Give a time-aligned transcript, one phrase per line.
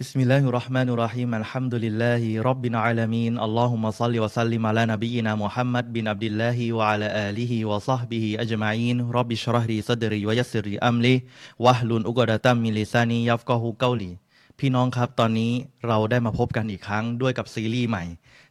[0.00, 6.04] بسم الله الرحمن الرحيم الحمد لله رب العالمين اللهم صل وسلم على نبينا محمد بن
[6.12, 11.16] عبد الله وعلى آله وصحبه أجمعين رب اشرح لي صدري ويسر لي أمري
[11.64, 14.12] واحلل عقدة من لساني يفقهوا قولي
[14.60, 15.52] พี่น้องครับตอนนี้
[15.86, 18.04] เราได้มาพบกันอีกครั้งด้วยกับซีรีส์ใหม่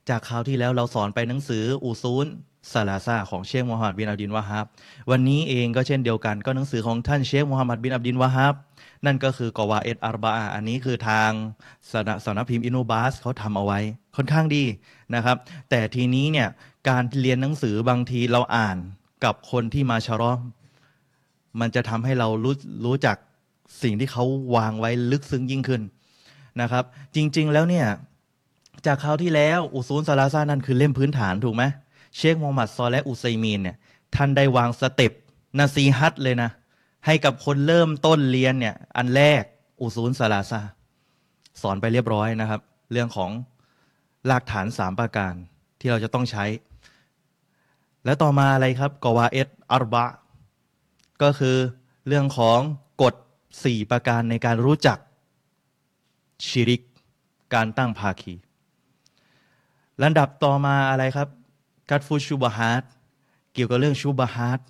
[0.09, 2.27] จากคราวที่แล้วเราสอนไปหนังสืออูซูน
[2.71, 4.65] ซาลาซาของเชคมูฮัมหมัดบินอับดินวะฮับ
[5.11, 8.53] วันนี้เองก็เช่นเดียวกันก็หนังสือของท่านเชคมูฮัมหมัดบินอับดินวะฮับ
[9.06, 11.30] นั่นก็คือกวาเอตอาร์บาอันนี้คือทาง
[11.90, 13.80] สนักสนพิมพ์อินูบาสเขาทำเอาไว้
[14.16, 14.64] ค่อนข้างดี
[15.14, 15.36] นะครับ
[15.70, 16.48] แต่ทีนี้เนี่ย
[16.88, 18.76] การเรียนหนังสือบางทีเราอ่าน
[19.24, 20.40] กับคนที่มาชะรอม
[21.60, 23.16] มันจะทำให้เรารู้รู้จัก
[23.82, 24.24] สิ่งที่เขา
[24.56, 25.82] วางไว้ลึกซึ้งยิ่งขึ้น
[26.60, 27.86] นะครับ จริง ๆ แล้วเนี่ย
[28.86, 31.62] จากคราวที่แล้วอุซูลซาลาซานั่นคือเล่มพื้นฐานถูกไหม
[32.16, 33.76] เชคมูฮัมหมัดซอและอุไซมีนเนี่ย
[34.14, 35.12] ท่านได้วางสเต็ป
[35.58, 36.50] นาซีฮัตเลยนะ
[37.06, 39.42] ให้กับคนเริ่มต้นเรียนเนี่ย อันแรก
[39.80, 40.60] อุซูลซาลาซา
[41.62, 42.60] สอนไปเรียบร้อยนะครับ
[42.92, 43.30] เรื่องของ
[44.26, 45.34] หลักฐานสามประการ
[45.80, 46.44] ที่เราจะต้องใช้
[48.04, 50.06] แล้วต่อมาอะไรครับกวาเอตอารบะ
[51.22, 51.56] ก็คือ
[52.06, 52.60] เรื่องของ
[53.02, 53.14] กฎ
[53.64, 54.98] สี่ประการในการรู้จัก
[56.46, 56.82] ชิริก
[57.54, 58.34] การตั้งภาคี
[60.02, 61.28] ลำดับต่อมาอะไรครับ
[61.90, 62.82] كشف الشبهات
[63.52, 64.60] เกี่ยวกับเรื่อง شبهات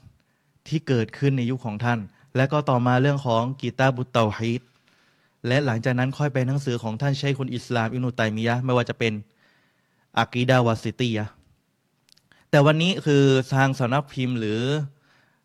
[0.68, 1.98] ที่เกิดขึ้นในยุคของท่าน
[2.36, 4.62] และก็ต่อมาเรื่องของكتاب التوحيد
[5.46, 9.12] และหลังจากนั้นค่อยไปหนังสือของท่านشيخ الإسلام อิบนุตัยมียะฮ์ไม่ว่าจะเป็น
[10.18, 11.26] العقيدة الواسطية
[12.50, 14.60] แต่วันนี้คือทางสำนักพิมพ์หรือ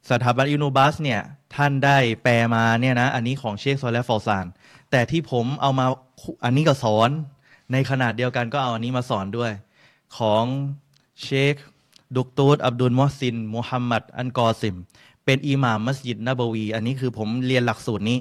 [0.09, 1.21] สถาบันอิบนุบาซเนี่ย
[1.55, 4.45] ท่านได้แปลมาเนี่ยนะ อันนี้ของเชคซอและห์ฟาวซาน
[4.91, 5.85] แต่ที่ผมเอามา
[6.45, 7.09] อันนี้ก็สอน
[7.71, 9.51] ในขนาดเดียวกันก็เอาอันนี้มาสอนด้วย
[10.17, 10.43] ของ
[11.23, 11.55] เชค
[12.15, 14.75] ดุกตูดอับดุลมอซินมุฮัมหมัดอันกอซิม
[15.25, 18.19] เป็นอิหม่ามมัสยิดนบวี อันนี้คือผมเรียนหลักสูตรนี้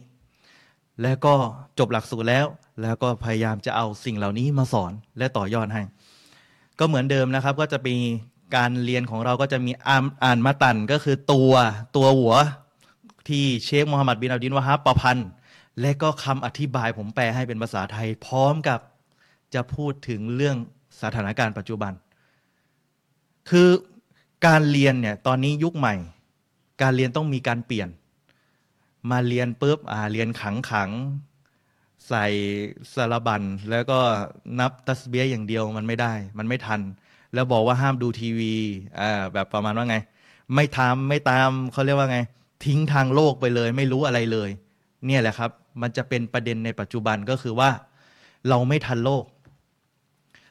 [1.02, 1.34] แล้วก็
[1.78, 2.46] จบหลักสูตรแล้ว
[2.82, 5.82] แล้วก็พยายามจะเอาสิ่งเหล่านี้มาสอนและต่อยอดให้
[6.78, 7.96] ก็เหมือนเดิมนะครับ ก็จะมี
[8.56, 11.52] การเรียนของเราก็จะมีอ่านอ่านมาตันก็คือตัว
[11.96, 12.34] ตัวหัว
[13.28, 15.28] ที่เชคมูฮัมหมัดบินอับดินวะฮับประพันธ์
[15.80, 18.80] และก็คำอธิบายผมแปลให้เป็นภาษาไทย พร้อมกับ
[19.54, 20.56] จะพูดถึงเรื่อง
[21.02, 21.92] สถานการณ์ปัจจุบัน
[23.50, 23.68] คือ
[24.46, 25.94] การเรียนเนี่ยตอนนี้ยุคใหม่
[26.82, 27.88] การเรียนต้องมีการเปลี่ยน
[29.10, 30.90] มาเรียนปุ๊บอ่าเรียนขังขัง
[32.08, 32.26] ใส่
[32.94, 33.98] สารบันแล้วก็
[34.60, 36.80] นับตัสเบียอย่างเดียวมันไม่ได้ มันไม่ทัน
[37.34, 38.54] แล้วบอกว่าห้ามดูทีวี
[39.00, 39.96] อ่าแบบประมาณว่าไง
[40.54, 42.18] ไม่ทำไม่ตามเขาเรียกว่าไง
[42.64, 44.50] ทิ้งทางโลกไปเลย ไม่รู้อะไรเลย
[45.06, 45.50] เนี่ยแหละครับ
[45.82, 47.70] มันจะเป็นประเด็นในปัจจุบันก็คือว่า
[48.48, 49.24] เราไม่ทันโลก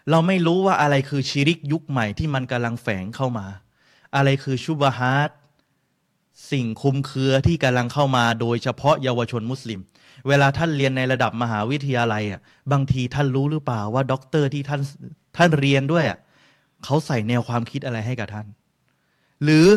[0.09, 3.47] เราไม่รู้ว่าอะไรคือชีริกยุคใหม่ที่มันกำลังแฝงเข้ามา
[4.15, 5.29] อะไรคือشبهات
[6.51, 9.79] สิ่งคลุมเครือที่กำลังเข้ามาโดยเฉพาะเยาวชนมุสลิม
[10.27, 14.81] เวลาท่านเรียนในระดับมหาวิทยาลัยอะบางทีท่านรู้หรือเปล่าว่าด็อกเตอร์ที่ท่าน
[15.37, 16.17] ท่านเรียนด้วยอะ
[16.83, 18.47] เขาใส่แนวความคิดอะไรให้กับท่าน
[19.43, 19.67] หรือ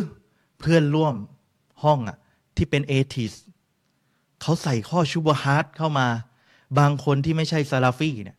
[0.58, 1.14] เพื่อนร่วม
[1.82, 2.16] ห้องอะ
[2.56, 3.32] ที่เป็น atheist
[4.42, 6.06] เขาใส่ข้อ شبهاتเข้ามา
[6.78, 8.36] บางคนที่ไม่ใช่ซาลาฟีเนี่ย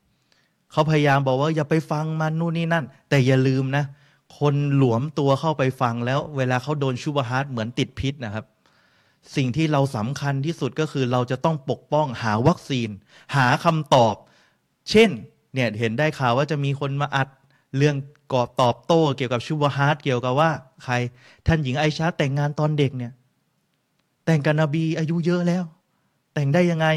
[0.71, 3.83] เขาพยายามบอกว่าอย่าไปฟังมันนู่นนี่นั่น แต่อย่าลืมนะ
[4.39, 8.45] คนหลวมตัวเข้าไปฟังแล้วเวลาเขาโดน شبهاتเหมือนติดพิษนะครับ
[9.35, 12.89] สิ่งที่เราสำคัญที่สุดก็คือเราจะต้องปกป้องหาวัคซีน
[13.35, 14.15] หาคำตอบ
[14.89, 15.09] เช่น
[15.53, 17.27] เนี่ยเห็นได้ข่าวว่าจะมีคนมาอัด
[17.77, 17.95] เรื่อง
[18.33, 20.51] กอบตอบโต้เกี่ยวกับชุบฮาร์ดเกี่ยวกับว่า
[20.83, 20.93] ใคร
[21.47, 23.11] ท่านหญิงไอชาแต่งงานตอนเด็กเนี่ย
[24.25, 25.63] แต่งกับนบีอายุเยอะแล้ว
[26.33, 26.87] แต่งได้ยังไง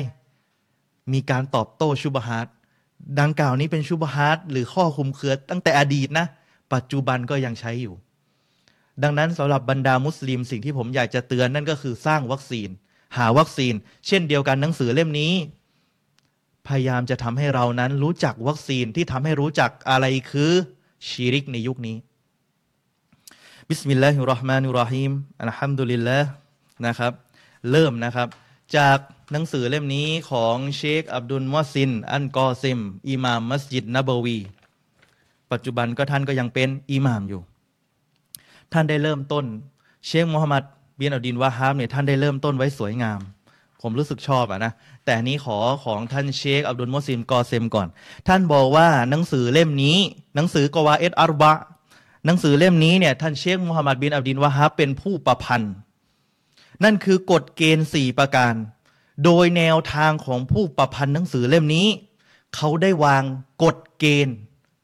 [1.12, 2.47] มีการตอบโต้ชุบฮาร์ด
[3.20, 6.26] ดังกล่าวนี้เป็นชุบฮาร์ดหรือข้อคุมเครือตั้งแต่อดีตนะ
[6.72, 7.94] ปัจจุบันก็ยังใช้อยู่
[9.03, 12.69] ดังนั้นสำหรับบรรดามุสลิมสิ่งที่ผมอยากจะเตือนนั่นก็คือสร้างวัคซีน
[13.16, 13.75] หาวัคซีน
[14.06, 15.32] เช่นเดียวกันหนังสือเล่มนี้
[16.69, 20.53] พยายามจะทำให้เรานั้นรู้จักวัคซีนที่ทำให้รู้จักอะไรคือ
[21.09, 21.97] ชีริกในยุคนี้
[23.69, 25.12] بسم الله الرحمن الرحيم
[25.43, 26.19] الحمد لله
[26.86, 27.12] นะครับ
[27.70, 28.28] เริ่มนะครับ
[28.76, 28.98] จาก
[29.32, 32.78] หนังสือเล่มนี้ของเชคอับดุลมุห์ซิน อัลกอซิม
[33.10, 34.39] อิหม่ามมัสยิดนบวี
[35.52, 37.41] ปัจจุบันก็ท่านก็ยังเป็นอิหม่ามอยู่
[38.72, 39.44] ท่านได้เริ่มต้น
[40.06, 40.62] เชคมูฮัมหมัด
[40.98, 43.20] บินอับดินวาฮามเนี่ยท่านได้เริ่มต้นไว้สวยงาม
[43.82, 44.72] ผมรู้สึกชอบอะนะ
[45.04, 47.88] แต่นี้ขอของท่านเชคอับดุลมอซินกอเซมก่อน
[48.28, 49.98] ท่านบอกว่าหนังสือเล่มนี้
[50.34, 51.52] หนังสือกวาเอตอารบะ
[52.26, 55.74] หนังสือเล่มนี้เนี่ยท่านเชคมูฮัมหมัดบินอับดินวาฮาบเป็นผู้ประพันธ์
[56.84, 58.54] นั่นคือกฎเกณฑ์สี่ประการ
[59.24, 61.86] โดยแนวทางของผู้ประพันธ์หนังสือเล่มนี้
[62.54, 63.22] เขาได้วาง
[63.62, 64.36] กฎเกณฑ์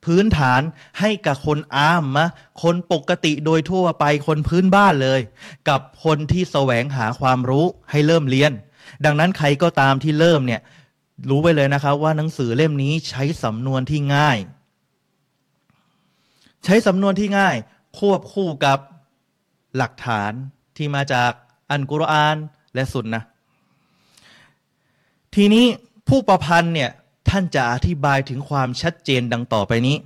[0.06, 0.60] พื้นฐาน
[1.00, 2.26] ให้กับคนอามมะ
[2.62, 5.20] คนปกติโดยทั่วไปคนพื้นบ้านเลย
[5.68, 8.52] กับคนที่แสวงหาความรู้ให้เริ่มเรียน
[9.04, 10.60] ดังนั้นใครก็ตามที่เริ่มเนี่ย
[11.28, 14.38] รู้ไว้เลยนะครับว่าหนังสือเล่มนี้ใช้สำนวนที่ง่าย
[16.64, 17.56] ใช้สำนวนที่ง่าย
[17.98, 18.78] ควบคู่กับ
[19.76, 20.32] หลักฐาน
[20.76, 21.30] ที่มาจาก
[21.70, 22.36] อันกุรอาน
[22.74, 23.22] และสุนนะ
[25.34, 25.66] ทีนี้
[26.08, 26.90] ผู้ประพันธ์เนี่ย
[27.38, 29.96] ท่านจะอธิบายถึงความชัดเจนดังต่อไปนี้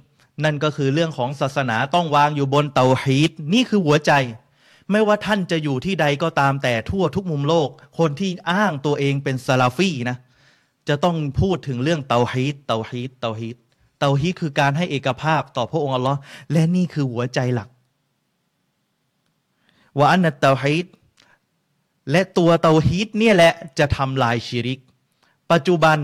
[0.44, 4.12] นั่นก็คือเรื่องของศาสนาต้องวางอยู่บนเตาฮีดนี่คือหัวใจ
[4.90, 7.68] ไม่ว่าท่านจะอยู่ที่ใดก็ตามแต่ทั่วทุกมุมโลก
[7.98, 10.16] คนที่อ้างตัวเองเป็นซาลาฟีนะ
[10.88, 13.56] จะต้องพูดถึงเรื่องเตาฮีดเตาฮีดเตาฮีด
[13.98, 16.18] เตาฮีดคือการให้เอกภาพต่อพระองค์อัลลอฮ์
[16.52, 17.68] และนี่คือหัวใจหลัก
[19.98, 20.86] ว่าอันนัตเตาฮีด
[22.10, 24.80] และตัวเตาฮีดเนี่ยแหละจะทำลายชิริก
[25.52, 26.00] ปัจจุบัน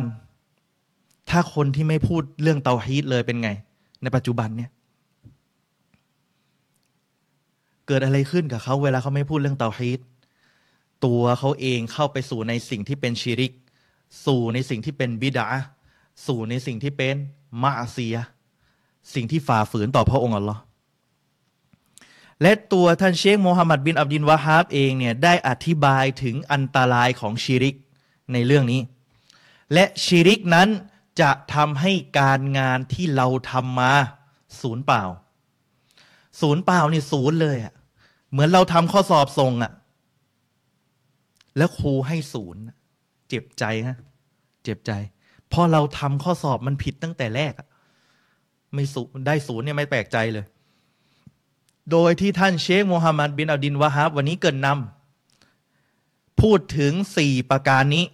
[1.31, 3.51] ถ้าคนที่ไม่พูดเรื่องเตาฮีดเลยเป็นไง
[4.03, 4.71] ในปัจจุบันเนี่ย
[7.87, 10.01] เกิดอะไรขึ้นกับเขาเวลาเขาไม่พูดเรื่องเตาฮีด
[11.05, 13.53] ตัวเขาเองเข้าไปสู่ในสิ่งที่เป็นชิริก
[14.27, 15.49] สู่ในสิ่งที่เป็นบิดา
[16.27, 17.17] สู่ในสิ่งที่เป็น
[17.63, 18.17] มาเซีย
[19.15, 20.61] สิ่งที่ฝ่าฝืนต่อพระองค์อัลลอฮ์
[22.43, 27.75] และตัวท่านเชคโมฮัมหมัดบินอับดินวาฮาบเองเนี่ยได้อธิบายถึงอันตรายของชิริก
[28.33, 28.81] ในเรื่องนี้
[29.73, 30.69] และชิริกนั้น
[31.21, 33.93] จะทำให้การงานที่เราทำมา
[34.61, 35.05] ศูนย์เปล่า
[36.41, 37.75] ศูนย์เปล่านี่ศูนย์เลยอะ่ะ
[38.31, 39.73] เหมือนเราทำข้อสอบส่งอะ่ะ
[41.57, 42.63] แล้วครูให้ศูนย์
[43.29, 43.97] เจ็บใจฮะ
[44.65, 44.93] เจ็บใจ
[45.53, 47.69] พอเราทำข้อสอบมันผิดตั้งแต่แรกอะ
[48.75, 50.45] ไม่สูได้ศูนย์เนี่ยไม่แปลกใจเลย
[51.93, 58.05] โดยที่ท่านเชคโมฮัมหมัดบินอัลดินวะฮับวันนี้เกินนำพูดถึงสี่ประการนี้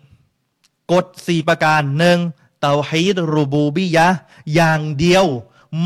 [0.93, 2.19] กฎสี่ประการหนึ่ง
[2.63, 4.09] เตาฮีดรูบูบิยะ
[4.55, 5.27] อย่างเดียว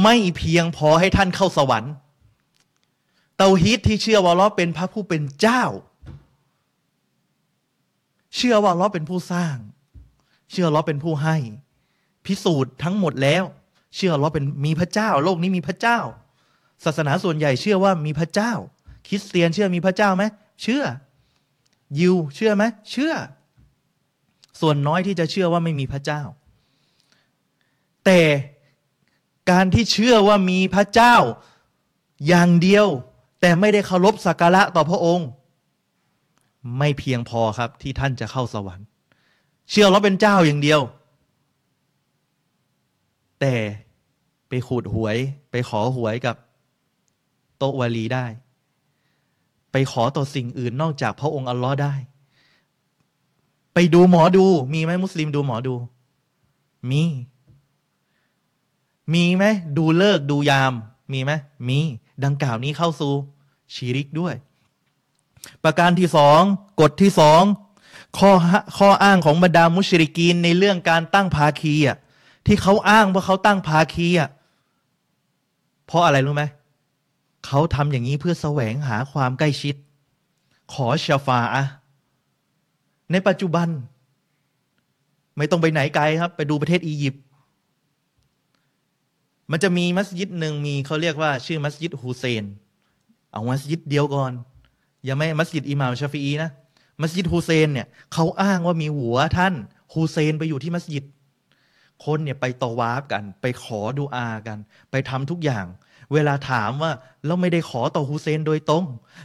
[0.02, 1.92] ไม่เพียงพอให้ท่านเข้าสวรรค์
[3.36, 5.64] เตาฮีดที่เชื่อว่าเราเป็นพระผู้เป็นเจ้า
[8.36, 9.56] เชื่อว่าเราเป็นผู้สร้าง
[10.50, 11.36] เชื่อเราเป็นผู้ให้
[12.26, 13.44] พิสูจน์ทั้งหมดแล้ว
[13.96, 15.98] เชื่อเราเป็นมีพระเจ้า โลกนี้มีพระเจ้า
[16.84, 18.52] ศาสนาส่วนใหญ่เชื่อว่ามีพระเจ้า
[19.06, 20.24] คริสเตียนเชื่อมีพระเจ้าไหม
[20.62, 20.84] เชื่อ
[21.98, 23.14] ยิวเชื่อไหมเชื่อ
[24.60, 26.22] ส่วนน้อยที่จะเชื่อว่าไม่มีพระเจ้า
[28.06, 28.20] แต่
[29.50, 31.16] การที่เชื่อว่ามีพระเจ้า
[32.26, 32.86] อย่างเดียว
[33.40, 35.28] แต่ไม่ได้เคารพสักการะต่อพระองค์
[36.78, 38.86] ไม่เพียงพอครับที่ท่านจะเข้าสวรรค์
[39.70, 40.80] เชื่อเราเป็นเจ้าอย่างเดียว
[43.40, 43.54] แต่
[44.48, 45.16] ไปขูดหวย
[45.50, 46.36] ไปขอหวยกับ
[47.56, 48.26] โตวาลีได้
[49.72, 51.94] ไปขอต่อสิ่งอื่นนอกจากพระองค์อัลลอฮ์ได้
[53.74, 55.74] ไปดูหมอดูมีไหมมุสลิมดูหมอดู
[56.90, 57.02] มี
[59.14, 59.44] มีไหม
[59.76, 60.72] ดูเลิกดูยาม
[61.12, 61.32] มีไหม
[61.68, 61.78] มี
[62.24, 63.12] ดังกล่าวนี้เข้าสู่
[63.74, 64.34] ชีริกด้วย
[65.64, 66.40] ประการที่สอง
[66.80, 67.42] กฎที่สอง
[68.18, 68.30] ข้อ
[68.78, 71.96] ข้ออ้างของบรรดามุชริกีนในเรื่องการตั้งภาคีอะ
[72.46, 74.30] ที่เขาอ้างว่าเขาตั้งภาคีอะ
[75.86, 76.44] เพราะอะไรรู้ไหม
[77.46, 79.74] เขาทำอย่างนี้เพื่อแสวงหาความใกล้ชิด
[80.72, 81.64] ขอชาฟาอะ
[83.12, 83.68] ในปัจจุบัน
[85.36, 87.22] ไม่ต้องไปไหนไกลครับ ไปดูประเทศอียิปต์
[89.50, 92.44] มันจะมีมัสยิดหนึ่งมีเขาเรียกว่าชื่อมัสยิดฮูเซน
[93.30, 94.32] เอามัสยิดเดียวก่อน
[95.04, 96.50] อย่าไม่มัสยิดอิหม่ามชาฟีอีนะ
[97.02, 99.54] มัสยิดฮูเซนเนี่ยเขาอ้างว่ามีหัวท่าน
[99.92, 101.04] ฮูเซนไปอยู่ที่มัสยิด
[102.04, 104.58] คนเนี่ยไปตอวาบกัน ไปขอดูอากัน
[104.90, 105.66] ไปทำทุกอย่าง
[106.12, 106.92] เวลาถามว่า
[107.26, 108.84] เราไม่ได้ขอต่อฮูเซนโดยตรง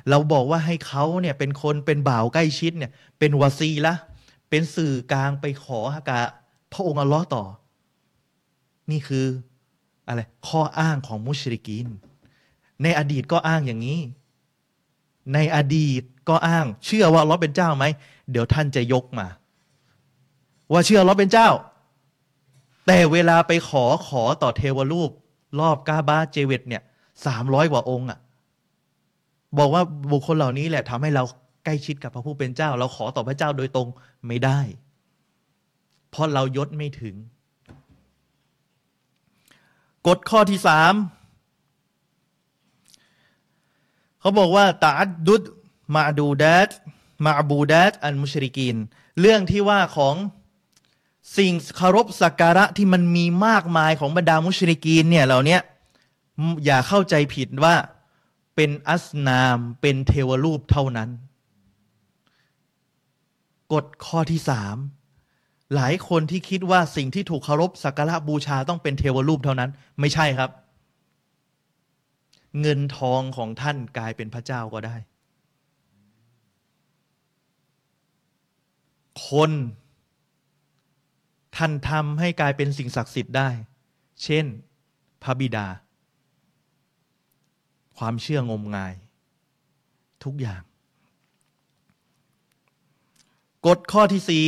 [0.09, 3.93] เราบอกว่าให้เขาเนี่ยเป็นคนเป็นบ่าวใกล้ชิดเนี่ย เป็นวาซีละ
[4.49, 6.21] เป็นสื่อกลางไปขอฮากะ
[6.73, 7.43] พระองค์อัลลอฮ์ต่อ
[8.91, 9.25] นี่คือ
[10.07, 11.87] อะไรข้ออ้างของมุชริกีน
[12.83, 13.99] ในอดีตก็อ้างอย่างนี้
[15.33, 17.85] ในอดีตก็อ้าง เชื่อว่าเราเป็นเจ้าไหม
[18.31, 19.27] เดี๋ยวท่านจะยกมา
[20.71, 21.49] ว่าเชื่อเราเป็นเจ้า
[22.87, 25.11] แต่เวลาไปขอขอต่อเทวรูป
[25.59, 26.81] รอบกาบาเจเวตเนี่ย
[27.25, 28.19] สามร้อยกว่าองค์อะ
[29.57, 31.23] บอกว่าบุคคลเหล่านี้แหละทำให้เรา
[31.65, 33.87] ใกล้ชิดกับพระผู้เป็นเจ้า เราขอต่อพระเจ้าโดยตรง
[34.27, 34.59] ไม่ได้
[36.11, 37.15] เพราะเรายศไม่ถึง
[40.07, 40.93] กฎข้อที่สาม
[44.19, 44.91] เขาบอกว่าตา
[45.27, 45.43] ดุด
[45.95, 46.69] มาดูดัต
[47.25, 48.75] มาบูดัตอันมุชริกีน
[49.19, 50.15] เรื่องที่ว่าของ
[51.37, 55.57] สิ่งคารพสักการะที่มันมีมากมายของบรรดามุชริกีนเนี่ยเหล่านี้
[56.65, 57.75] อย่าเข้าใจผิดว่า
[58.55, 61.09] เป็นอัสนามเป็นเทวรูปเท่านั้น
[63.73, 64.75] กฎข้อที่สาม
[65.75, 70.49] หลายคนที่คิดว่าสิ่งที่ถูกเคารพสักการะบูชาต้องเป็นเทวรูปเท่านั้น ไม่ใช่ครับ
[72.61, 74.95] เงินทองของท่านกลายเป็นพระเจ้าก็ได้
[79.27, 79.51] คน
[81.55, 83.49] ท่านทำให้กลายเป็นสิ่งศักดิ์สิทธิ์ได้
[84.23, 84.45] เช่น
[85.23, 85.67] พระบิดา
[87.97, 88.93] ความเชื่องมงาย
[90.23, 90.61] ทุกอย่าง
[93.67, 94.45] กฎข้อที่สี่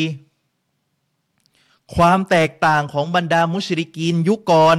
[1.95, 4.77] ความแตกต่างของบรรดามุชริกีนยุคก่อน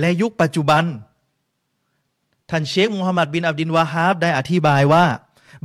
[0.00, 0.84] และยุคปัจจุบัน
[2.50, 5.04] ท่านเชคมูฮัมหมัดบินอับดินวาฮาบได้อธิบายว่า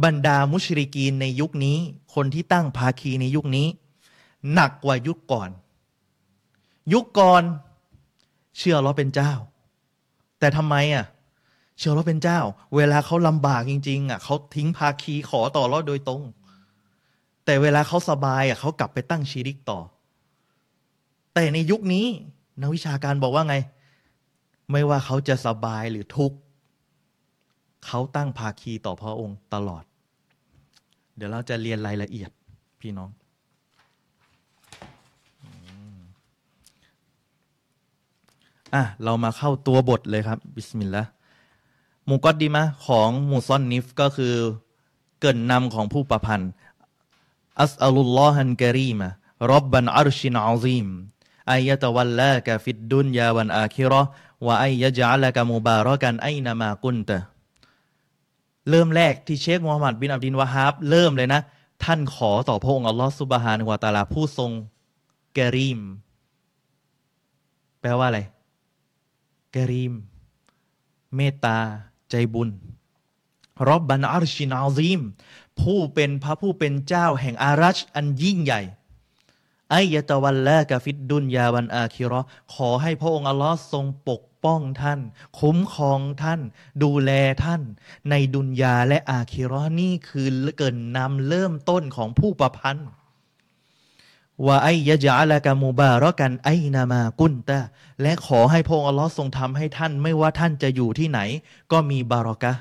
[0.04, 1.78] บรรดามุชริกีนในยุคนี้
[2.14, 3.68] คนที่ตั้งภาคีในยุคนี้
[4.54, 5.50] หนักกว่ายุคก่อน
[6.94, 7.44] ยุคก่อน
[8.58, 9.34] เชื่อเราเป็นเจ้า
[10.40, 11.06] แต่ทำไมอะ
[11.78, 12.40] เชื่อเราเป็นเจ้า
[12.76, 16.22] เวลาเขาลำบากจริงๆอะเขาทิ้งภาคีขอต่อรอดโดยตรง
[17.46, 19.80] แต่เวลาเขาสบายอะเขากลับไปตั้งชีริกต่อ
[21.34, 22.06] แต่ในยุคนี้
[22.62, 23.56] นักวิชาการบอกว่าไง
[24.72, 26.38] ไม่ว่าเขาจะสบายหรือทุกข์
[27.86, 29.84] เขาตั้งภาคีต่อพระองค์ตลอด
[31.16, 32.32] เดี๋ยวเราจะเรียนรายละเอียด
[32.82, 33.10] พี่น้อง
[38.74, 41.10] อะ เรามาเข้าตัวบทเลยครับ บิสมิลลาห์
[42.10, 44.34] มุกอดดีมะของมูซอนนิฟก็คือ
[45.20, 46.52] เกินนำของผู้ประพันธ์
[47.62, 57.18] أسأل الله الكريم رب العرش العظيم أن يتولاك في الدنيا والآخرة وأن يجعلك مباركا أينما كنت
[58.70, 61.42] เริ่มแรกที่เชคมูฮัมหมัดบินอับดิลวะฮาบเริ่มเลยนะ
[61.84, 64.52] ท่านขอต่อพระองค์อัลลอฮฺسبحانه وتعالىผู้ทรง
[65.38, 65.80] กะรีม
[67.82, 68.20] แปลว่าอะไร
[69.56, 69.94] กะรีม
[71.16, 71.58] เมตตา
[72.10, 72.50] ใจบุญ
[73.68, 75.02] รอบบันอัรชินอาซีม
[75.60, 78.62] ผู้เป็นพระผู้เป็นเจ้าแห่งอารัชอันยิ่งใหญ่
[79.74, 85.00] ไอยะตะวันและกฟิดดุนยาวันอาคิราะห์ขอให้พระองค์อัลลอฮ์ทรงปกป้องท่าน
[85.40, 86.42] คุ้มครองท่าน
[86.84, 87.12] ดูแล
[87.44, 87.62] ท่าน
[88.10, 90.28] ในดุนยาและอาคิราะห์นี่คือ
[90.58, 92.88] เกินนำเริ่มต้นของผู้ประพันธ์
[94.46, 97.60] ว่าไอยะจาละกะมูบาระกันไอนามากุนตะ
[98.02, 101.20] และขอให้พระองค์อัลลอฮ์ทรงทำให้ท่านไม่ว่าท่านจะอยู่ที่ไหน
[101.72, 102.54] ก็มีบารอกะ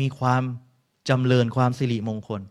[0.00, 0.42] มีความ
[1.08, 2.42] จำเริญความสิริมงคล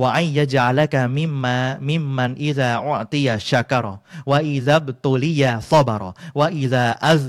[0.00, 1.56] ว่าไอยะจาละกะมิมมา
[1.88, 3.94] มิมมันอิซาอุติยะชะกรอ
[4.30, 7.22] วะอิซาบตุลิยะซอบรอวะอิซาอัซ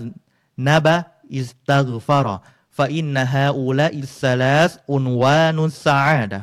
[0.68, 0.96] นบะ
[1.36, 2.36] อิสตักฟารอ
[2.78, 6.40] ฟะอินนะฮาอูลาอิสซาลาสอุนวานุสาดะ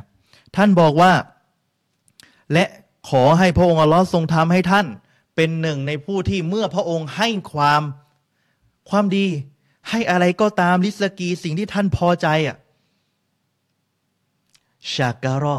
[0.56, 1.12] ท่านบอกว่า
[2.52, 2.64] และ
[3.08, 4.87] ขอให้พระองค์อัลลอฮ์ทรงทำให้ท่าน
[5.37, 7.82] เป็นหนึ่งในผู้ที่เมื่อพระองค์ให้ความ
[8.88, 9.26] ความดี
[9.88, 12.56] ให้อะไรก็ตามลิสกีสิ่งที่ท่านพอใจอะ
[14.94, 15.58] ชาการอ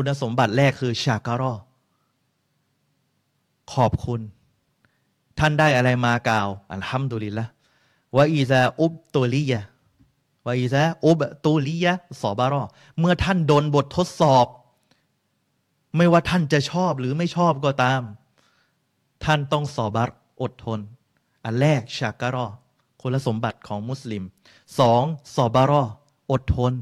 [0.00, 1.52] คุณสมบัติแรกคือชาการอ
[3.72, 4.20] ขอบคุณ
[5.38, 7.44] ท่านได้อะไรมากล่าว อัลฮัมดุลิลละ
[8.16, 9.60] วะอีซาอุบตุลียะ
[10.46, 12.62] วะอีซาอุบตุลียะสอบารอ
[12.98, 14.46] เมื่อท่านโดนบททดสอบ
[15.96, 18.02] ไม่ว่าท่านจะชอบหรือไม่ชอบก็ตาม
[19.24, 20.10] ท่านต้องสอบัต
[20.42, 20.80] อดทน
[21.44, 22.46] อันแรกชาการอ
[23.00, 24.22] คุณสมบัติของมุสลิม
[24.78, 25.02] สอง
[25.34, 25.82] สอบารอ
[26.32, 26.74] อดทน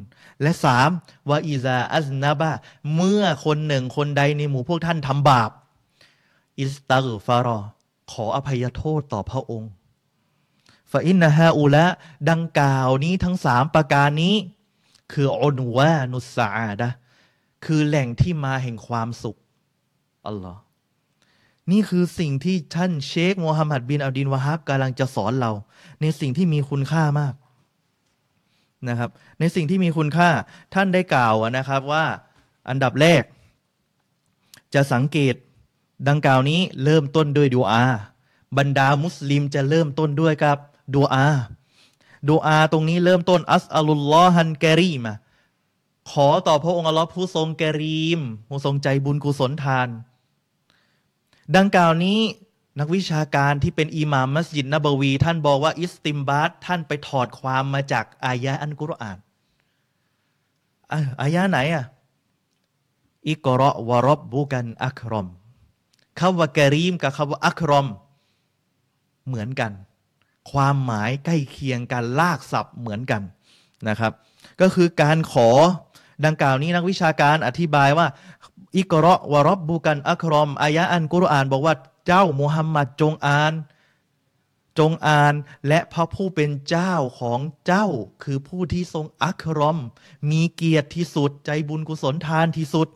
[0.43, 0.91] และสาม
[1.31, 2.53] วาอิซาอัซนาบะ
[2.95, 5.51] เมื่อคนหนึ่งคนใดในหมู่พวกท่านทำบาป
[6.61, 7.59] استغفر
[8.11, 9.71] ขออภัยโทษต่อพระองค์
[10.93, 11.87] فإن هؤلاء
[12.31, 14.35] ดังกล่าวนี้ทั้งสามประการนี้
[15.13, 16.89] คือعنوان السعادة
[17.65, 19.37] คือแหล่งที่มาแห่งความสุข
[20.27, 20.61] อัลลอฮ์
[21.71, 25.53] นี่คือสิ่งที่ท่านเชคโมฮัมหมัดบินอับดิลวะฮับกำลังจะสอนเรา
[26.01, 27.35] ในสิ่งที่มีคุณค่ามาก
[28.89, 30.31] นะครับ ในสิ่งที่มีคุณค่า
[30.75, 32.05] ท่านได้กล่าวนะครับว่า
[32.69, 33.23] อันดับแรก
[34.75, 35.35] จะสังเกต
[36.09, 37.85] ดังกล่าวนี้เริ่มต้นด้วยดูอา
[38.59, 40.59] บรรดามุสลิมจะเริ่มต้นด้วยกับ
[40.95, 41.27] ดูอา
[42.29, 45.03] ดูอาตรงนี้เริ่มต้นอัสอัลุลลอฮันกรีม
[46.11, 49.89] ขอต่อพระองค์อัลลอฮ์ผู้ทรงกรีมผู้ทรงใจบุญกุศลทาน
[51.57, 52.21] ดังกล่าวนี้
[52.81, 59.19] นักวิชาการที่เป็นอิหม่ามมัสยิดนบวี ท่านบอกว่าอิสติมบาตท่านไปถอดความมาจากอายะอันกุรอาน
[61.21, 61.85] อายะไหนอะ
[63.29, 65.27] อิกรอวรบบุกันอัครอม
[66.19, 67.87] คำว่ากรีมกับคำว่าอัครอม
[69.27, 69.73] เหมือนกัน
[70.51, 73.23] ความหมายใกล้เคียงกันลากศัพท์เหมือนกัน
[73.89, 74.13] นะครับ
[74.61, 75.49] ก็คือการขอ
[76.25, 78.07] ดังกล่าวนี้นักวิชาการอธิบายว่า
[78.77, 81.75] อิกรอวรบบุกันอัครอมอายะอันกุรอานบอกว่า
[82.07, 83.53] เจ้ามุฮัมหมัดจงอ่าน
[84.79, 85.35] จงอ่าน
[85.69, 87.87] และพระผู้เป็นเจ้าของเจ้า
[88.23, 89.79] คือผู้ที่ทรงอัครอม
[90.31, 92.89] มีเกียรติที่สุดใจบุญกุศลทานที่สุด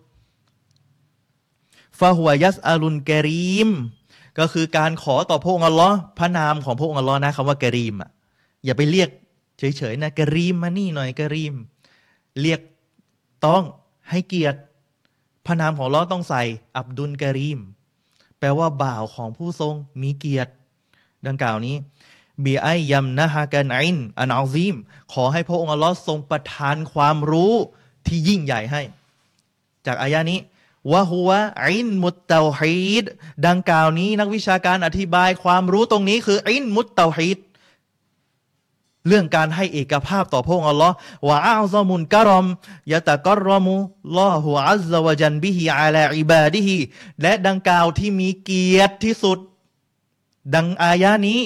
[1.98, 3.70] ฟาหัวยัสอารุนกรีม
[4.38, 8.10] ก็คือการขอต่อพระองค์อัลลอฮ์พระนามของพระองค์อัลลอฮ์นะคำว่ากรีมอะ
[8.64, 9.08] อย่าไปเรียก
[9.58, 11.54] เฉยๆนะกรีมมานี่หน่อยกรีม
[12.40, 12.60] เรียก
[13.46, 13.62] ต้อง
[14.10, 14.58] ให้เกียรติ
[15.46, 16.42] พระนามของอัลลอฮ์ต้องใส่
[16.76, 17.58] อับดุลกรีม
[18.40, 20.52] แปลว่าบ่าวของผู้ทรงมีเกียรติ
[21.26, 21.76] ดังกล่าวนี้
[22.44, 24.74] بأن يمنحك العلم العظيم
[25.12, 27.54] ขอให้พระองค์อัลลอฮ์ทรงประทานความรู้
[28.06, 28.82] ที่ยิ่งใหญ่ให้
[29.86, 30.38] จากอายะนี้
[30.92, 33.04] وهو علم التوحيد
[33.46, 37.38] ดังกล่าวนี้นักวิชาการอธิบายความรู้ตรงนี้คือ علم التوحيد
[39.06, 40.94] เรื่องการให้เอกภาพต่อพระองค์อัลลอฮ์
[41.28, 42.46] وأعظم كرم
[42.92, 46.76] يتكرم الله عز وجل به على عباده
[47.22, 49.38] และดังกล่าวที่มีเกียรติที่สุด
[50.54, 51.40] ดังอายะนี้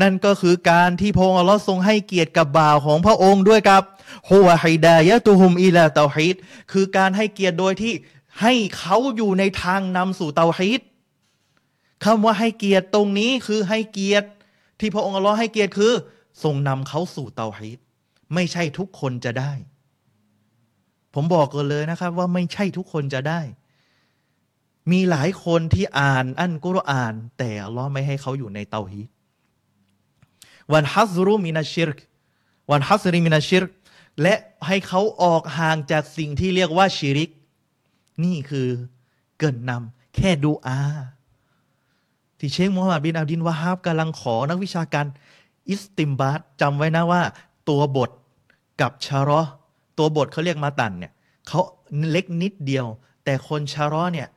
[0.00, 3.82] นั่นก็คือการที่พระองค์อัลลอฮ์ทรงให้เกียรติกับบ่าวของพระองค์ด้วยกับ
[4.30, 6.36] ฮุวะฮิดายะตุฮุมอิลาเตาฮิด
[6.72, 7.94] คือการให้เกียรติโดยที่
[8.40, 10.80] ให้เขาอยู่ในทางนำสู่เตาฮิด
[12.04, 14.28] คำว่าให้เกียรติตรงนี้คือให้เกียรติ
[14.80, 15.92] ที่พระองค์อัลลอฮ์ให้เกียรติคือ
[16.42, 17.78] ทรงนำเขาสู่เตาฮีด
[18.34, 19.52] ไม่ใช่ทุกคนจะได้
[21.14, 23.40] ผมบอกกันเลยนะครับ ว่าไม่ใช่ทุกคนจะได้
[24.92, 29.08] มีหลายคนที่อ่านอันกุรอาน แต่ลลอไม่ให้เขาอยู่ในเตาฮีด
[30.72, 31.98] วันฮัซรุมินาชิรก
[32.70, 33.70] วันฮัซริมินาชิรก
[34.22, 34.34] และ
[34.66, 37.30] ให้เขาออกห่างจากสิ่งที่เรียกว่าชิริก
[38.24, 38.68] นี่คือ
[39.38, 40.78] เกินนำแค่ดูอา
[42.38, 45.06] ที่เชคมูฮัมหมัดบินอับดินวะฮับกำลังขอนักวิชาการ
[45.70, 47.22] อิสติมบาตจำไว้นะว่า
[47.68, 48.10] ตัวบท
[48.80, 49.40] กับชารอ
[49.98, 51.12] ตัวบทเขาเรียกมาตันเนี่ย
[51.48, 51.60] เขา
[52.10, 52.86] เล็กนิดเดียว
[53.24, 54.28] แต่คนชารอเนี่ย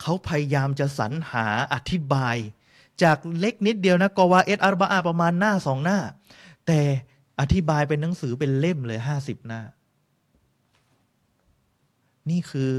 [0.00, 2.36] เขาพยายามจะสรรหาอธิบาย
[3.02, 5.98] จากเล็กนิดเดียวนะกวาเอสอารบาอาประมาณหน้าสองหน้า
[6.66, 6.80] แต่
[7.40, 9.62] อธิบายเป็นหนังสือเป็นเล่มเลยห้าสิบหน้า
[12.30, 12.72] นี่คือ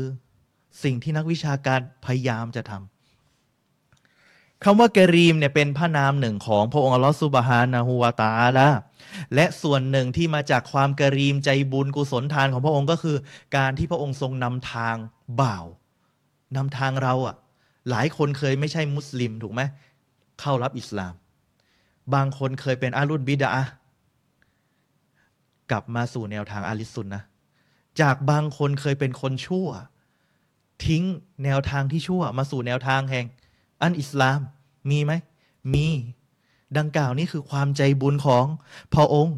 [0.84, 2.93] สิ่งที่นักวิชาการพยายามจะทำ
[4.64, 8.68] คำว่ากรีมเนี่ยเป็นพระนามหนึ่งของพระองค์อัลลอฮฺซุบฮานะฮูวาตาละ
[9.36, 13.18] และส่วนหนึ่งที่มาจากความกรีมใจบุญกุศลทานของพระองค์ก็คือ
[13.58, 14.96] การที่พระองค์ทรงนำทาง
[15.42, 15.66] บ่าว
[16.56, 17.36] นำทางเราอะ่ะ
[17.90, 19.62] หลายคนเคยไม่ใช่มุสลิมถูกไหม
[20.40, 21.14] เข้ารับอิสลาม
[22.14, 23.64] บางคนเคยเป็นอาลุนบิดา
[25.72, 27.24] กลับมาสู่แนวทางอาลิสุนนะ
[28.02, 29.68] จากบางคนเคยเป็นคนชั่ว
[30.86, 31.04] ทิ้ง
[31.44, 33.26] แนวทางที่ชั่วมาสู่แนวทางแห่ง
[33.84, 34.40] อันอิสลาม
[34.90, 35.12] มีไหม
[35.74, 35.88] มี
[36.78, 38.46] ดังกล่าวนี่คือความใจบุญของ
[38.94, 39.38] พระองค์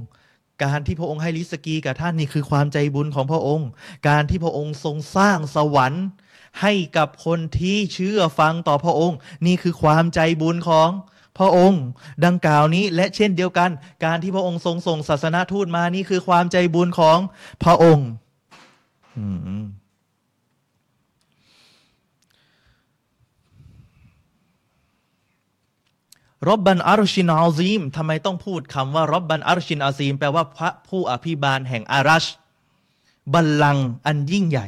[0.63, 3.67] การที่พระองค์ให้ลิสกีกับท่านนี่คือความใจบุญของพระองค์
[4.08, 6.05] การที่พระองค์ทรงสร้างสวรรค์
[6.62, 10.89] ให้กับคนที่เชื่อฟังต่อพระองค์ นี่คือความใจบุญของ
[11.38, 11.81] พระองค์
[12.25, 13.69] ดังกล่าวนี้และเช่นเดียวกัน
[14.05, 17.17] การที่พระองค์ทรงส่งศาสนาทูตมานี่คือความใจบุญของ
[17.63, 18.08] พระองค์
[26.47, 32.25] รบบันอารชินอาซีมทำไมต้องพูดคำว่ารบบันอารชินอาซีม แปลว่าพระผู้อภิบาลแห่งอารัช
[33.34, 34.67] บัลลังก์อันยิ่งใหญ่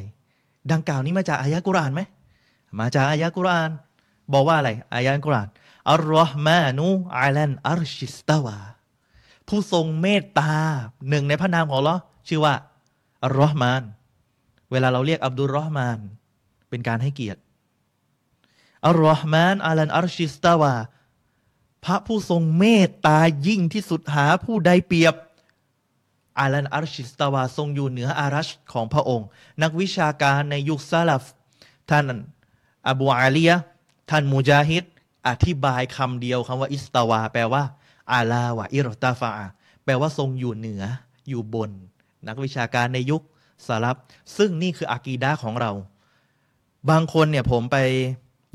[0.72, 2.02] ดังกล่าวนี้มาจากอายะกุรานไหม
[2.80, 3.70] มาจากอายะกุราน
[4.34, 5.48] บอกว่าอะไร อายะกุราน
[5.92, 6.88] อัลลอฮ์มานู
[7.20, 8.58] อัลันอัรชิสตาวา
[9.48, 10.54] ผู้ทรงเมตตา
[11.10, 11.96] หนึ่งในพระนามของเรา
[12.28, 12.54] ชื่อว่า
[13.24, 13.84] อัลลอฮ์มาน
[14.72, 16.00] เวลาเราเรียกอับดุลรอฮ์มาน
[16.70, 17.42] เป็นการให้เกียรติ
[18.88, 20.74] อัลลอฮ์มานอัลันอัรชิสตาวา
[21.88, 25.16] พระผู้ทรงเมตตายิ่งที่สุดหาผู้ใดเปรียบ
[26.40, 29.28] อาลันอัรชิสตาวาทรงอยู่เหนืออารัชของพระองค์
[29.64, 31.24] นักวิชาการในยุคซาลฟ
[31.90, 32.06] ท่าน
[32.88, 33.52] อบูอาลีย
[34.10, 34.84] ท่านมูจาฮิด
[35.28, 37.64] อธิบายคำเดียวคำว่าอิสตาวา แปลว่า
[38.12, 39.32] อาลาวะอิรตาฟา
[39.84, 40.84] แปลว่าทรงอยู่เหนือ
[41.30, 41.72] อยู่บน
[42.28, 43.22] นักวิชาการในยุค
[43.68, 43.96] สลับ
[44.38, 45.72] ซึ่งนี่คืออากีดาของเรา
[46.90, 47.78] บางคนเนี่ยผมไป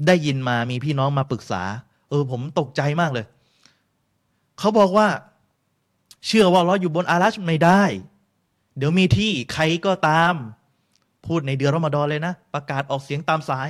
[0.07, 1.63] ได้ยินมามีพี่น้องมาปรึกษา
[2.13, 3.27] เออผมตกใจมากเลย
[4.59, 5.09] เขาบอกว่า
[6.27, 7.83] เชื่อว่าเราอยู่บนอารัชไม่ได้
[8.77, 10.35] เดี๋ยวมีที่ใครก็ตาม
[11.27, 13.69] พูดในเดือนรอมฎอนเลยนะ ประกาศออกเสียงตามสาย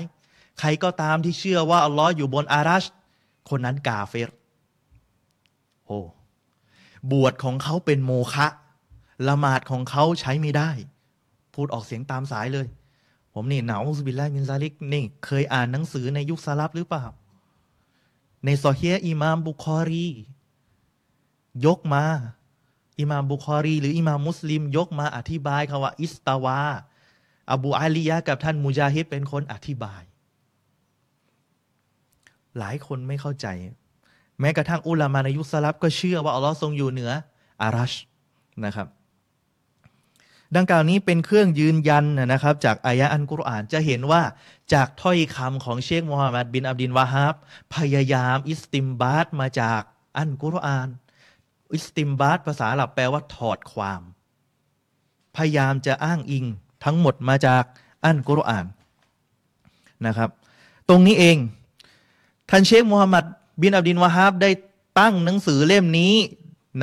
[0.61, 2.85] ใครก็ตามที่เชื่อว่าอัลลอฮ์อยู่บนอารัช
[3.49, 4.31] คนนั้นกาเฟร
[5.87, 5.99] โอ้
[7.13, 8.47] บวชของเขาเป็นโมฆะ
[9.29, 10.71] ละหมาดของเขาใช้ไม่ได้
[11.55, 12.67] พูดออกเสียงตามสายเลย
[13.35, 17.05] ผมนี่نعوذ بالله من ذلك นี่ เคยอ่านหนังสือในยุคสลัฟหรือเปล่า
[18.45, 20.09] ในصحيح อิมามบุคอรี
[21.67, 22.05] ยกมา
[22.99, 26.61] อิมามบุคอรี หรืออิมามมุสลิม ยกมาอธิบายคำว่า استوى
[27.53, 30.03] อบูอาลียะกับท่านมุจาฮิดเป็นคนอธิบาย
[32.59, 33.47] หลายคนไม่เข้าใจ
[34.41, 37.13] แม้กระทั่งอุลามาในยุคสลับก็เชื่อว่าอัลลอฮ์ทรงอยู่เหนือ
[37.63, 37.93] อารัช
[38.65, 38.89] นะครับ
[40.57, 44.23] ดังกล่าวนี้เป็นเครื่องยืนยันนะครับจากอายะอันกุรอานจะเห็นว่า
[44.73, 47.35] จากถ้อยคำของเชคมูฮัมหมัดบินอับดินวาฮับ
[47.75, 49.83] พยายามอิสติมบาตมาจาก
[50.19, 50.89] อันกุรอาน
[51.73, 54.03] อิสติมบาตภาษาหลับแปลว่าถอดความ
[55.37, 56.45] พยายามจะอ้างอิง
[56.85, 57.65] ทั้งหมดมาจาก
[58.05, 58.67] อันกุรอาน
[60.07, 60.31] นะครับ
[60.89, 61.37] ตรงนี้เอง
[62.51, 63.25] ท่านเชคมูฮัมหมัด
[63.63, 64.51] บินอับดินวาฮาบได้
[64.99, 66.15] ตั้งหนังสือเล่มนี้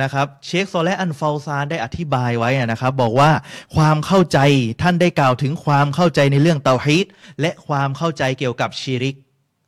[0.02, 3.30] นะครับเชคโซและอันฟาซานได้อธิบายไว้นะครับ บอกว่า
[3.76, 4.38] ความเข้าใจ
[4.82, 7.06] ท่านได้กล่าวถึงความเข้าใจในเรื่องเตาฮีด
[7.40, 9.16] และความเข้าใจเกี่ยวกับชีริก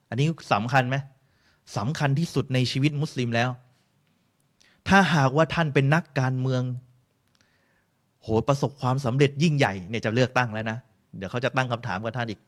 [0.09, 0.97] อันนี้สำคัญไหม
[1.77, 3.51] สำคัญที่สุดในชีวิตมุสลิมแล้ว
[4.89, 6.63] ถ้าหากว่าท่านเป็นนักการเมือง
[8.23, 10.79] โหประสบความสำเร็จยิ่งใหญ่เนี่ยจะเลือกตั้งแล้วนะ
[11.17, 12.41] เดี๋ยวเขาจะตั้งคำถามกับท่านอีก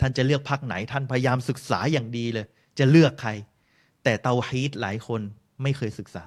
[0.00, 2.46] ท่านจะเลือกพรรคไหนท่านพยายามศึกษาอย่างดีเลย
[2.78, 3.30] จะเลือกใคร
[4.04, 5.20] แต่เตาฮีดหลายคน
[5.62, 6.24] ไม่เคยศึกษา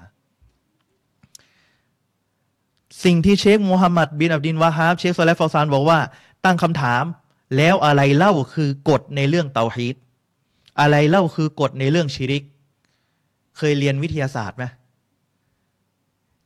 [3.04, 5.98] สิ่งที่เชคมูฮัมหมัดบินอับดิลวาฮาบเชคซอและห์ฟาวซานบอกว่า
[6.44, 7.04] ตั้งคำถาม
[7.56, 9.96] แล้วอะไรเล่าคือกฎในเรื่องเตาฮีด
[10.80, 12.44] อะไรเล่าคือกฎในเรื่องชิริก
[13.56, 14.64] เคยเรียนวิทยาศาสตร์ไหม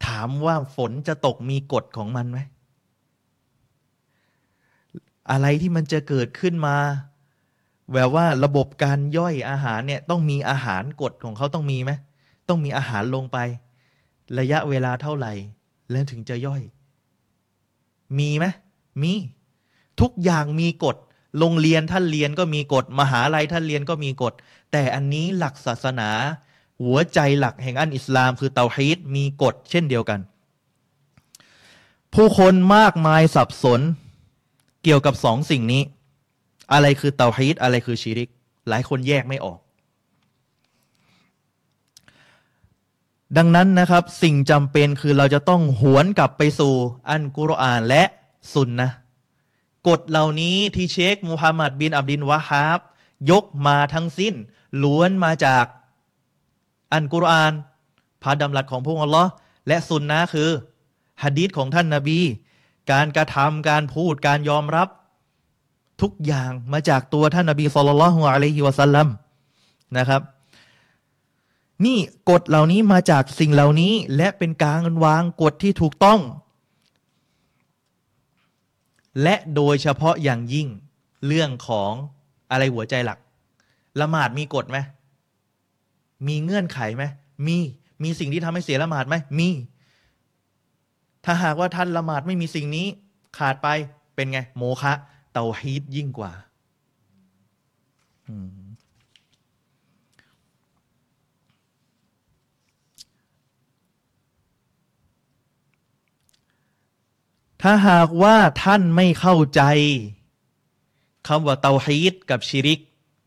[0.06, 2.38] ถามว่าฝนจะตกมีกฎของมันไหม
[5.30, 6.76] อะไรที่มันจะเกิดขึ้นมา
[7.94, 11.92] แบบว่าระบบการย่อยอาหารเนี่ย ต้องมีอาหารกฎของเขาต้องมีไหม
[12.48, 13.38] ต้องมีอาหารลงไป
[14.38, 15.32] ระยะเวลาเท่าไหร่
[15.90, 16.62] แล้วถึงจะย่อย
[18.18, 18.46] มีไหม
[19.02, 19.12] มี
[20.00, 20.96] ทุกอย่างมีกฎ
[21.38, 24.34] โรงเรียนท่านเรียนก็มีกฎ มหาลัยท่านเรียนก็มีกฎ
[24.72, 26.10] แต่อันนี้หลักศาสนา
[26.82, 30.20] หัวใจหลักแห่งอันอิสลามคือเตาฮีดมีกฎ เช่นเดียวกัน
[32.14, 33.80] ผู้คนมากมายสับสน
[34.82, 35.82] เกี่ยวกับสองสิ่งนี้
[36.72, 38.28] อะไรคือเตาฮีดอะไรคือชีริก
[38.68, 39.58] หลายคนแยกไม่ออก
[43.36, 46.74] ดังนั้นนะครับสิ่งจำเป็นคือเราจะต้องหวนกลับไปสู่
[47.10, 48.02] อันกุรอานและ
[48.54, 48.88] สุนนะ
[49.88, 52.80] กฎเหล่านี้ที่เชคมูฮัมหมัดบินอับดินวะฮาบ
[53.30, 54.34] ยกมาทั้งสิ้น
[54.82, 55.64] ล้วนมาจาก
[56.92, 57.52] อันกุรอาน
[58.22, 59.30] พระดำรัสของพระองค์อัลลอฮ์
[59.68, 60.50] และสุนนะคือ
[61.22, 62.20] ฮะดีษของท่านนาบี
[62.92, 64.88] การกระทำการพูดการยอมรับ
[66.02, 69.08] ทุกอย่างมาจากตัวท่านนาบีสุลต่านละฮ์อะลัยฮิวะสัลลัม
[69.98, 70.22] นะครับ
[71.86, 71.98] นี่
[72.30, 76.20] กฎเหล่านี้มาจากสิ่งเหล่านี้ และเป็นการวางกฎที่ถูกต้อง
[79.22, 80.68] และโดยเฉพาะอย่างยิ่ง
[81.26, 81.92] เรื่องของ
[82.50, 83.18] อะไรหัวใจหลัก
[84.00, 84.78] ละหมาดมีกฎไหม
[86.26, 87.04] มีเงื่อนไขไหม
[87.46, 87.58] มี
[88.02, 89.48] มีสิ่งที่ทำให้เสียละหมาดไหมมี
[91.24, 92.86] ถ้าหากว่าท่านละหมาดไม่มีสิ่งนี้
[93.38, 93.68] ขาดไป
[94.14, 94.92] เป็นไง โมฆะ
[95.32, 96.32] เตาฮีตยิ่งกว่า
[107.62, 109.62] ถ้าหากว่าท่านไม่เข้าใจ
[111.28, 112.80] คำว่าเตาฮีตกับชิริก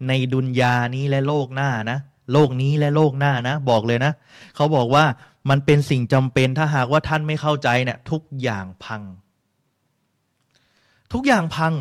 [0.07, 1.99] ในดุนยานี้และโลกหน้านะ
[2.33, 4.11] โลกนี้และโลกหน้านะ บอกเลยนะ
[4.55, 5.05] เขาบอกว่า
[5.49, 9.01] มันเป็นสิ่งจำเป็นถ้าหากว่าท่านไม่เข้าใจเนะี่ยทุกอย่างพัง
[11.13, 11.73] ทุกอย่างพัง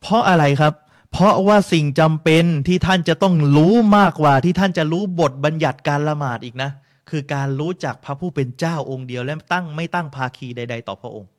[0.00, 0.72] เพราะอะไรครับ
[1.12, 6.70] เพราะว่าสิ่งจำเป็นที่ท่านจะต้องรู้มากกว่าที่ท่านจะรู้บทบัญญัติการละหมาดอีกนะ
[7.10, 11.30] คือการรู้จักพระผู้เป็นเจ้าองค์เดียวและตั้งไม่ตั้งภาคีใด ๆ ต่อพระองค์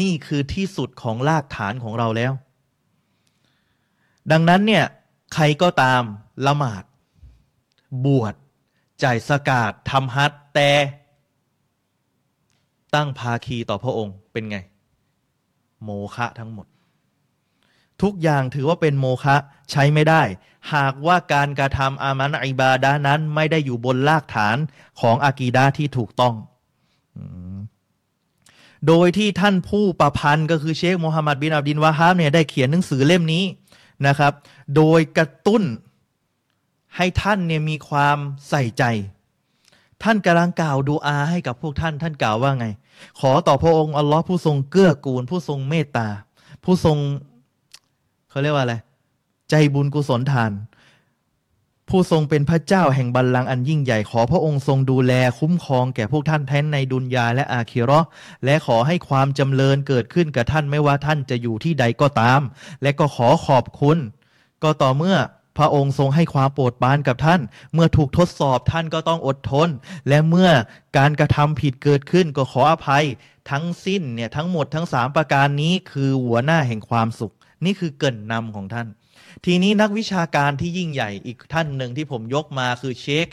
[0.00, 2.32] นี่คือที่สุดของรากฐานของเราแล้ว
[4.32, 4.84] ดังนั้นเนี่ย
[5.34, 6.02] ใครก็ตาม
[6.46, 6.84] ละหมาด
[8.04, 8.34] บวช
[9.02, 10.70] จ่ายสกาดทำฮัตแต่
[12.94, 14.56] ตั้งภาคีต่อพระองค์เป็นไง
[15.82, 16.66] โมฆะทั้งหมด
[18.02, 19.36] ทุกอย่างถือว่าเป็นโมฆะ
[19.70, 20.22] ใช้ไม่ได้
[20.74, 24.56] หากว่าการกระทำอามันอิบาดานั้นไม่ได้อยู่บนรากฐาน
[25.00, 26.34] ของอากีดาที่ถูกต้อง
[28.86, 33.44] โดยที่ท่านผู้ประพันธ์ก็คือเชคโมฮัมหมัดบินอับดินวาฮามเนี่ยได้เขียนหนังสือเล่มนี้
[34.06, 34.32] นะครับ
[34.76, 35.62] โดยกระตุ้น
[36.96, 38.16] ให้ท่านเนี่ยมีความ
[38.48, 38.84] ใส่ใจ
[40.02, 42.66] ท่านกำลังกล่าวดูอาให้กับพวกท่าน ท่านกล่าวว่าไง
[43.20, 46.08] ขอต่อพระองค์อัลลอฮ์ผู้ทรงเกื้อกูล ผู้ทรงเมตตา
[46.64, 46.98] ผู้ทรง
[48.30, 48.74] เขาเรียกว่าอะไร
[49.50, 50.52] ใจบุญกุศลทาน
[51.90, 58.00] ผู้ทรงเป็นพระเจ้าแห่งบัลลังก์อันยิ่งใหญ่ขอพระองค์ทรงดูแลคุ้มครองแก่พวกท่านแท้นในดุนยาและอาคิรอ
[58.44, 62.40] และขอให้ความจำเริญเกิดขึ้นกับท่านไม่ว่าท่านจะอยู่ที่ใดก็ตาม
[62.82, 63.98] และก็ขอขอบคุณ
[64.62, 65.16] ก็ต่อเมื่อ
[65.58, 67.40] พระองค์ทรงให้ความโปรดปรานกับท่าน
[67.74, 69.68] เมื่อถูกทดสอบท่านก็ต้องอดทน
[70.08, 70.50] และเมื่อ
[70.98, 73.04] การกระทำผิดเกิดขึ้นก็ขออภัย
[73.50, 78.88] ทั้งสิ้นเนี่ยทั้งหมดทั้งสามประการนี้คือหัวหน้าแห่งความสุข นี่คือเกินนำของท่าน
[79.44, 83.28] ทีนี้นักวิชาการที่ยิ่งใหญ่อีกท่านหนึ่งที่ผมยกมาคือเชค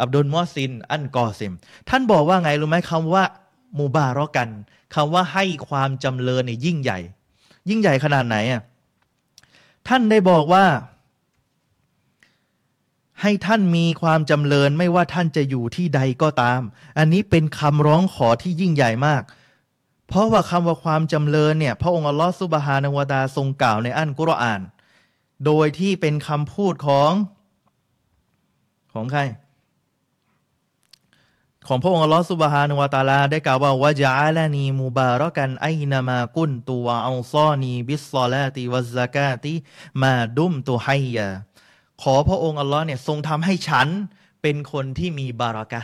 [0.00, 1.52] อับดุลมอซิน อันกอซิม
[1.88, 3.24] ท่านบอกว่าไงรู้ไหมคำว่า
[3.78, 4.48] มูบารอกัน
[4.94, 6.98] คำว่าให้ความจำเริญเนี่ยยิ่งใหญ่
[7.68, 8.62] ยิ่งใหญ่ขนาดไหนอะ
[9.88, 10.64] ท่านได้บอกว่า
[13.22, 16.60] ให้ท่านมีความจำเริญไม่ว่าท่านจะอยู่ที่ใดก็ตาม
[16.98, 19.22] อันนี้เป็นคำร้องขอที่ยิ่งใหญ่มาก
[20.08, 24.60] เพราะว่าคำว่าความจำเริญเนี่ย พระองค์อัลลอฮฺสุบฮานาวดาทรงกล่าวในอันกุรอาน
[25.46, 27.12] โดยที่เป็นคำพูดของ
[28.94, 29.22] ของใคร
[31.66, 39.52] ของพระองค์อัลลอฮฺสุบฮานวาตาลา ได้กล่าวว่าวะจาลานีมูบารกันไอนามากุนตัวอัลซอนีบิสซอลาติวัซากาติ
[40.02, 41.28] มาดุมตุไฮยา
[42.02, 43.88] ขอพระองค์อัลลอฮ์เนี่ยทรงทำให้ฉัน
[44.42, 45.82] เป็นคนที่มีบารากะ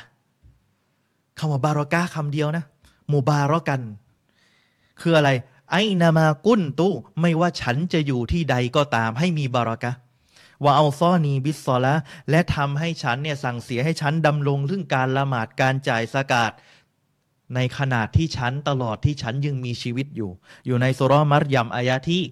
[1.38, 2.64] คำว่าบารากะคำเดียวนะ
[3.12, 3.80] มูบารกัน
[5.00, 5.30] คืออะไร
[5.70, 6.88] ไอนามากุนตุ
[7.20, 9.92] ไม่ว่าฉันจะอยู่ที่ใดก็ตามให้มีบารากะ
[10.64, 11.94] ว่าเอาซอนีบิสซอละ
[12.30, 16.52] และทำให้ฉันเนี่ยสั่งเสียให้ฉันดำรงเรื่องการละหมาดการจ่ายสกาด
[17.54, 20.30] ในขนาดที่ฉันตลอดที่ฉันยังมีชีวิตอยู่
[20.66, 22.22] อยู่ในสุรมัรยมอายะที่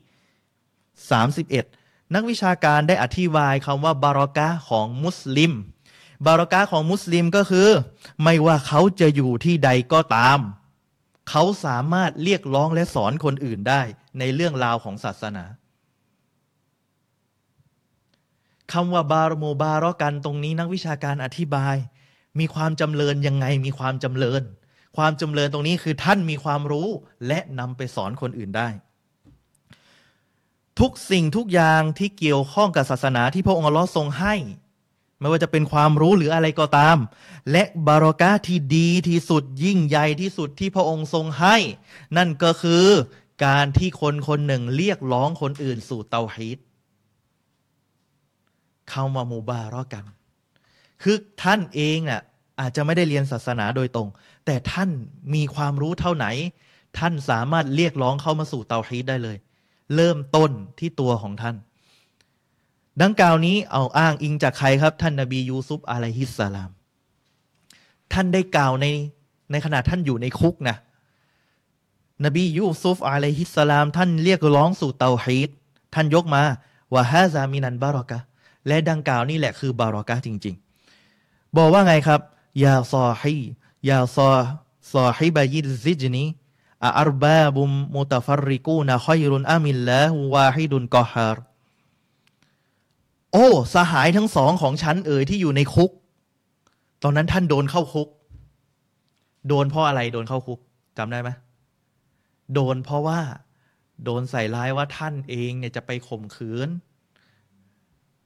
[1.23, 5.53] 31 นักวิชาการได้อธิบายคำว่าบารอกะของมุสลิม
[6.27, 7.69] บารอกะของมุสลิมก็คือ
[8.23, 10.39] ไม่ว่าเขาจะอยู่ที่ใดก็ตาม
[11.31, 13.83] เขาสามารถเรียกร้องและสอนคนอื่นได้
[14.19, 15.45] ในเรื่องราวของศาสนา
[18.73, 21.77] คำว่าบารโมบารอกันตรงนี้นักวิชาการอธิบาย
[22.39, 24.43] มีความจำเริญยังไงมีความจำเริญ
[24.97, 26.89] ความจำเริญตรงนี้คือท่านมีความรู้
[27.27, 28.69] และนำไปสอนคนอื่นได้
[30.81, 34.35] ทุกสิ่งทุกอย่างที่เกี่ยวข้องกับศาสนาที่พระองค์ลอทรงให้
[35.23, 36.97] ไม่ว่าจะเป็นความรู้หรืออะไรก็ตาม
[37.53, 41.57] และบารอกาที่ดีที่สุดยิ่งใหญ่ที่สุดที่พระองค์ทรงให้
[42.17, 42.87] นั่นก็คือ
[43.47, 46.59] การที่คนคนหนึ่งเรียกร้องคนอื่นสู่เตาฮีด
[48.91, 50.05] เข้ามามูบารอกัน
[51.03, 52.23] คือท่านเองน่ะ
[52.61, 54.09] อาจจะไม่ได้เรียนศาสนาโดยตรง
[54.47, 54.91] แต่ท่าน
[55.35, 56.27] มีความรู้เท่าไหน
[56.99, 59.37] ท่านสามารถเรียกร้องเข้ามาสู่เตาฮีดได้เลย
[59.95, 61.57] เริ่มต้นที่ตัวของท่าน
[63.01, 66.71] ดังกล่าวนี้เอาอ้างอิงจากใครครับ ท่านนบียูซุฟอะลัยฮิสสลาม
[68.13, 68.87] ท่านได้กล่าวใน
[69.51, 70.77] ในขณะท่านอยู่ในคุกนะ
[72.25, 75.51] นบียูซุฟอะลัยฮิสสลาม ท่านเรียกร้องสู่เตาฮีด
[75.95, 76.43] ท่านยกมา
[76.93, 78.19] ว่าฮาซามินันบารอกะ
[78.67, 80.55] และดังกล่าวนี่แหละคือบารอกะจริง
[81.05, 82.21] ๆ บอกว่าไงครับ
[82.65, 83.39] ยาซอฮี
[83.89, 84.33] ยาซอ
[84.93, 86.25] ซอฮีบายิดซิจนี
[87.01, 90.03] อัรบาบุมมุตฟรริกูนะคอยรุนอามิลละ
[90.35, 91.37] วาฮิดุนกอฮาร
[93.33, 95.91] โอ้สหายทั้งสองของฉันเอ๋ยที่อยู่ในคุก
[97.03, 98.09] ตอนนั้นท่านโดนเข้าคุก
[99.49, 100.59] โดนเพราะอะไรโดนเข้าคุก
[100.99, 101.31] จำได้ไหม
[102.55, 103.21] โดนเพราะว่า
[104.05, 106.69] โดนใส่ร้ายว่าท่านเองเนี่ยจะไปข่มขืน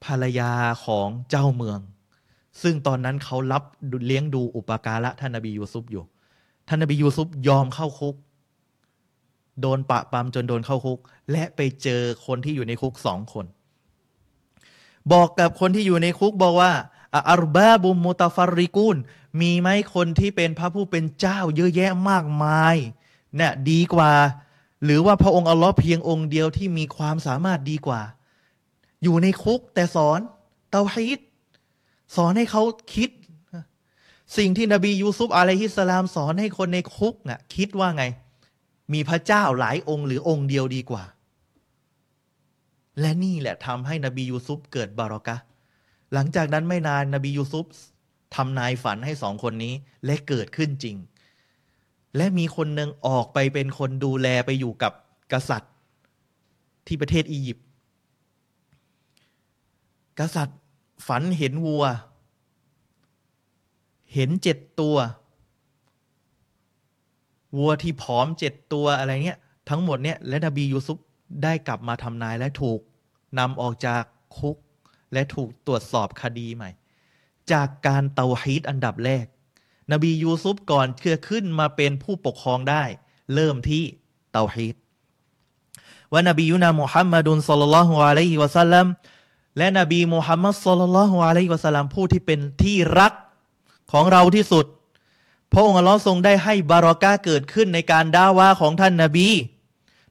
[0.05, 0.51] ภรรยา
[0.85, 1.79] ของเจ้าเมือง
[2.61, 3.63] ซึ่งตอนนั้นเขารับ
[4.07, 6.03] เลี้ยงดูอุปการะท่านนบียูซุปอยู่
[6.67, 8.15] ท่านนบียูซุปยอมเข้าคุก
[9.61, 10.99] โดนปะปามจนโดนเข้าคุก
[11.31, 13.45] และไปเจอคนที่อยู่ในคุกสองคน
[15.11, 16.73] บอกกับคนที่อยู่ในคุกบอกว่า
[17.29, 18.97] อารบาบุมมุตฟาริกุล
[19.41, 22.75] มีไหมคนที่เป็นพระผู้เป็นเจ้าเยอะแยะมากมาย
[23.35, 24.13] เนี่ยดีกว่า
[24.83, 28.01] หรือว่าพระองค์อัลลอฮ์เพียงองค์เดียวที่มีความสามารถดีกว่า
[29.03, 30.19] อยู่ในคุกแต่สอน
[30.71, 31.19] เตาฮีด
[32.15, 32.63] สอนให้เขา
[32.95, 33.09] คิด
[34.37, 38.03] สิ่งที่นบียูซุฟอะลัยฮิสลามสอนให้คนในคุกน่ะคิดว่าไง
[38.93, 41.03] มีพระเจ้าหลายองค์หรือองค์เดียวดีกว่า
[42.99, 45.37] และนี่แหละทำให้นบียูซุฟเกิดบารอกะ
[46.13, 47.65] หลังจากนั้นไม่นานนบียูซุฟ
[48.35, 49.73] ทำนายฝันให้สองคนนี้
[50.05, 50.95] และเกิดขึ้นจริง
[52.17, 54.93] และมีคนหนึ่งออกไปเป็นคนดูแลไปอยู่กับ
[55.33, 55.73] กษัตริย์
[56.87, 57.65] ที่ประเทศอียิปต์
[60.19, 60.59] กษัตริย์
[61.07, 61.85] ฝันเห็นวัว
[64.13, 64.95] เห็นเจ็ดตัว
[67.57, 70.97] วัวที่ผอมเจ็ดตัวอะไรเงี้ยทั้งหมดเนี่ยและนบียูซุป
[71.43, 72.79] ได้กลับมาทำนายและถูก
[73.39, 74.03] นำออกจาก
[74.37, 74.57] คุก
[75.13, 76.69] และถูกตรวจสอบคดีใหม่
[77.51, 79.25] จากการเตาฮีตอันดับแรก
[79.91, 82.83] นบียูซุปก่อนเชื่อขึ้นมาเป็นผู้ปกครองได้
[83.33, 83.83] เริ่มที่
[84.33, 84.75] เตาฮีต
[86.13, 88.85] ว่านบียุนามุฮัมมัดุลสัลลัลลอฮุอะลัยฮิวะสัลลัม
[89.57, 93.13] และนบีมูฮัมมัดสลลัลฮุวาลัยวะสลามผู้ที่เป็นที่รัก
[93.91, 94.65] ของเราที่สุด
[95.51, 99.27] พระองค์อัลลอฮ์ทรงได้ให้บารอกาเกิดขึ้นในการด่าว่าของท่านนาบี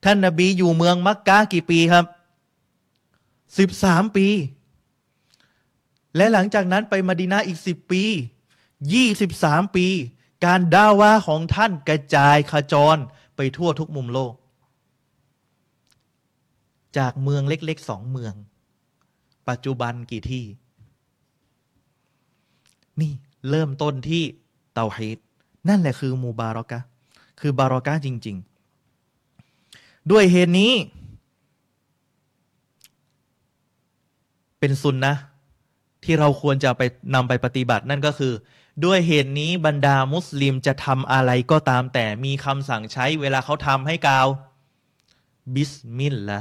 [0.08, 2.04] ท่านนาบีอยู่เมืองมักกะกี่ปีครับ
[3.58, 4.26] สิบสามปี
[6.16, 8.02] และหลังจากนั้นไปมาดินาอีกสิบปี
[8.92, 9.86] ยี่สิบสามปี
[10.44, 12.96] การด่าวาของท่านกระจายขจร
[13.36, 14.34] ไปทั่วทุกมุมโลก
[16.98, 18.34] จากเมืองเล็กๆสองเมือง
[19.48, 20.44] ปัจจุบันกี่ที่
[23.00, 23.12] นี่
[23.50, 24.22] เริ่มต้นที่
[24.72, 25.18] เตาฮีด
[25.68, 26.80] นั่นแหละคือมูบารอกะ
[27.40, 28.55] คือบารอกะจริง ๆ
[30.10, 30.72] ด้วยเหตุนี้
[34.58, 35.14] เป็นสุนนะ
[36.04, 36.82] ที่เราควรจะไป
[37.14, 38.32] นำไปปฏิบัตินั่นก็คือ
[38.84, 44.26] ด้วยเหตุนี้บรรดามุสลิมจะทำอะไรก็ตามแต่มีคำสั่งใช้เวลาเขาทำให้กล่าว
[45.54, 46.40] บิสมิลละ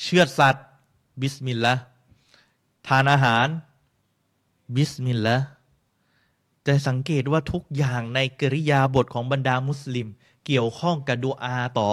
[0.00, 0.66] เชือดสัตว์
[1.20, 1.74] บิสมิลลา
[2.86, 3.46] ทานอาหาร
[4.76, 5.36] บิสมิลลา
[6.66, 10.08] จะสังเกตว่าทุกอย่างในอิริยาบถของบรรดามุสลิม
[10.46, 11.90] เกี่ยวข้องกับดูอาต่อ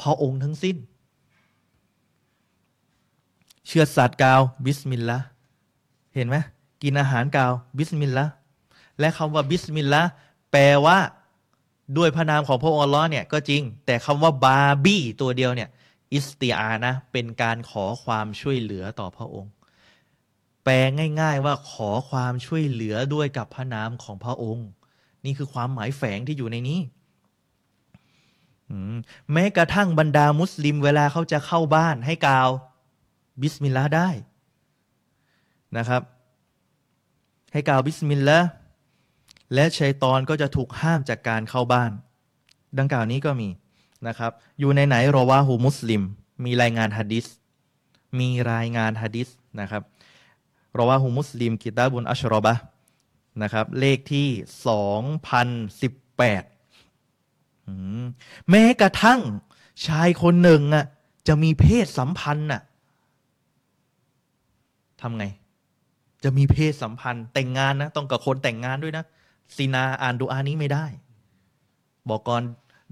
[0.00, 0.76] พระองค์ทั้งสิ้น
[3.66, 5.18] เชือดสัตว์กล่าวบิสมิลลา
[6.14, 6.36] เห็นไหม
[6.82, 8.24] กินอาหารกล่าวบิสมิลลา
[8.98, 10.02] และคำว่าบิสมิลลา
[10.52, 10.98] แปลว่า
[11.96, 15.68] ด้วยพระนามของพระองค์อัลลอฮ์เนี่ยก็จริง แต่คำว่าบาบี้ตัวเดียวเนี่ย
[16.12, 19.52] อิสติอานะเป็นการขอความช่วยเหลือต่อพระองค์
[20.64, 20.74] แปล
[21.20, 24.68] ง่าย ๆ ว่าขอความช่วยเหลือด้วยกับพระนามของพระองค์
[25.24, 26.80] นี่คือความหมายแฝงที่อยู่ในนี้
[29.32, 32.48] แม้กระทั่งบรรดามุสลิมเวลาเขาจะเข้าบ้านให้กล่าว
[33.40, 34.08] บิสมิลลาห์ได้
[35.76, 36.02] นะครับ
[37.52, 38.48] ให้กล่าวบิสมิลลาห์
[39.54, 41.90] และชัยตอนก็จะถูกห้ามจากการเข้าบ้าน
[42.78, 43.48] ดังกล่าวนี้ก็มี
[44.08, 46.02] นะครับ อยู่ในไหนرواه مسلم
[46.44, 47.26] มีรายงานฮะดิษ
[48.18, 49.28] มีรายงานฮะดิษ
[49.60, 49.82] นะครับ
[50.78, 52.54] รอวาหูมุสลิมกิตาบุนอัชรอบะ
[53.42, 54.28] นะครับ เลขที่
[54.66, 55.48] สองพัน
[55.80, 55.92] สิบ
[57.64, 57.70] แป
[58.06, 58.08] ด
[58.50, 59.20] แม้กระทั่ง
[59.86, 60.84] ชายคนหนึ่งอะ
[61.28, 62.62] จะมีเพศสัมพันธ์น่ะ
[65.00, 65.24] ทำไง
[66.24, 69.04] จะมีเพศสัมพันธ์ แต่งงานนะต้องกับคนแต่งงานด้วยนะ
[69.56, 70.84] ซีนาอ่านดูอานี้ไม่ได้
[72.08, 72.42] บอกก่อน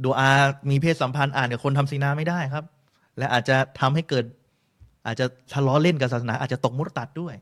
[0.05, 0.31] ดูอา
[0.71, 2.65] มีเพศสัมพันธ์อ่านกับคนทำซีนาไม่ได้ครับ
[3.19, 4.25] และอาจจะทำให้เกิด
[5.07, 7.35] อาจจะทะเลาะเล่นกับศาสนา อาจจะตกมุรตัดด้วย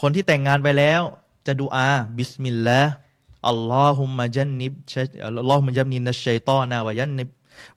[0.00, 1.02] คนที่แต่งงานไปแล้ว
[1.46, 4.72] จะดูอาبسم الله اللهم جنب
[5.26, 7.28] اللهم جنبنا الشيطان وجنب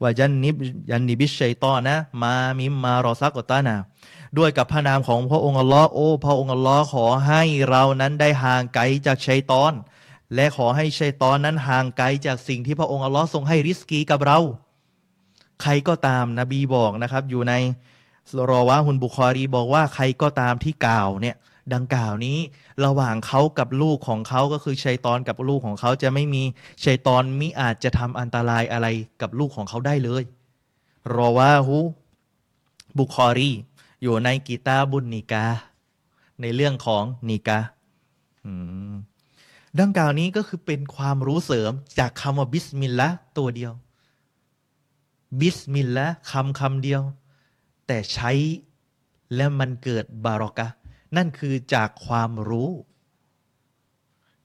[0.04, 0.56] وجنب
[0.92, 3.76] جنب الشيطان ما مما رزقتنا
[4.38, 9.74] ด้วยกับพระนามของพระองค์อัลลอฮ์โอ้พระองค์อัลลอฮ์ขอให้เรานั้นได้ห่างไกลจากชัยตอน
[10.36, 14.40] และขอให้ชัยตอนนั้นห่างไกลจากสิ่งที่พระองค์อัลลอฮ์ทรงให้ริสกีกับเรา
[15.62, 17.54] ใครก็ตามนบีบอกนะครับ อยู่ใน
[18.52, 21.36] รอวะฮุนบุคอรีบอกว่าใครก็ตามที่กล่าวเนี่ย
[21.74, 22.38] ดังกล่าวนี้
[22.86, 26.44] ระหว่างเขากับลูกของเขาก็คือชัยตอนกับลูกของเขาจะไม่มี
[26.84, 28.88] ชัยตอนมิอาจจะทำอันตรายอะไร
[29.22, 30.24] กับลูกของเขาได้เลย
[31.16, 31.80] รอว่าฮุ
[32.98, 33.52] บุคอรี
[34.04, 35.46] อยู่ในกีตาบุญนิกา
[36.42, 37.60] ในเรื่องของนิกา
[39.80, 43.74] ดังกล่าวนี้ก็คือเป็นความรู้เสริมจากคำว่าบิสมิลละตัวเดียว
[45.40, 47.02] บิสมิลละคำคำเดียว
[47.88, 48.32] แต่ใช้
[49.36, 50.68] แล้วมันเกิดบารอกะ
[51.18, 52.72] นั่นคือจากความรู้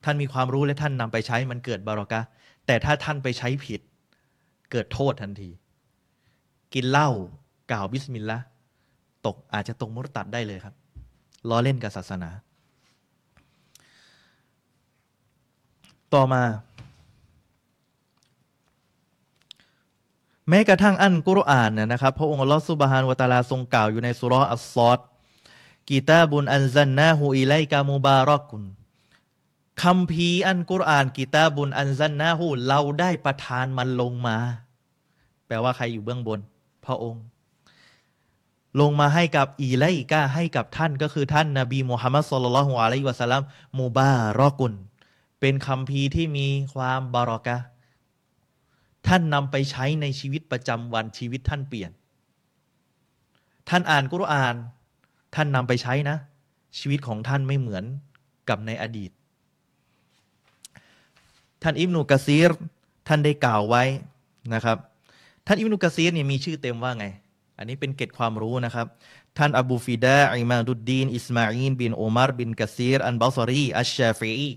[0.03, 2.21] ท่านมีความรู้และท่านนำไปใช้มันเกิดบารอกะ
[2.65, 3.81] แต่ถ้าท่านไปใช้ผิด
[4.71, 5.49] เกิดโทษทันที
[6.73, 7.09] กินเหล้า
[7.71, 8.45] กล่าวบิสมิลลาห์
[9.25, 10.75] ตกอาจจะตกมุรตัดได้เลยครับ
[11.49, 12.29] ล้อเล่นกับศาสนา
[16.13, 16.43] ต่อมา
[20.49, 24.99] แม้กระทั่งอันกุรอานนะครับ พระองค์อัลลอฮ์สุบฮานวะตาลาทรงกล่าวอยู่ในสุรอัสซอด
[25.89, 28.63] กีตาบุนอันซันนาหูอิไลกามูบารอกุน
[29.83, 34.37] คำพีอันกุรอานกีตาบุนอันซันนาหูเราได้ประทานมันลงมา
[35.47, 36.39] แปลว่าใครอยู่เบื้องบน
[36.85, 37.23] พระองค์
[38.79, 43.43] ลงมาให้กับอีไลกาให้กับท่านก็คือท่านนาบีมุฮัมมัดสุลลัลฮุอะลัยวะสัลลัม
[43.79, 44.73] มูบารอกุน
[45.39, 47.57] เป็นคำพีที่มีความบารอกะ
[49.07, 51.91] ท่านนำไปใช้ในชีวิตประจำวันชีวิตท่านเปลี่ยน
[53.69, 54.55] ท่านอ่านกุรอาน
[55.35, 56.17] ท่านนำไปใช้นะ
[56.77, 57.83] ชีวิตของท่านไม่เหมือน
[58.49, 59.11] กับในอดีต
[61.63, 62.51] ท่านอิบนุกะซีร
[63.07, 63.83] ท่านได้กล่าวไว้
[64.53, 64.77] นะครับ
[65.47, 67.05] ท่านอิบนุกะซีรเนี่ยมีชื่อเต็มว่าไง
[67.57, 68.87] อันนี้เป็นเกร็ดความรู้นะครับ
[69.37, 74.49] ท่านอบูฟิดาอิมาดุดดีน อิสมาอินบินโอมารบินกะซีรอันบาซารีอัชชาฟี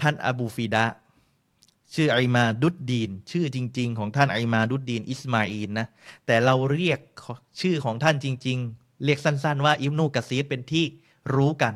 [0.00, 0.84] ท่านอบูฟิดา
[1.94, 5.86] ชื่ออิมาดุดดีน ชื่อจริง ๆ ของท่านอิมาดุดดีน อิสมาอินนะ
[6.26, 7.00] แต่เราเรียก
[7.60, 10.84] ชื่อของท่านจริง ๆ เรียกสั้นๆ ว่าอิบนูกะซีรเป็นที่
[11.34, 11.74] รู้กัน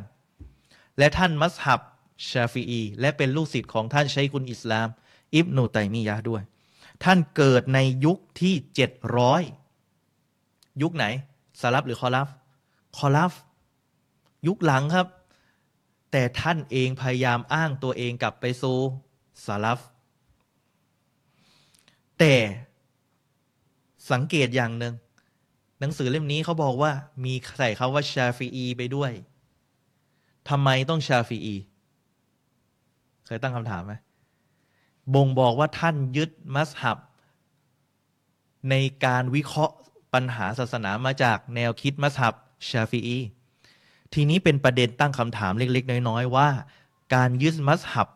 [0.98, 1.80] และท่านมัสฮับ
[2.28, 4.88] ชาฟีอีและเป็นลูกศิษย์ของท่านชัยคุนอิสลาม
[5.34, 6.42] อิบนูไตมียะด้วย
[7.04, 9.42] ท่านเกิดในยุคที่เจ็ดร้อย
[10.82, 11.04] ยุคไหน
[11.60, 12.28] สลับหรือคอลัฟ
[12.96, 13.32] คอลัฟ
[14.46, 15.06] ยุคหลังครับ
[16.12, 18.76] แต่ท่านเองพยายามอ้างตัวเองกลับไปสู่
[19.46, 19.78] สลับ
[22.18, 22.34] แต่
[24.10, 24.94] สังเกตอย่างหนึ่ง
[25.80, 26.92] หนังสือเล่มนี้เขาบอกว่า
[27.24, 29.12] มีใส่คาว่าชาฟีอีไปด้วย
[30.48, 31.56] ทำไมต้องชาฟีอี
[33.26, 33.92] เคยตั้งคำถามไหม
[35.14, 36.98] บ่งบอกว่าท่านยึดมัสฮับ
[38.70, 38.74] ใน
[39.04, 39.74] การวิเคราะห์
[40.14, 42.34] ปัญหาศาสนามาจากแนวคิดมัสฮับ
[42.68, 43.18] ชาฟีอี
[44.14, 46.48] ทีนี้เป็นประเด็นตั้งคำถามเล็ก ๆ น้อย ๆ ว่า
[47.14, 48.08] การยึดมัสฮับ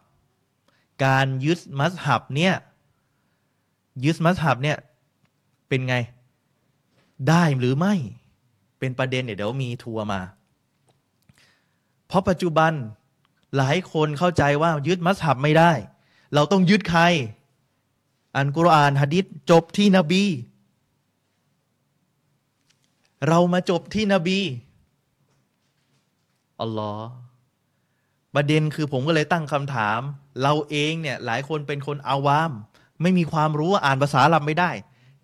[1.06, 2.54] การยึดมัสฮับเนี่ย
[4.04, 4.76] ยึดมัสฮับเนี่ย
[5.68, 5.94] เป็นไง
[7.28, 7.94] ได้หรือไม่
[8.78, 10.20] เป็นประเด็นเนี่ยเดี๋ยวมีทัวร์มา
[12.06, 12.72] เพราะปัจจุบัน
[13.56, 15.72] หลายคนเข้าใจว่ายึดมัสฮับไม่ได้
[16.34, 17.02] เราต้องยึดใคร
[18.36, 20.24] อันกุรอานฮะดิษจบที่นบี
[23.28, 24.40] เรามาจบที่นบี
[26.60, 27.08] อัลลอฮ์
[28.34, 30.00] ประเด็นคือผมก็เลยตั้งคำถาม
[30.42, 32.50] เราเองเนี่ยหลายคนเป็นคนอาวาม
[33.02, 34.70] ไม่มีความรู้อ่านภาษาอาหรับไม่ได้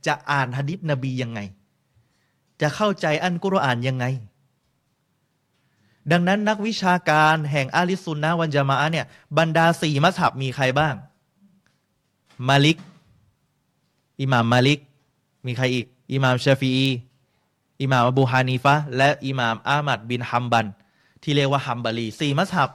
[0.07, 1.41] จะอ่านฮะดิษนบียังไง
[2.63, 4.05] จะเข้าใจอันกุรอานยังไง
[6.13, 9.07] ดังนั้นนักวิชาการแห่งอาลิซุนนะวันจามะเนี่ย
[9.39, 10.95] บรรดาสี่มัสฮับมีใครบ้าง
[12.49, 12.79] มาลิก
[14.21, 14.81] อิหม่ามมาลิก
[15.47, 16.89] มีใครอีก อิหม่ามชาฟีอี
[17.81, 20.67] อิหม่ามอบูฮานีฟะและอิหม่ามอามัดบินฮัมบัน
[21.23, 22.71] ที่เรียกว่าฮัมบารีสี่มัสฮับ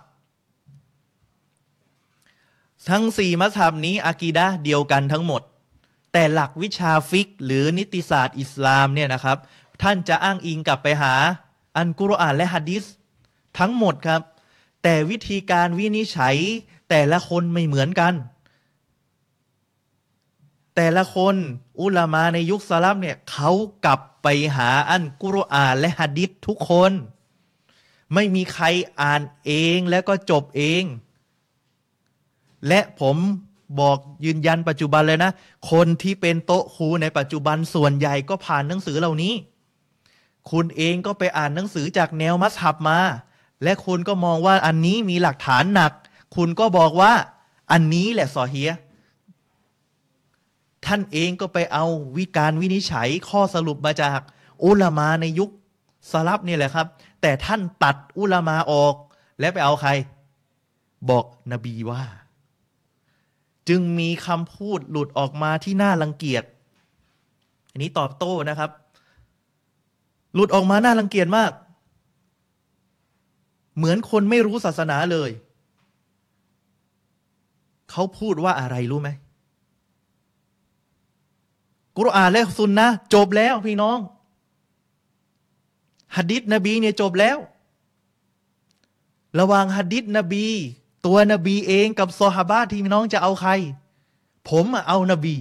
[2.89, 5.41] ทั้งสี่มัสฮับนี้อากีดะเดียวกันทั้งหมด
[6.13, 9.37] แต่หลักวิชาฟิกหรือนิติศาสตร์อิสลามเนี่ยนะครับ
[9.81, 11.13] ท่านจะอ้างอิงกลับไปหา
[11.77, 12.83] อันกุรอานและฮะดิษ
[13.59, 14.21] ทั้งหมดครับ
[14.83, 16.35] แต่วิธีการวินิจฉัย
[16.89, 18.13] แต่ละคนไม่เหมือนกัน
[20.75, 21.35] แต่ละคน
[21.81, 23.51] อุลามาในยุคสลับเนี่ยเขา
[23.85, 26.91] กลับไปหาอันกุรอานและฮะดิษทุกคน
[28.13, 28.65] ไม่มีใคร
[29.01, 30.83] อ่านเองแล้วก็จบเอง
[32.67, 33.17] และผม
[33.79, 35.31] บอกยืนยันปัจจุบันเลยนะ
[35.71, 39.33] คนที่เป็นโต๊ะครูในปัจจุบันส่วนใหญ่ก็ผ่านหนังสือเหล่านี้
[40.51, 42.99] คุณเองก็ไปอ่านหนังสือจากแนวมัสฮับมา
[43.63, 45.91] และคุณก็มองว่าอันนี้มีหลักฐานหนัก
[46.35, 47.13] คุณก็บอกว่า
[47.71, 48.71] อันนี้แหละซอเฮีย
[50.85, 51.85] ท่านเองก็ไปเอา
[52.17, 54.19] วิการวินิจฉัยข้อสรุปมาจาก
[54.63, 55.49] อุลามาในยุค
[56.11, 56.87] สลับนี่แหละครับ
[57.21, 58.95] แต่ท่านตัดอุลามาออก
[59.39, 59.91] และไปเอาใคร
[61.09, 62.03] บอกนบีว่า
[63.69, 66.43] จึงมีคำพูดหลุดออกมาที่น่ารังเกียจ
[67.71, 68.69] อันนี้ตอบโต้นะครับ
[70.33, 71.51] หลุดออกมาน่ารังเกียจมาก
[73.77, 75.31] เหมือนคนไม่รู้ศาสนาเลย
[77.91, 79.09] เขาพูดว่าอะไรรู้ไหม
[81.97, 83.99] กุรอานและซุนนะจบแล้วพี่น้อง
[86.15, 87.37] ฮัดดิษนบีเนี่ยจบแล้ว
[89.39, 90.45] ระหว่างฮัดดิษนบี
[91.05, 93.51] ตัวนบีเองกับซอฮาบะที่พี่น้องจะเอาใคร
[94.49, 95.35] ผมอะเอานบี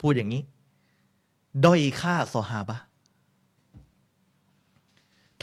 [0.00, 0.42] พูดอย่างนี้
[1.64, 2.76] ด้อยค่าซอฮาบะ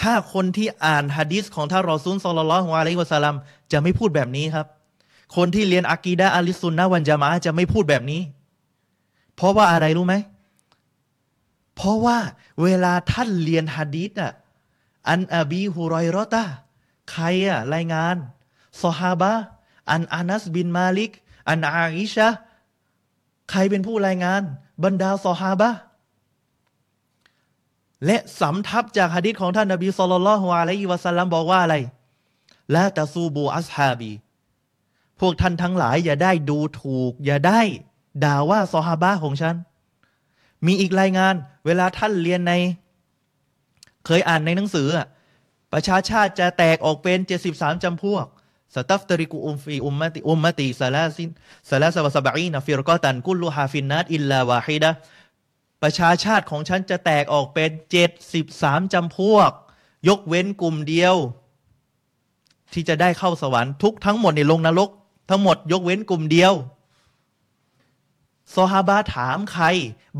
[0.03, 3.35] ถ้าคนที่อ่านฮะดิษของท่านรอซูลซลลัลลอฮุอะลัยฮิวะสัลลัม
[3.71, 4.67] จะไม่พูดแบบนี้ครับ
[5.35, 8.21] คนที่เรียนอากีดะห์อัลลิสซุนนะวันจามะจะไม่พูดแบบนี้
[9.35, 10.15] เพราะว่าอะไรรู้ไหม
[11.75, 12.17] เพราะว่า
[12.63, 14.31] เวลาท่านเรียนฮะดีษอะ
[15.09, 16.43] อันอบีฮุรอยรอตา
[17.11, 18.15] ใครอะรายงาน
[18.83, 19.31] ซอฮาบะ
[19.91, 21.11] อันอานัสบินมาลิก
[21.49, 22.27] อันอาอิชะ
[23.51, 24.41] ใครเป็นผู้รายงาน
[24.83, 25.69] บรรดาซอฮาบะ
[28.05, 31.75] และสำทับจากฮะดีษของท่านนบีสุลต่านละฮ์อะลัยฮิวะสัลลัมบอกว่าอะไร
[32.75, 34.11] لا تسبوا أصحابي
[35.19, 37.61] พวกท่านทั้งหลายอย่าได้ดูถูก อย่าได้
[38.23, 39.55] ด่าว่าซอฮาบะของฉัน
[40.65, 41.33] มีอีกรายงาน
[41.65, 42.53] เวลาท่านเรียนใน
[44.05, 44.87] เคยอ่านในหนังสือ
[45.73, 47.19] ประชาชาติจะแตกออกเป็น
[47.53, 48.25] 73จำพวก
[48.75, 54.91] ستفترق أم في أمتي أمتي ثلاث ثلاث وسبعين فرقة كلها في النار إلا واحدة
[55.83, 57.71] ประชาชาติของฉันจะแตกออกเป็น
[58.31, 59.51] 73จำพวก
[60.07, 61.15] ยกเว้นกลุ่มเดียว
[62.73, 64.89] ที่จะได้เข้าสวรรค์ทุกทั้งหมดในลงนรก
[65.29, 66.53] ทั้งหมดยกเว้นกลุ่มเดียว
[68.53, 69.65] ซอฮาบะถามใคร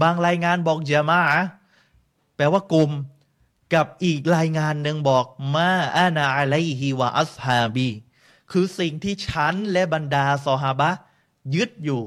[0.02, 1.22] บางรายงานบอกเจมา
[2.36, 2.92] แปลว่ากลุ่ม
[3.74, 7.90] กับอีกรายงานหนึ่งบอกมาอานาอะลัยฮิวะอัสฮาบี
[8.52, 10.90] คือสิ่งที่ฉันและบรรดาซอฮาบะ
[11.56, 12.02] ยึดอยู่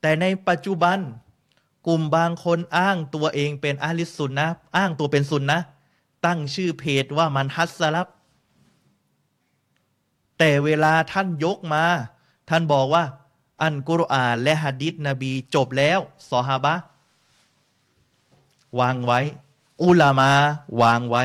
[0.00, 0.98] แต่ในปัจจุบัน
[1.86, 5.58] กลุ่มบางคนอ้างตัวเองเป็นอาลิสุนนะอ้างตัวเป็นซุนนะ
[6.26, 8.08] ตั้งชื่อเพจว่ามันฮัสสลับ
[10.38, 11.84] แต่เวลาท่านยกมา
[12.48, 13.04] ท่านบอกว่า
[13.62, 15.98] อันกุรอานและฮะดิษนบีจบแล้ว
[16.30, 16.74] ซอฮาบะ
[18.80, 19.20] วางไว้
[19.82, 20.30] อุลามา
[20.82, 21.24] วางไว้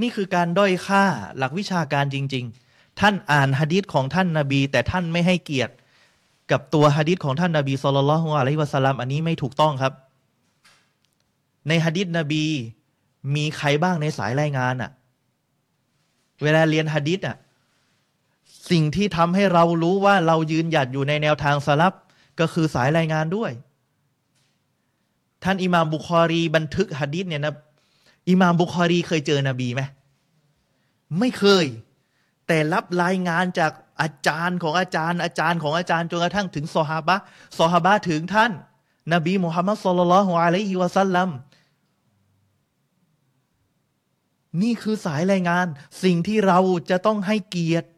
[0.00, 1.04] นี่คือการด้อยค่า
[1.36, 5.74] หลักวิชาการจริง ๆ ท่านอ่านฮะดิษของท่านนาบี แต่ท่านไม่ให้เกียรติ
[6.52, 9.92] กับตัวฮะดิษของท่านนาบีสุลต่านละฮ์อะลัยฮิวะสัลลัมอันนี้ไม่ถูกต้องครับ
[11.68, 12.44] ในฮะดิษนบี
[13.34, 14.90] มีใครบ้างในสายรายงานอะ
[16.42, 17.36] เวลาเรียนฮะดิษอะ
[18.70, 21.94] สิ่งที่ทำให้เรารู้ว่าเรายืนหยัดอยู่ในแนวทางสลับ
[22.40, 23.52] ก็คือสายรายงานด้วย
[25.44, 27.54] ท่านอิหม่ามบุคอรีบันทึกฮะดิษเนี่ยนะ
[28.30, 29.82] อิหม่ามบุคอรีเคยเจอนบีไหม
[31.18, 31.66] ไม่เคย
[32.46, 37.16] แต่รับรายงานจาก อาจารย์ของอาจารย์ อาจารย์ของอาจารย์จนกระทั่งถึงซอฮาบะ
[37.58, 38.52] ซอฮาบะถึงท่าน
[39.12, 41.28] นบีมุฮัมมัดสุลลัลฮุอะลัยฮิวะสัลลัม
[44.62, 45.66] นี่คือสายรายงาน
[46.02, 46.58] สิ่งที่เรา
[46.90, 47.88] จะต้องให้เกียรติ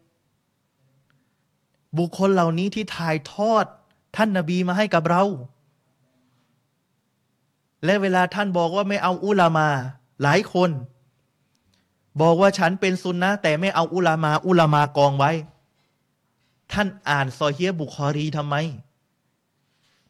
[1.99, 3.64] บุคคลเหล่านี้ที่ถ่ายทอด
[4.16, 5.22] ท่านนาบีมาให้กับเรา
[7.84, 9.68] และเวลาท่านบอกว่าไม่เอาอุลามา
[10.22, 10.70] หลายคน
[12.20, 15.30] บอกว่าฉันเป็นซุนนะแต่ไม่เอาอุลามา อุลามากองไว้
[16.72, 18.54] ท่านอ่านซอเฮียบุคอรีทำไม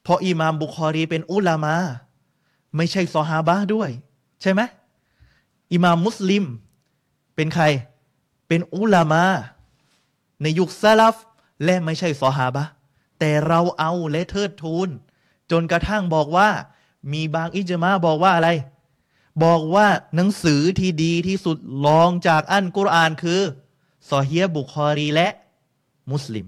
[0.03, 1.75] เพราะอิมามบุคอรีเป็นอุลามา
[2.77, 3.91] ไม่ใช่ซอฮาบะด้วย
[4.43, 4.61] ใช่ไหม
[5.73, 6.45] อิมามมุสลิม
[7.35, 7.65] เป็นใคร
[8.49, 9.25] เป็นอุลามา
[10.43, 11.17] ในยุคซาลฟ
[11.65, 12.65] และไม่ใช่ซอฮาบะ
[13.19, 14.89] แต่เราเอาและเทิดทูน
[15.51, 16.49] จนกระทั่งบอกว่า
[17.13, 18.51] มีบางอิจมาบอกว่าอะไร
[19.45, 23.41] บอกว่าหนังสือที่ดีที่สุดลองจากอันกุรอานคือ
[24.09, 25.29] ซอเฮียบุคอรีและ
[26.11, 26.47] มุสลิม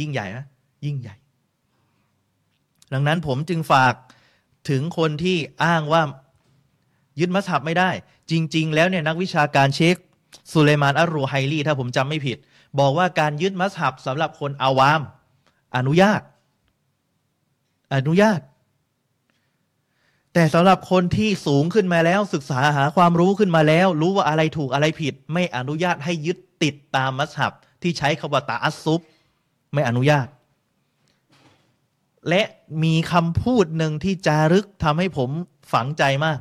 [0.00, 0.44] ยิ่งใหญ่นะ
[0.84, 1.14] ยิ่งใหญ่
[2.92, 3.94] ดังนั้นผมจึงฝาก
[4.70, 6.02] ถึงคนที่อ้างว่า
[7.20, 7.90] ยึดมัสฮับไม่ได้
[8.30, 9.96] จริง ๆ แล้วเนี่ยนักวิชาการเชค
[10.52, 12.38] สุเลมานอัลรูไฮลีถ้าผมจำไม่ผิด
[12.78, 15.00] บอกว่าการยึดมัสฮับสำหรับคนอาวาม
[15.76, 16.20] อนุญาต
[17.94, 18.40] อนุญาต
[20.34, 27.52] แต่สำหรับคนที่สูงขึ้นมาแล้ว ศึกษาหาความรู้ขึ้นมาแล้ว รู้ว่าอะไรถูกอะไรผิด ไม่อนุญาตให้ยึดติดตามมัสฮับ
[27.82, 29.00] ที่ใช้คำว่าตาอัสซุบ
[29.72, 30.26] ไม่อนุญาต
[32.28, 32.42] และ
[32.84, 35.30] มีคำพูดหนึ่งที่จารึกทำให้ผม
[35.72, 36.38] ฝังใจมาก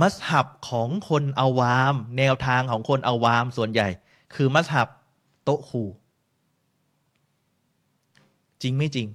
[0.00, 3.88] มัสฮับของคนอาวาม แนวทางของคนอาวามส่วนใหญ่
[4.34, 4.88] คือมัสฮับ
[5.42, 5.84] โตคู
[8.62, 9.08] จริงไม่จริง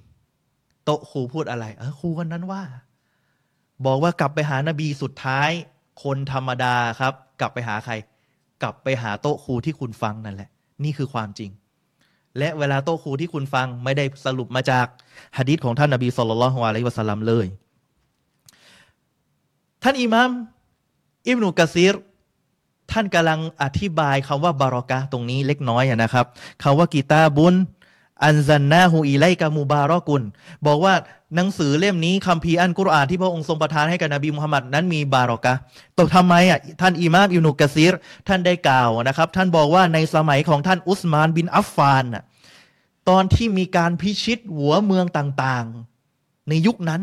[0.84, 2.62] โตคูพูดอะไร เออครูวันนั้นว่า
[3.86, 5.50] บอกว่ากลับไปหานบีสุดท้าย
[6.02, 7.94] คนธรรมดาครับ กลับไปหาใคร
[8.62, 10.50] กลับไปหาโต๊ะครูที่คุณฟังนั่นแหละ
[10.84, 11.50] นี่คือความจริง
[12.38, 14.86] และเวลาโต๊ะครูที่คุณฟังไม่ได้สรุปมาจาก
[15.38, 17.46] ฮะดีษของท่านนบีสุลต่านละฮ์อะลัยวะสัลลัมเลย
[19.82, 20.30] ท่านอิมาม
[21.28, 21.94] อิบนุกะซีร
[22.92, 26.26] ท่านกำลังอธิบายคำว่าบารอกะตรงนี้เล็กน้อยนะครับ
[26.62, 27.54] คำว่ากีตาบุญ
[28.24, 30.22] อันซันนาฮูอีไลกามูบารอกุล
[30.66, 30.94] บอกว่า
[31.34, 35.54] หนังสือเล่มนี้คัมภีร์อันกุรอานที่พระองค์ทรงประทานให้กับนบีมุฮัมมัดนั้นมีบารอกะ
[35.98, 37.92] ตกทำไมอะท่านอิมามอิบนุกะซีร
[38.28, 42.22] ท่านได้กล่าวนะครับ ท่านบอกว่าในสมัยของท่านอุสมานบินอัฟฟานอะ
[43.08, 47.02] ตอนที่มีการพิชิตหัวเมืองต่างๆ ในยุคนั้น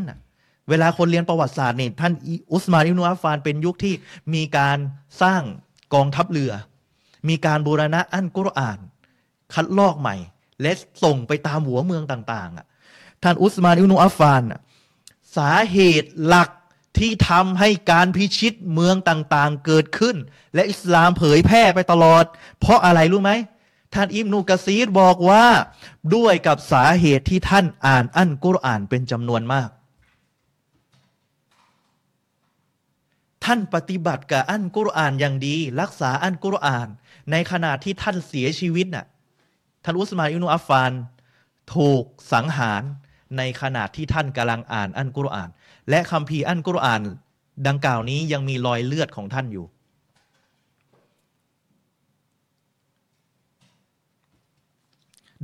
[0.70, 2.14] เวลาคนเรียนประวัติศาสตร์เนี่ยท่าน
[2.54, 3.94] อุสมานอิบนุอัฟฟานเป็นยุคที่
[4.34, 4.78] มีการ
[5.22, 5.42] สร้าง
[5.94, 6.52] กองทัพเรือ
[7.30, 8.80] มีการบูรณะอันกุรอาน
[9.54, 10.16] คัดลอกใหม่
[10.62, 10.72] และ
[11.04, 12.66] ส่งไปตามหัวเมืองต่างๆอะ
[13.26, 14.44] ท่านอุสมานอิบนุอัฟฟาน
[15.38, 16.50] สาเหตุหลัก
[17.00, 20.16] ที่ทำให้การพิชิตเมืองต่างๆ เกิดขึ้น
[20.54, 22.26] และอิสลามเผยแพร่ไปตลอด
[22.60, 23.32] เพราะอะไรรู้ไหม
[23.94, 25.46] ท่านอิบนุกะซีดบอกว่า
[26.16, 29.70] ด้วยกับสาเหตุที่ท่านอ่านอันกุรอานเป็นจำนวนมาก
[33.44, 36.88] ท่านปฏิบัติกับอันกุรอานอย่างดี รักษาอันกุรอาน
[37.32, 39.06] ในขณะที่ท่านเสียชีวิตน่ะ
[39.84, 40.92] ท่านอุสมานอิบนุอัฟฟาน
[41.76, 42.04] ถูก
[42.34, 42.84] สังหาร
[43.38, 45.50] ในขณะที่ท่านกำลังอ่านอันกุรอาน
[45.90, 47.02] และคำพีอันกุรอาน
[47.68, 49.66] ดังกล่าวนี้ยังมีรอยเลือดของท่านอยู่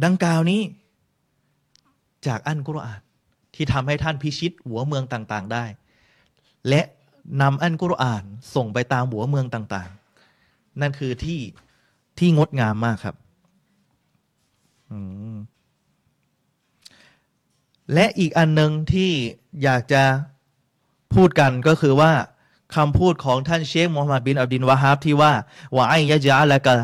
[0.04, 0.62] ดังกล่าวนี้
[2.28, 3.02] จากอันกุรอาน
[3.56, 5.66] ที่ทำให้ท่านพิชิตหัวเมืองต่างๆได้
[6.70, 6.82] และ
[7.42, 8.24] นำอันกุรอาน
[8.56, 11.40] ส่งไปตามหัวเมืองต่างๆ นั่นคือที่
[12.20, 13.16] ที่งดงามมากครับ
[17.94, 19.12] และอีกอันหนึ่งที่
[19.64, 20.04] อยากจะ
[21.14, 22.12] พูดกันก็คือว่า
[22.76, 25.32] คำพูดของท่านเชคมูฮัมหมัดบินอับดินวะฮับที่ว่า
[25.76, 26.76] ว่าไอยะจาละกะ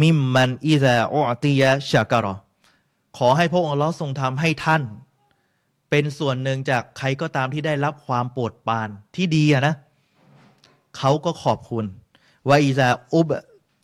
[0.00, 2.34] มิมมันอิซาอุติยะชากรอ
[3.16, 4.82] ขอให้พระองค์ลอทรงทำให้ท่าน
[5.90, 9.74] เป็นส่วนหนึ่งจากใครก็ตามที่ได้รับความโปรดปรานที่ดีนะ
[10.96, 11.84] เขาก็ขอบคุณ
[12.48, 13.30] วาอิซาอุบ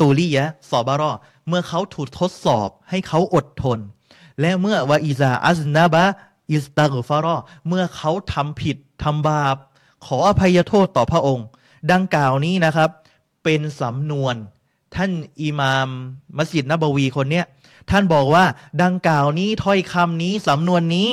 [0.01, 1.11] ตูลียะสอบารอ
[1.49, 3.79] เมื่อเขาถูกทดสอบให้เขาอดทน
[4.41, 6.05] และเมื่อวาอิซาอัสนาบะ
[6.51, 7.37] อิสตากฟารอ
[7.69, 9.57] เมื่อเขาทำผิดทำบาป
[10.07, 11.47] ขออภัยโทษต่อพระองค์
[11.93, 12.91] ดังกล่าวนี้นะครับ
[13.45, 14.35] เป็นสำนวน
[14.95, 15.13] ท่าน
[15.43, 15.89] อิมาม
[16.37, 17.47] มัสยิดนบวีคนเนี้ย
[17.91, 18.45] ท่านบอกว่า
[18.83, 21.09] ดังกล่าวนี้ถ้อยคำนี้สำนวนนี้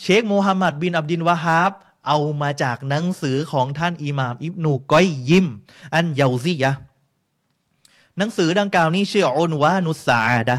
[0.00, 1.72] เชคโมฮัมหมัดบินอับดินวะฮาบ
[2.06, 5.46] เอามาจากหนังสือของท่านอิหมามอิบนูก้อยยิม
[5.94, 6.72] อันเยาซียะ
[8.18, 10.58] หนังสือดังกล่าวนี้ชื่ออุนวานุสาดะ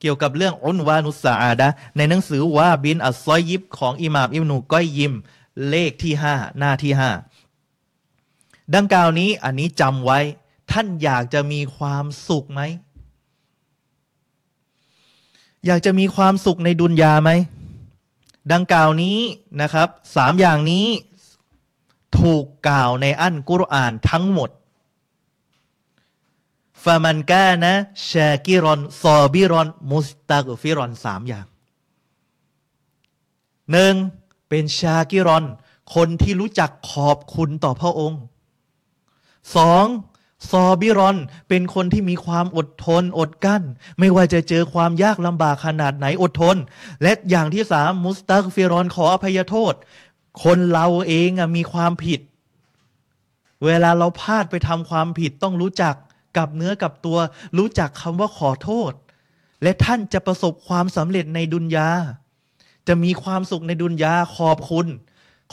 [0.00, 5.14] เกี่ยวกับเรื่องอุนวานุสาดะในหนังสือวาบินอัสซอยยิบของอิหม่ามอิบนูก้อยยิม
[5.68, 7.10] เลขที่ห้าหน้าที่ห้า
[8.74, 10.18] ดังกล่าวนี้อันนี้จำไว้
[10.70, 12.60] ท่านอยากจะมีความสุขไหม
[15.66, 17.30] อยากจะมีความสุขในดุนยาไหม
[18.52, 19.18] ดังกล่าวนี้
[19.60, 20.86] นะครับสามอย่างนี้
[22.18, 31.46] ถูกกล่าวในอันกุรอานทั้งหมดาمن كان شاكرا صابرا مستغفراสามอย่าง
[33.72, 33.94] หนึ่ง
[34.48, 35.44] เป็นشاكرا
[35.94, 38.20] คนที่รู้จักขอบคุณต่อพระองค์
[39.56, 39.86] สอง
[40.50, 41.16] صابرا
[41.48, 43.62] เป็นคนที่มีความอดทน อดกลั้น
[43.98, 46.56] ไม่ว่าจะเจอความยากลำบากขนาดไหนอดทน
[47.02, 49.74] และอย่างที่สามمستغفراขออภัยโทษ
[50.44, 52.20] คนเราเองมีความผิด
[53.64, 55.94] เวลาเราพลาดไปทำความผิดต้องรู้จัก
[56.38, 57.18] กับเนื้อกับตัว
[57.58, 58.92] รู้จักคำว่าขอโทษ
[59.62, 61.88] และท่านจะประสบความสำเร็จในดุนยา
[62.88, 64.86] จะมีความสุขในดุนยาขอบคุณ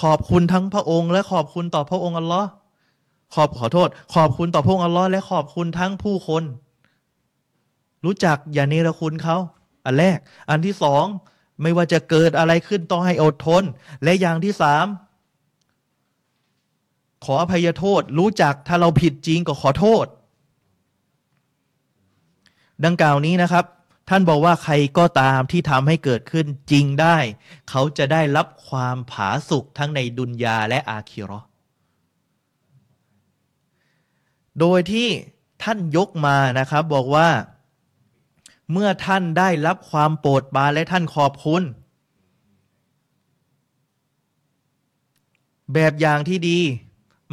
[0.02, 2.50] ขอบคุณทั้งพระองค์ และขอบคุณต่อพระองค์อัลลอฮ์
[3.34, 6.44] ขอบขอโทษ ขอบคุณต่อพระองค์อัลลอฮ์และขอบคุณทั้งผู้คน
[8.06, 9.38] รู้จักอย่าเนรคุณเขา
[9.86, 10.20] อันแรก
[10.50, 11.06] อันที่สอง
[11.62, 13.64] ไม่ว่าจะเกิดอะไรขึ้นต้องให้อดทน
[14.04, 14.86] และอย่างที่สาม
[17.26, 20.06] ขออภัยโทษ รู้จักถ้าเราผิดจริงก็ขอโทษ
[22.84, 23.65] ดังกล่าวนี้นะครับ
[24.09, 27.17] ท่านบอกว่าใครก็ตามที่ทำให้เกิดขึ้นจริงได้
[27.69, 31.39] เขาจะได้รับความผาสุกทั้งในดุนยาและอาคิรอ
[34.59, 35.07] โดยที่
[35.63, 37.30] ท่านยกมานะครับบอกว่า
[38.71, 41.63] เมื่อท่านได้รับความโปรดปรานและท่านขอบคุณ
[45.73, 46.59] แบบอย่างที่ดี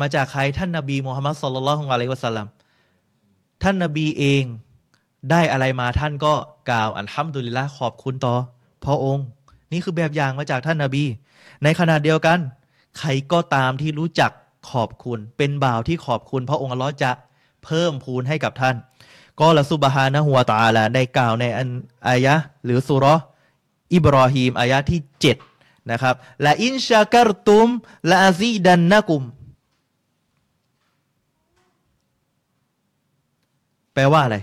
[0.00, 2.46] มาจากใครท่านนาบีมูฮัมมัดสุลลัลของอะลัยวะสัลลัม
[3.62, 4.44] ท่านนาบีเอง
[5.30, 6.34] ได้อะไรมาท่านก็
[6.70, 8.34] กล่าวอันฮัมดุลิลละขอบคุณต่อ
[8.84, 9.24] พระองค์
[9.72, 11.04] นี่คือแบบอย่างมาจากท่านนาบี
[11.62, 12.38] ในขณะเดียวกัน
[12.98, 14.30] ใครก็ตามที่รู้จัก
[14.70, 17.10] ขอบคุณ เป็นบ่าวที่ขอบคุณพระองค์อัลลอฮ์จะ
[17.64, 18.76] เพิ่มพูนให้กับท่าน
[19.40, 21.68] ก็ละซุบฮานะฮัวตาละได้กล่าวในอัน
[22.08, 23.04] อายะหรือสุร
[23.94, 25.36] อิบรอฮีมอายะที่เจ็ด
[25.90, 27.68] นะครับและอินชากรตุม
[28.10, 29.22] ละอาซีดันนะกุม
[33.94, 34.38] แปลว่าอะไร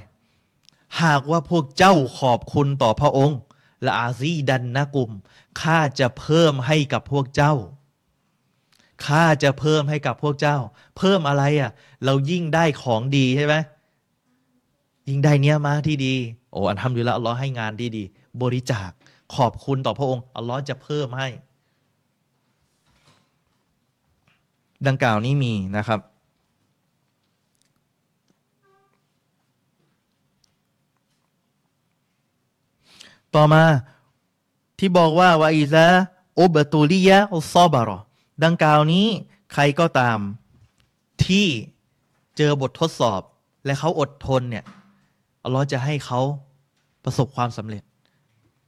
[1.03, 3.39] หากว่าพวกเจ้าขอบคุณต่อพระองค์
[3.85, 5.11] ละอาซีดันนะกุม
[5.61, 7.53] ข้าจะเพิ่มให้กับพวกเจ้า
[9.05, 10.57] ข้าจะเพิ่มให้กับพวกเจ้า
[10.97, 11.71] เพิ่มอะไรอะ่ะ
[12.05, 13.55] เรายิ่งได้ของดีใช่ไหม
[15.09, 16.13] ยิ่งได้เนี้ยมาที่ดี
[16.51, 18.03] โอ้อันทำอยู่แล้วอัลลอฮ์ให้งานที่ดี
[18.41, 18.89] บริจาค
[19.35, 21.29] ขอบคุณต่อพระองค์อัลลอฮ์จะเพิ่มให้
[24.87, 25.99] ดังกล่าวนี้มีนะครับ
[33.35, 33.63] ต่อมา
[34.79, 35.87] ที่บอกว่าวาอิซา
[36.39, 37.97] อุบตุลียะอุซอบารอ
[38.43, 39.07] ดังกล่าวนี้
[39.53, 40.19] ใครก็ตาม
[41.25, 41.47] ที่
[42.37, 43.21] เจอบททดสอบ
[43.65, 44.65] และเขาอดทนเนี่ย
[45.43, 46.21] อัลลอฮ์จะให้เขา
[47.03, 47.83] ประสบความสำเร็จ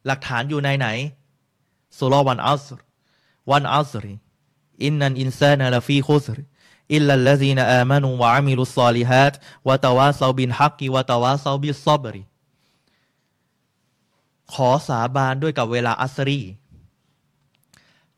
[0.05, 0.87] หลักฐานอยู่ในไหน
[1.97, 2.79] สุร والعصر
[3.51, 6.37] والعصر إن الإنسان لفي خسر
[6.93, 9.33] إلا الذين آمنوا وعملوا الصالحات
[9.67, 12.23] وتواصوا بالحق وتواصوا بالصبر
[14.53, 16.41] ขอสาบานด้วยกับเวลาอัสรี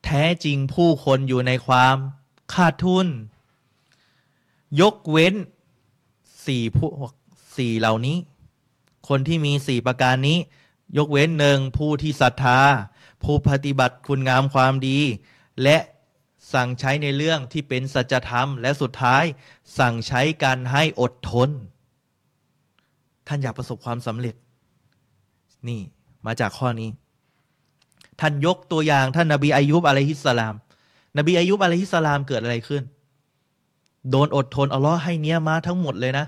[0.04, 1.96] แท้จริงผู้คนอยู่ในความ
[2.54, 3.08] ขาดทุน
[4.82, 5.34] ยกเว้น
[6.46, 6.90] สี่ผู้
[7.58, 8.18] สี่เหล่านี้
[9.08, 10.38] คนที่มีสี่ประการนี้
[10.98, 12.60] ยกเว้นหนึ่งผู้ที่ศรัทธา
[13.24, 15.00] ผู้ปฏิบัติคุณงามความดี
[15.64, 15.78] และ
[16.54, 19.24] สั่งใช้ในเรื่องที่เป็นสัจธรรม และสุดท้าย
[19.78, 21.50] สั่งใช้การให้อดทน
[23.28, 24.36] ท่านอยากประสบความสำเร็จ
[25.68, 25.82] นี่
[26.26, 26.90] มาจากข้อนี้
[28.20, 30.56] ท่านยกตัวอย่างท่านนบีอายุบอะลัยฮิสสลาม
[31.18, 32.84] นบีอายุบอะลัยฮิสสลามเกิดอะไรขึ้น
[34.10, 36.26] โดนอดทนอัลลอฮ์ให้เนี้ยมาทั้งหมดเลยนะ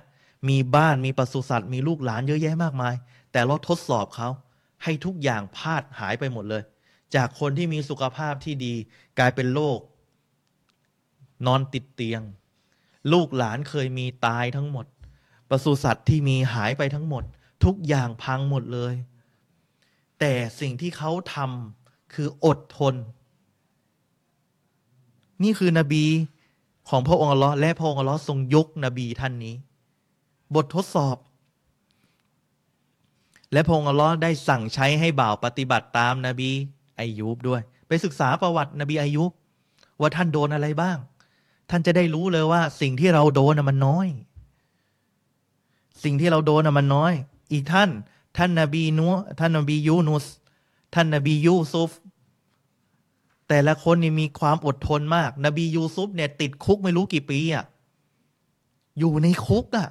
[0.50, 2.94] มีบ้านมีปศุสัตว์มีลูกหลานเยอะแยะมากมาย
[3.32, 4.30] แต่เราทดสอบเขา
[4.84, 6.64] ให้ทุกอย่างพลาดหายไปหมดเลย
[7.16, 8.74] จากคนที่มีสุขภาพที่ดี
[9.20, 9.80] กลายเป็นโรค
[11.46, 12.22] นอนติดเตียง
[13.12, 14.86] ลูกหลานเคยมีตายทั้งหมด
[15.50, 17.24] ปศุสัตว์ที่มีหายไปทั้งหมด
[17.66, 18.94] ทุกอย่างพังหมดเลย
[20.20, 22.96] แต่สิ่งที่เขาทำคืออดทน
[25.44, 26.06] นี่คือนบี
[26.90, 29.56] ของพระองค์อัลลอฮ์และพระองค์อัลลอฮ์ทรงยกนบีท่านนี้
[30.56, 31.18] บททดสอบ
[33.52, 36.50] และพระองค์อัลลอฮ์ได้สั่งใช้ให้บ่าวปฏิบัติตามนบี
[37.00, 39.32] อายุบด้วย ไปศึกษาประวัตินบีอายุบ
[40.00, 40.98] ว่าท่านโดนอะไรบ้าง
[41.70, 44.08] ท่านจะได้รู้เลยว่า สิ่งที่เราโดนมันน้อย
[46.04, 47.14] สิ่งที่เราโดนมันน้อย
[47.54, 47.90] อีกท่าน
[48.38, 50.26] ท่านนาบีนัวท่านนาบียูนุส
[50.94, 51.92] ท่านนาบียูซุฟ
[53.48, 57.66] แต่ละคนนี่มีความอดทนมาก นบียูซุฟเนี่ย ติดคุกไม่รู้กี่ปีอะ
[59.00, 59.90] อยู่ในคุกอะ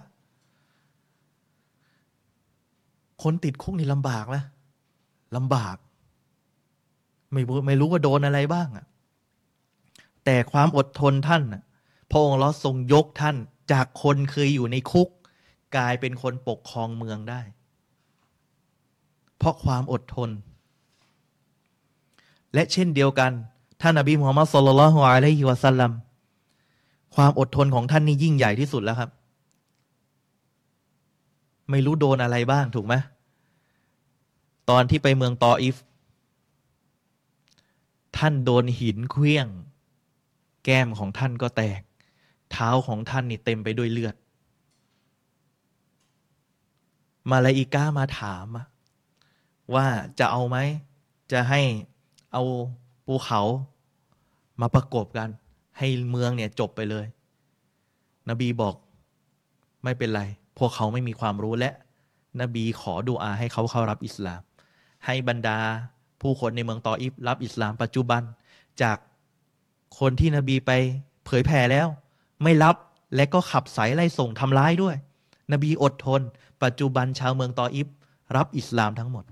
[3.22, 4.44] คนติดคุกนี่ลำบากนะ
[5.36, 5.76] ลำบาก
[7.32, 8.86] ไม่รู้ไม่รู้ว่าโดนอะไรบ้างอะ
[10.24, 11.42] แต่ความอดทนท่าน
[12.10, 13.36] พระองค์ลอทรงยกท่าน
[13.72, 15.08] จากคนเคยอยู่ในคุก
[15.76, 17.40] กลายเป็นคนปกครองเมืองได้
[19.38, 20.30] เพราะความอดทน
[22.54, 23.32] และเช่นเดียวกัน
[23.80, 25.92] ท่านอบีมุฮัมมัดสุลลัลฮุอะลัยฮิวะสัลลัม
[27.14, 29.10] ความอดทนของท่านนี่ยิ่งใหญ่ที่สุดแล้วครับ
[31.70, 32.94] ไม่รู้โดนอะไรบ้างถูกไหม
[34.70, 35.76] ตอนที่ไปเมืองตออิฟ
[38.18, 39.46] ท่านโดนหินเคลี้ยง
[40.64, 41.80] แก้มของท่านก็แตก
[42.50, 44.14] เท้าของท่านนี่เต็มไปด้วยเลือด
[47.30, 48.46] มาลาอิก้ามาถาม
[49.74, 49.86] ว่า
[50.18, 50.56] จะเอาไหม
[51.32, 51.60] จะให้
[52.32, 52.42] เอา
[53.06, 53.42] ภูเขา
[54.60, 55.28] มาประกบกัน
[55.78, 57.06] ให้เมืองเนี่ยจบไปเลย
[58.28, 58.74] นบีบอก
[59.84, 60.22] ไม่เป็นไร
[60.58, 61.70] พวกเขาไม่มีความรู้และ
[62.40, 64.40] นบีขอดูอาให้เขาเข้ารับอิสลาม
[65.06, 65.58] ให้บรรดา
[66.20, 68.22] ผู้คนในเมืองตออิฟรับอิสลามปัจจุบัน
[68.82, 68.98] จาก
[69.98, 70.70] คนที่นบีไป
[71.26, 71.86] เผยแผ่แล้ว
[72.42, 72.76] ไม่รับ
[73.14, 74.96] และก็ขับสายไล่ส่งทำร้ายด้วย
[75.52, 76.20] นบีอดทน
[76.62, 77.88] ปัจจุบันชาวเมืองตออิฟ
[78.36, 79.24] รับอิสลามทั้งหมด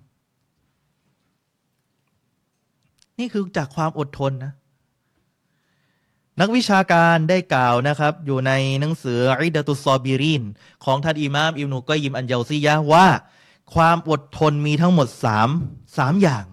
[3.18, 4.52] นี่คือจากความอดทนนะ
[6.40, 10.42] นักวิชาการได้กล่าวนะครับ อยู่ในหนังสืออิดตุซอบิริน
[10.84, 13.06] ของท่านอิมามอิบนุกอยิมอันเยาซียะว่า
[13.74, 15.48] ความอดทนมีทั้งหมดสาม
[15.98, 16.44] สามอย่าง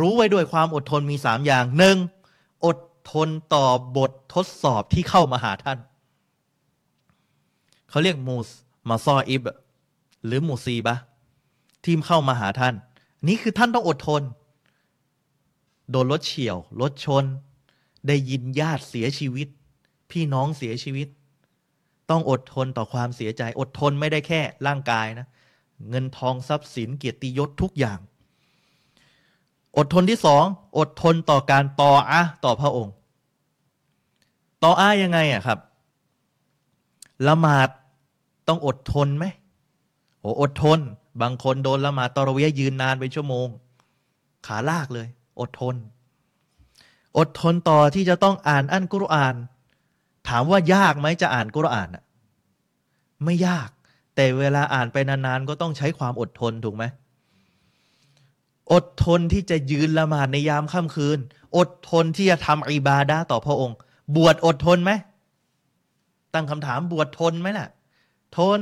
[0.00, 1.96] รู้ไว้ด้วยความอดทนมีสามอย่างหนึ่ง
[2.66, 2.78] อด
[3.12, 3.66] ทนต่อ
[3.96, 5.78] บททดสอบที่เข้ามาหาท่าน
[7.90, 8.48] เขาเรียกมูส
[8.88, 9.42] มาซออิบ
[10.24, 10.96] หรือมูซีบะ
[11.84, 12.74] ทีมเข้ามาหาท่าน
[13.26, 14.22] นี่คือท่านต้องอดทน
[15.90, 17.24] โดนรถเฉียว รถชน
[18.06, 19.48] ได้ยินญาติเสียชีวิต
[20.10, 21.08] พี่น้องเสียชีวิต
[22.10, 25.26] ต้องอดทนต่อความเสียใจ อดทนไม่ได้แค่ร่างกายนะ
[25.88, 27.98] เงินทองทรัพย์สินเกียรติยศทุกอย่าง
[29.76, 30.44] อดทนที่สอง
[30.78, 32.94] อดทนต่อการต่ออะต่อพระองค์
[34.62, 35.58] ต่ออะยังไงอะครับ
[37.26, 37.68] ละหมาด
[38.48, 39.24] ต้องอดทนไหม
[40.20, 40.78] โอ้อดทน
[41.22, 43.48] บางคนโดนละหมาดตอรเวียยืนนานเป็นชั่วโมง
[44.46, 45.08] ขาลากเลย
[45.40, 45.76] อดทน
[47.18, 49.34] อดทนต่อที่จะต้องอ่านอันกุรอาน
[50.28, 52.04] ถามว่ายากไหมจะอ่านกุรอานอะ
[53.24, 53.68] ไม่ยาก
[54.14, 56.84] แต่เวลาอ่านไปนานๆก็ต้องใช้ความอดทนถูกไหม
[58.72, 61.18] อดทนที่จะยืนละหมาดในยามค่ำคืน
[61.56, 63.76] อดทนที่จะทำอิบาดาต่อพระองค์
[64.16, 64.92] บวชอดทนไหม
[66.34, 67.68] ตั้งคำถามบวชทนไหมล่ะ
[68.38, 68.60] ทน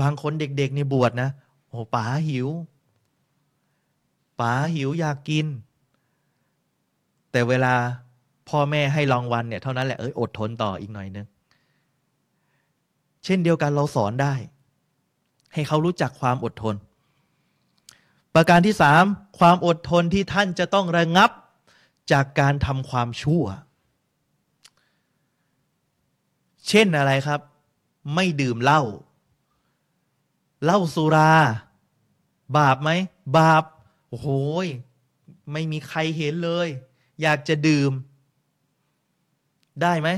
[0.00, 1.30] บางคนเด็กๆนี่บวชนะ
[1.68, 2.48] โอ้ป๋าหิว
[4.42, 5.46] ป๋าหิวอยากกิน
[7.30, 7.74] แต่เวลา
[8.48, 11.26] พ่อแม่ให้รางวัลเนี่ยเท่านั้นแหละเอ้ยอดทนต่ออีกหน่อยนึง
[13.24, 14.34] เช่นเดียวกันเราสอนได้
[15.52, 16.74] ให้เขารู้จักความอดทน
[18.34, 19.04] ประการที่สาม
[19.38, 21.30] ความอดทนที่ท่านจะต้องระงับ
[22.12, 23.44] จากการทำความชั่ว
[26.68, 27.40] เช่นอะไรครับ
[28.14, 28.82] ไม่ดื่มเหล้า
[30.64, 31.32] เหล้าสุรา
[32.56, 32.90] บาปไหม
[33.38, 33.64] บาป
[34.12, 34.28] โอ้โห
[35.52, 36.68] ไม่มีใครเห็นเลย
[37.22, 37.92] อยากจะดื่ม
[39.82, 40.08] ได้ไหม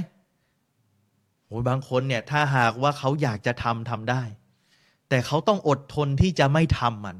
[1.46, 4.22] โอ้ยบางคนเนี่ย ถ้าหากว่าเขาอยากจะทำทำได้
[5.08, 7.16] แต่เขาต้องอดทนที่จะไม่ทำมัน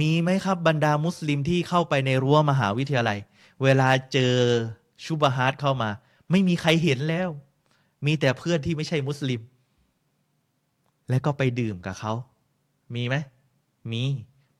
[0.00, 3.18] มีไหมครับบรรดามุสลิมที่เข้าไปในรั้วมหาวิทยาลัย
[3.62, 4.34] เวลาเจอ
[5.04, 5.90] ชุบฮาร์ดเข้ามา
[6.30, 7.28] ไม่มีใครเห็นแล้ว
[8.06, 9.40] มีแต่เพื่อนที่ไม่ใช่มุสลิม
[11.08, 12.12] และก็ไปดื่มกับเขา
[12.94, 13.16] มีไหม
[13.92, 14.02] มี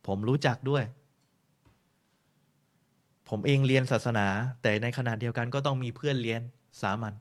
[0.06, 0.84] ผมรู้จักด้วย
[3.28, 4.26] ผมเองเรียนศาสนา
[4.62, 6.40] แต่ในขณะเดียวกันก็ต้องมีเพื่อนเรียน
[6.82, 7.14] สามัญ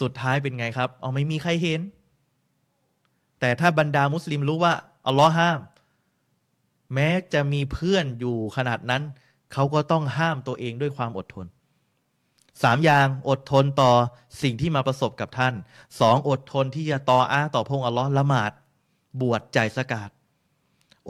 [0.00, 1.80] สุดท้ายเป็นไงครับ เอาไม่มีใครเห็น
[3.40, 4.74] แต่ถ้าบรรดามุสลิมรู้ว่า
[5.06, 5.60] อัลลอฮ์ห้าม
[6.94, 9.02] แม้จะมีเพื่อนอยู่ขนาดนั้น
[9.52, 11.46] เขาก็ต้องห้ามตัวเองด้วยความอดทน
[12.62, 13.92] สามอย่างอดทนต่อ
[14.42, 15.54] สิ่งที่มาประสบกับท่าน
[16.00, 18.52] สองอดทนที่จะต่ออ้าต่อพงอัลลอฮ์ละหมาด
[19.20, 20.10] บวชใจสกาด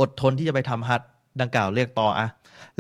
[0.01, 1.03] อดทนที่จะไปทำฮัด
[1.41, 2.29] ดังกล่าวเรียกต่ออะ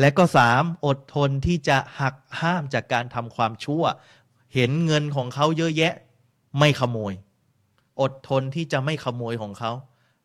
[0.01, 3.85] และก็สามอดทนที่จะหักห้ามจากการทำความชั่ว
[4.55, 5.95] เห็นเงินของเขาเยอะแยะ
[6.59, 7.13] ไม่ขโมย
[8.01, 9.73] อดทนที่จะไม่ขโมยของเขา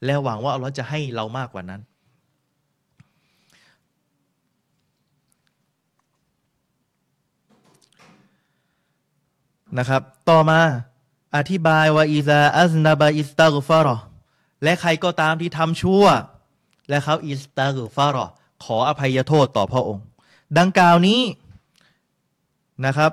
[0.05, 1.81] แล้วหวังว่าเราจะให้เรามากกว่านั้น
[9.77, 10.59] นะครับ ต่อมา
[11.35, 13.97] อธิบายว่าอิซาอัซนาบาอิสตากฟารอ
[14.63, 16.03] และใครก็ตามที่ทำชั่ว
[16.89, 18.25] และเขาอิสตากฟารอ
[18.63, 20.05] ขออภัยโทษต่อพระองค์
[20.57, 21.21] ดังกล่าวนี้
[22.85, 23.11] นะครับ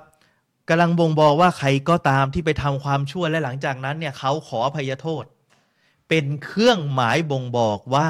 [0.69, 5.25] กำลังบ่งบอกว่าใครก็ตามที่ไปทำความชั่วและหลังจากนั้นเนี่ยเขาขออภัยโทษ
[6.09, 8.09] เป็นเครื่องหมายบ่งบอกว่า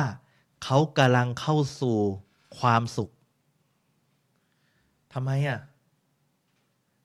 [0.65, 1.97] เขากำลังเข้าสู่
[2.59, 3.11] ความสุข
[5.13, 5.61] ทำไมอะ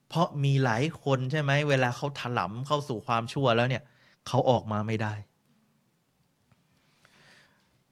[0.10, 3.84] เพราะมีหลายคนใช่ไหมเวลาเขาถลำเข้าสู่ความชั่วแล้วเนี่ย
[4.28, 5.14] เขาออกมาไม่ได้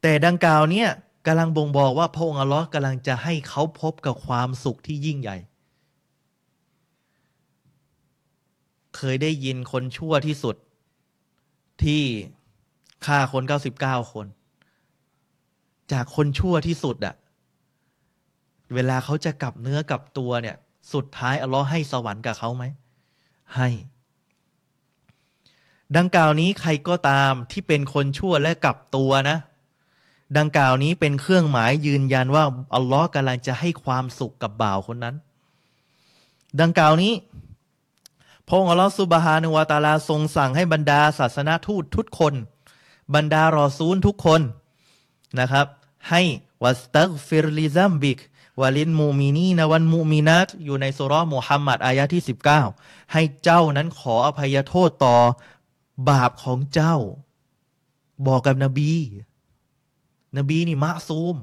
[0.07, 0.89] แต่ดังกล่าวเนี่ย
[1.25, 5.37] กำลังบ่งบอกว่าพระองค์อัลลอฮ์กำลังจะให้เขาพบกับความสุขที่ยิ่งใหญ่
[8.97, 10.55] เคยได้ยินคนชั่วที่สุด
[11.83, 12.01] ที่
[13.05, 13.43] ฆ่าคน
[13.79, 14.25] 99คน
[15.91, 17.15] จากคนชั่วที่สุดอะ
[18.73, 20.55] เวลาเขาจะกลับเนื้อกลับตัวเนี่ย
[20.93, 22.63] สุดท้ายอัลลอฮ์ให้สวรรค์กับเขาไหม
[23.55, 23.69] ให้
[25.97, 29.39] ดังกล่าวนี้ใครก็ตามที่เป็นคนชั่วและกลับตัวนะ
[30.38, 32.43] ดังกล่าวนี้เป็นเครื่องหมายยืนยันว่า
[32.75, 35.15] อัลลอฮ์กำลังจะให้ความสุขกับบ่าวคนนั้น
[36.61, 37.13] ดังกล่าวนี้
[38.47, 42.34] พระองค์อัลลอฮฺสุบฮานุวาตาลาทรงสั่งให้บรรดาศาสนาทูตทุกคน
[43.15, 44.41] บรรดารอซูลทุกคน
[45.39, 45.65] นะครับ
[46.09, 46.21] ให้
[46.63, 48.19] واستغفر لذنبك
[48.61, 52.23] وللمؤمنين والمؤمناتอยู่ในสุรมุฮัมมัดอายะที่
[52.67, 55.15] 19 ให้เจ้านั้นขออภัยโทษต่อ
[56.09, 56.95] บาปของเจ้า
[58.28, 58.91] บอกกับนบี
[60.38, 61.36] นบีนี่มะซูม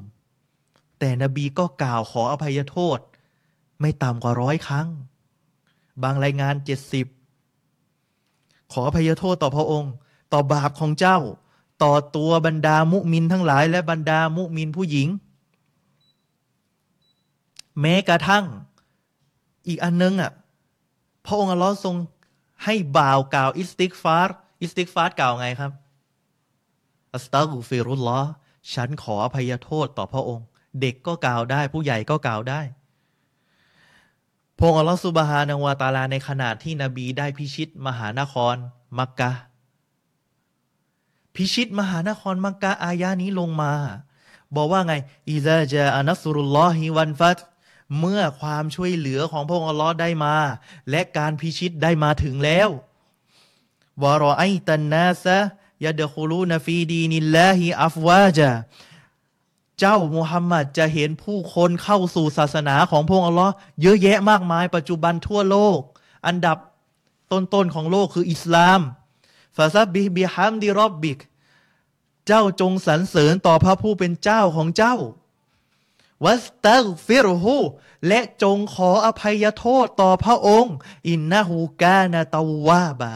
[0.98, 2.98] แต่นบีก็กล่าวขออภัยโทษ
[3.80, 4.88] ไม่ต่ำกว่าร้อยครั้ง
[6.02, 7.06] บางรายงานเจ็ดสิบ
[8.72, 9.92] ขอพยโทษต่อพระองค์
[10.32, 11.18] ต่อบาปของเจ้า
[11.82, 15.08] ต่อตัวบรรดามุมินทั้งหลาย และบรรดามุมินผู้หญิง
[17.80, 18.44] แม้กระทั่ง
[19.66, 20.32] อีกอันนึงอะ
[21.26, 21.96] พระองค์อัลลอฮ์ทรง
[22.64, 25.72] ให้บ่าวกล่าวอิสติกฟาร์อิสติกฟาร์กล่าวไงครับ
[27.14, 28.30] أستغفر الله
[28.72, 30.46] ฉันขออภัยโทษต่อพระองค์
[30.80, 32.60] เด็กก็กล่าวได้ ผู้ใหญ่ก็กล่าวได้
[34.58, 38.54] พระองค์อัลลอฮฺสุบฮานาวาตาลาในขณะที่นบีได้พิชิตมหานคร
[38.98, 39.32] มักกะ
[41.34, 43.72] พิชิตมหานครมักกะอายานี้ลงมา
[44.56, 44.94] บอกว่าไง
[45.30, 47.38] إذا جاء نصر الله والفتح
[48.00, 50.36] เมื่อความช่วยเหลือของพระองค์อัลลอฮ์ได้มา
[50.90, 52.68] และการพิชิตได้มาถึงแล้ว
[54.02, 58.50] ورأيت الناس يدخلون في دين الله أفواجا
[59.80, 63.52] เจ้ามุฮัมมัดจะเห็นผู้คนเข้าสู่ศาสนาของพระองค์อัลลอฮ์
[63.82, 65.80] เยอะแยะมากมาย ปัจจุบันทั่วโลก
[66.26, 66.58] อันดับ
[67.32, 68.80] ต้นๆของโลกคืออิสลาม
[69.56, 71.18] فسبح بحمد ربك
[72.26, 74.96] เจ้าจงสรรเสริญต่อพระผู้เป็นเจ้าของเจ้า
[76.24, 77.58] واستغفره
[78.08, 80.74] และจงขออภัยโทษต่อพระองค์
[81.08, 83.12] إنه كان توابا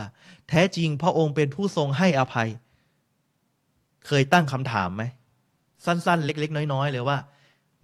[0.49, 2.49] แท้จริงพระองค์เป็นผู้ทรงให้อภัย
[4.07, 5.03] เคยตั้งคำถามไหม
[5.85, 7.19] สั้น ๆ เล็ก ๆ น้อย ๆ เลยว่า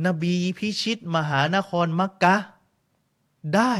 [0.07, 2.37] นบีพิชิตมหานครมักกะ
[3.57, 3.75] ได้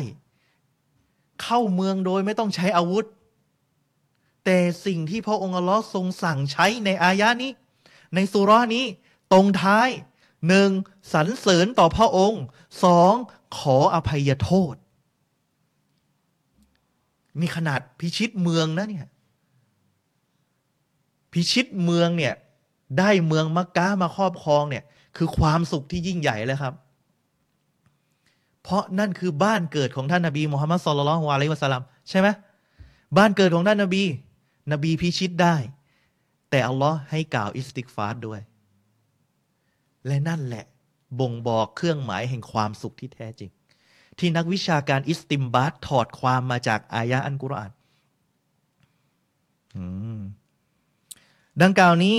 [1.43, 3.05] เข้าเมืองโดยไม่ต้องใช้อาวุธ
[4.45, 7.53] แต่สิ่งที่พระองค์อัลลอฮ์ทรงสั่งใช้ในอายะนี้
[8.15, 8.85] ในสุรานี้
[9.33, 9.89] ตรงท้าย
[10.49, 10.71] หนึ่ง
[11.13, 12.43] สรรเสริญต่อพระองค์
[12.85, 13.13] สอง
[13.59, 14.75] ขออภัยโทษ
[17.41, 19.07] มีขนาดพิชิตเมืองนะเนี่ย
[21.33, 22.35] พิชิตเมืองเนี่ย
[22.99, 24.85] ได้เมืองมักกะมาครอบครองเนี่ย
[25.17, 26.75] คือความสุขที่ยิ่งใหญ่เลยครับ
[28.63, 32.29] เพราะนั่นคือบ้านเกิดของท่านนบีมุฮัมมัดصلى الله عليه وسلمใช่ไหม
[33.17, 34.03] บ้านเกิดของท่านนบี
[34.73, 35.57] นบีพิชิตได้
[36.51, 38.41] แต่อัลลอฮ์ให้กล่าวاستغفارด้วย
[40.07, 40.65] และนั่นแหละ
[41.21, 43.51] บ่งบอกเครื่องหมายแห่งความสุขที่แท้จริง
[44.19, 47.71] ที่นักวิชาการاستنباطถอดความมาจากอายะอันกุรอาน
[51.63, 52.17] ดังกล่าวนี้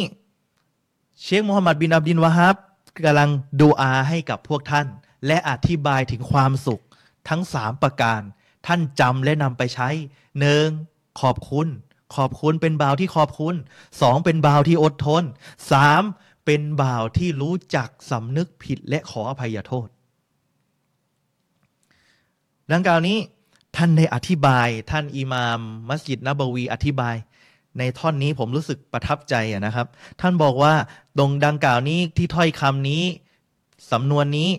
[1.22, 2.56] เชคมูฮัมหมัดบินอับดินวะฮับ
[3.06, 3.30] กำลัง
[3.60, 4.88] ดูอาให้กับพวกท่าน
[5.28, 6.84] และอธิบายถึงความสุข
[7.30, 8.22] ทั้งสามประการ
[8.68, 9.89] ท่านจำและนำไปใช้
[10.39, 10.68] หนึ่ง
[11.22, 11.68] ขอบคุณ
[12.16, 13.56] ขอบคุณเป็นบ่าวที่ขอบคุณ
[14.02, 15.24] สองเป็นบ่าวที่อดทน
[15.72, 16.02] สาม
[16.46, 19.88] เป็นบ่าวที่รู้จักสำนึกผิดและขออภัยโทษ
[22.72, 23.18] ดังกล่าวนี้
[23.76, 25.59] ท่านได้อธิบายท่านอิหมาม
[25.89, 27.16] มัสยิดนบวีอธิบาย
[27.78, 29.88] ในท่อนนี้ผมรู้สึกประทับใจนะครับ
[30.22, 30.74] ท่านบอกว่า
[31.18, 33.03] ตรงดังกล่าวนี้ที่ถ้อยคำนี้
[33.91, 34.49] สำนวนนี้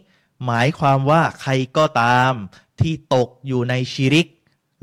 [0.47, 2.33] หมายความว่าใครก็ตาม
[2.81, 4.27] ที่ตกอยู่ในชีริก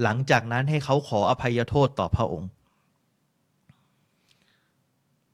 [0.01, 2.49] หลังจากนั้นให้เขาขออภัยโทษต่อพระองค์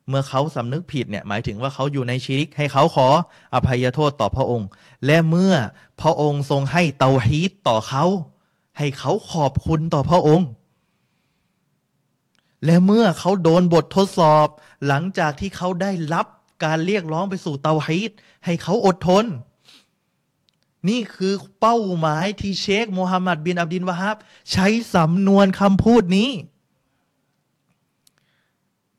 [0.10, 3.08] เมื่อเขาสำนึกผิดเนี่ยหมายถึงว่าเขาอยู่ในชีริก ให้เขาขอ
[3.54, 4.68] อภัยโทษต่อพระองค์
[5.06, 5.54] และเมื่อ
[6.02, 8.06] พระองค์ทรงให้เตาฮีตต่อเขา
[8.78, 10.48] ให้เขาขอบคุณต่อพระองค์
[12.66, 14.48] และเมื่อเขาโดนบททดสอบ
[14.88, 16.26] หลังจากที่เขาได้รับ
[16.64, 18.12] การเรียกร้องไปสู่เตาฮีต
[18.46, 19.26] ให้เขาอดทน
[20.90, 24.18] นี่คือเป้าหมายที่เชคโมฮัมหมัดบินอับดินวะฮับ
[24.52, 26.30] ใช้สำนวนคำพูดนี้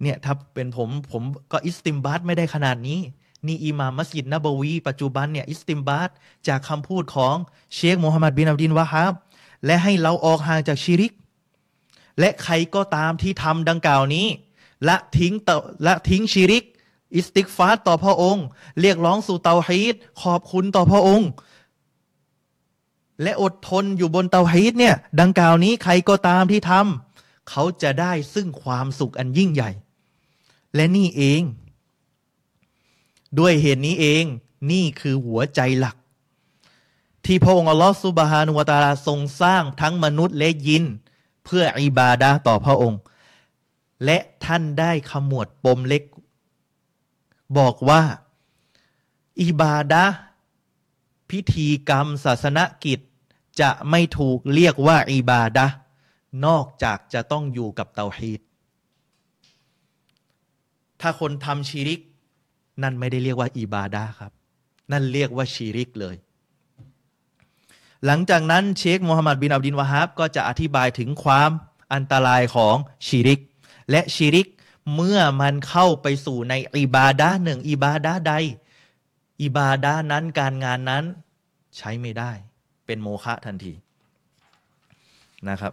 [0.03, 1.23] เนี่ยถ้าเป็นผมผม
[1.53, 3.01] ก็อิสติมบาตไม่ได้ขนาดนี้
[3.47, 6.11] นี่อิหม่ามมัสยิดนบวี ปัจจุบันเนี่ยอิสติมบาต
[6.49, 7.37] จากคำพูดของ
[7.75, 9.13] เชคโมฮัมหมัดบินอับดินวะฮับ
[9.67, 11.13] และให้เราออกห่างจากชิริก
[12.19, 14.27] และใครก็ตามที่ทำดังกล่าวนี้
[14.89, 16.65] ละทิ้งต่อละทิ้งชิริก
[17.15, 18.45] อิสติกฟาตต่อพระองค์
[18.81, 21.29] เรียกร้องสู่เตาฮีดขอบคุณต่อพระองค์
[23.23, 29.71] และอดทนอยู่บนเตาฮีดเนี่ยดังกล่าวนี้ใครก็ตามที่ทำเขาจะได้ซึ่งความสุขอันยิ่งใหญ่
[30.75, 31.43] และนี่เอง
[33.39, 34.25] ด้วยเหตุนี้เอง
[34.73, 35.97] นี่คือหัวใจหลัก
[37.25, 40.85] ที่พระองค์อัลลอฮฺสุบฮานุวะตาลาทรงสร้างทั้งมนุษย์และยิน
[41.45, 43.01] เพื่ออิบาดาต่อพระองค์
[44.05, 46.03] และท่านได้ขมวดปมเล็ก
[47.59, 48.03] บอกว่า
[49.43, 50.05] อิบาดา
[51.31, 53.01] พิธีกรรมศาสนกิจ
[53.61, 55.66] จะไม่ถูกเรียกว่าอิบาดะ
[56.47, 58.41] นอกจากจะต้องอยู่กับเตาฮีด
[61.01, 62.01] ถ้าคนทำชีริก
[62.83, 64.33] นั่นไม่ได้เรียกว่าอิบาดะครับ
[64.93, 66.17] นั่นเรียกว่าชีริกเลย
[68.07, 71.51] หลังจากนั้นเชคโมฮัมหมัดบินอับดินวะฮับก็จะอธิบายถึงความ
[71.95, 72.77] อันตรายของ
[73.07, 73.41] ชีริก
[73.91, 74.49] และชีริก
[74.95, 78.33] เมื่อมันเข้าไปสู่ในอิบาดะหนึ่งอิบาดะใด
[79.43, 81.05] อิบาดะนั้นการงานนั้น
[81.77, 82.31] ใช้ไม่ได้
[82.87, 83.75] เป็นโมฆะทันที
[85.49, 85.73] นะครับ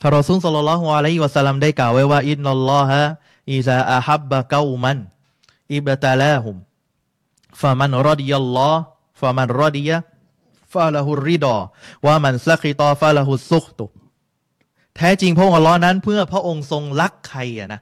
[0.00, 3.00] ท่านรอซุลสัลลัลลอฮุอะลัยฮิวะสัลลัม ได้กล่าวไว้ว่า อินนัลลอฮะ
[3.52, 4.98] อิซาอาฮับบะกามัน
[5.74, 6.56] อิบตาลาฮุม
[7.60, 8.82] ฟามันรอดิยัลลอฮ์
[9.20, 9.96] ฟามันรอดิยะ
[10.72, 11.56] ฟาละหุริดอ
[12.06, 13.84] ว่ามันสักิตอฟาละหุสุขตุ
[14.96, 17.80] แท้จริงพระองค์อัลลอฮ์นั้นเพื่อพระองค์ทรงรักใครอะนะ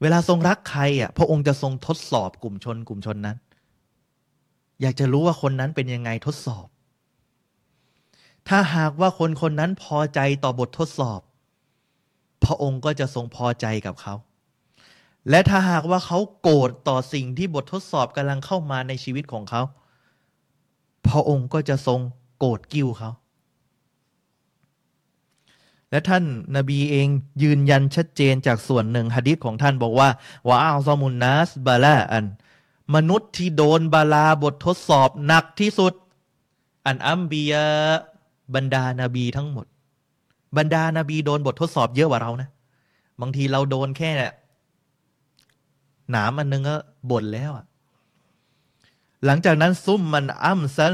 [0.00, 3.36] เวลาทรงรักใครอะ พระองค์จะทรงทดสอบกลุ่มชนกลุ่มชนนั้น
[4.80, 6.66] อยากจะรู้ว่าคนนั้นเป็นยังไงทดสอบ
[8.48, 11.20] ถ้าหากว่าคนคนนั้นพอใจต่อบททดสอบ
[12.44, 14.14] พระองค์ก็จะทรงพอใจกับเขา
[15.30, 19.62] และถ้าหากว่าเขาโกรธต่อสิ่งที่บททดสอบกำลังเข้ามาในชีวิตของเขา
[21.08, 22.00] พระองค์ก็จะทรง
[22.38, 23.10] โกรธกิ้วเขา
[25.92, 26.24] และท่าน
[26.56, 27.08] นาบีเอง
[27.42, 30.08] ยืนยันชัดเจนจากส่วนหนึ่งฮะดิษของท่านบอกว่า
[30.48, 32.26] ว่าอัลซอมุนนัสบาลาอัน
[32.94, 35.92] มนุษย์ที่โดนบาลาบททดสอบหนักที่สุด
[36.86, 37.52] อันอัมบีย
[38.54, 39.66] บรรดานาบีทั้งหมด
[40.56, 42.48] บรรดานาบีโดนบททดสอบเยอะกว่าเรานะ
[43.20, 44.10] บางทีเราโดนแค่
[46.10, 46.76] หนามอันนึงก็
[47.10, 47.50] บ่นแล้ว
[49.24, 50.92] หลังจากนั้นซุ่มมันอ้ำซัน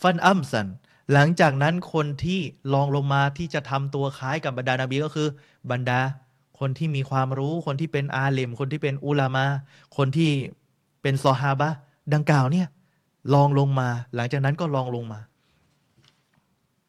[0.00, 0.66] ฟันอ้ำสัน
[1.12, 2.40] หลังจากนั้นคนที่
[2.74, 5.28] ลองลงมาที่จะทำตัวคล้ายกับบรรดานาบีก็คือ
[5.70, 6.00] บรรดา
[6.58, 9.46] คนที่มีความรู้คนที่เป็นอาเลมคนที่เป็นอุลามา
[9.96, 10.30] คนที่
[11.02, 11.70] เป็นซอฮาบะ
[12.14, 12.66] ดังกล่าวเนี่ย
[13.34, 15.20] รองลงมา หลังจากนั้นก็รองลงมา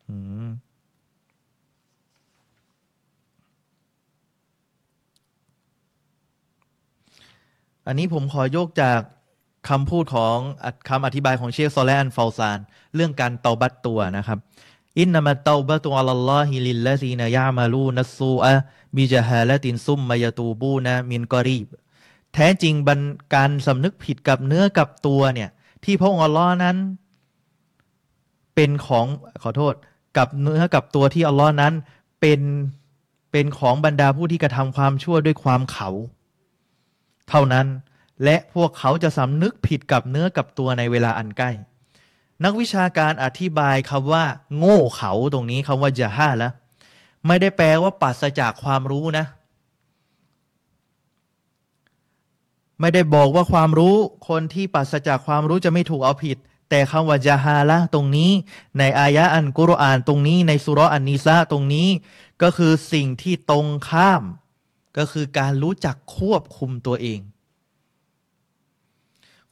[0.10, 0.16] อื
[0.48, 0.50] ม
[7.88, 9.00] อันนี้ผมขอยกจาก
[9.70, 10.38] คำพูดของ
[10.90, 12.60] คำอธิบายของเชคซอลแลนฟาซาน
[12.96, 14.40] เรื่องการเตาบัตตัวนะครับ
[15.00, 21.68] إنما التوبة على الله للذين يعملون السوء بجهالة ثم يتوبون من قريب
[22.34, 23.00] แท้จริงบัน
[23.34, 25.50] การสำนึกผิดกับเนื้อกับตัวเนี่ย
[25.84, 26.78] ที่พระองค์อัลลอฮ์นั้น
[28.56, 29.06] เป็นของ
[29.44, 29.74] ขอโทษ
[30.18, 31.74] กับเนื้อกับตัวที่อัลลอฮ์นั้น
[32.22, 32.42] เป็น
[33.32, 35.90] เป็นของบรรดาผู้ที่กระทำความชั่วด้วยความเขา
[37.30, 37.68] เท่านั้น
[38.24, 41.52] และพวกเขาจะสำนึกผิดกับเนื้อกับตัวในเวลาอันใกล้
[42.44, 44.26] นักวิชาการอธิบายคำว่า
[44.58, 46.54] โง่เขาตรงนี้คำว่าจะห้าแล้ว
[47.28, 49.26] ไม่ได้แปลว่าปัสจากความรู้นะ
[52.80, 53.96] ไม่ได้บอกว่าความรู้
[54.30, 56.38] คนที่ปัสจากความรู้จะไม่ถูกเอาผิด
[56.70, 58.32] แต่คำว่าจะฮาละตรงนี้
[58.78, 61.88] ในอายะอันกุรอานตรงนี้ ในสุรอันนิซาตรงนี้
[62.42, 64.24] ก็คือสิ่งที่ตรงข้าม
[64.98, 67.20] ก็คือการรู้จักควบคุมตัวเอง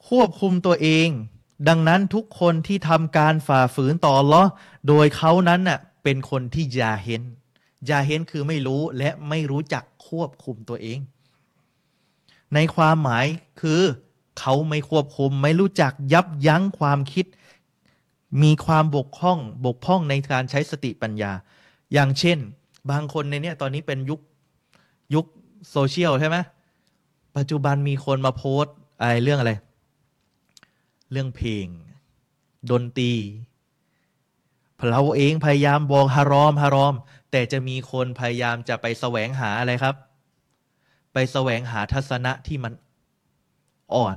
[0.08, 1.08] ควบคุมตัวเอง
[1.68, 4.42] ดังนั้นทุกคนที่ทำการฝ่าฝืนต่อล้อ
[4.88, 7.22] โดยเขานั้นน่ะเป็นคนที่ยาเห็น
[7.88, 10.98] ยาเห็นคือไม่รู้และไม่รู้จักควบคุมตัวเอง
[12.54, 13.26] ในความหมาย
[13.60, 13.80] คือ
[14.38, 17.26] เขาไม่ควบคุมไม่รู้จักยับยั้งความคิด
[18.42, 21.32] มีความบกพร่องบกพร่องในการใช้สติปัญญา
[21.92, 22.38] อย่างเช่น
[22.90, 24.20] บางคนในนี้ตอนนี้เป็นยุค
[25.14, 25.26] ยุค
[25.70, 26.36] โซเชียลใช่ไหม
[27.36, 28.64] ปัจจุบันมีคนมาโพส
[29.00, 29.52] อะไรเรื่องอะไร
[31.10, 31.66] เรื่องเพลง
[32.70, 33.12] ดนตรี
[34.88, 36.94] เราเองพยายามบอกฮารอมฮารอม
[37.30, 39.94] แต่จะมีคนพยายามจะไปแสวงหาอะไรครับ
[41.12, 42.72] ไปแสวงหาทัศนะที่มัน
[43.94, 44.16] อ่อน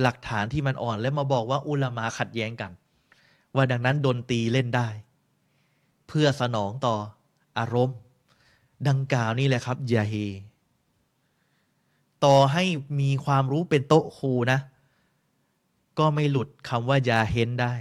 [0.00, 2.72] หลักฐานที่มันอ่อน แล้วมาบอกว่าอุลามาขัดแย้งกัน
[3.54, 4.88] ว่าดังนั้นดนตรีเล่นได้
[6.08, 6.96] เพื่อสนองต่อ
[7.58, 7.96] อารมณ์
[8.88, 10.14] ดังกล่าวนี่แหละครับยาเฮ
[12.24, 12.64] ต่อให้
[13.00, 14.58] มีความรู้เป็นโต๊ะครูนะ
[15.98, 17.74] ก็ไม่หลุดคำว่ายาเฮนได้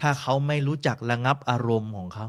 [0.00, 2.26] ถ้าเขาไม่รู้จักระงับอารมณ์ของเขา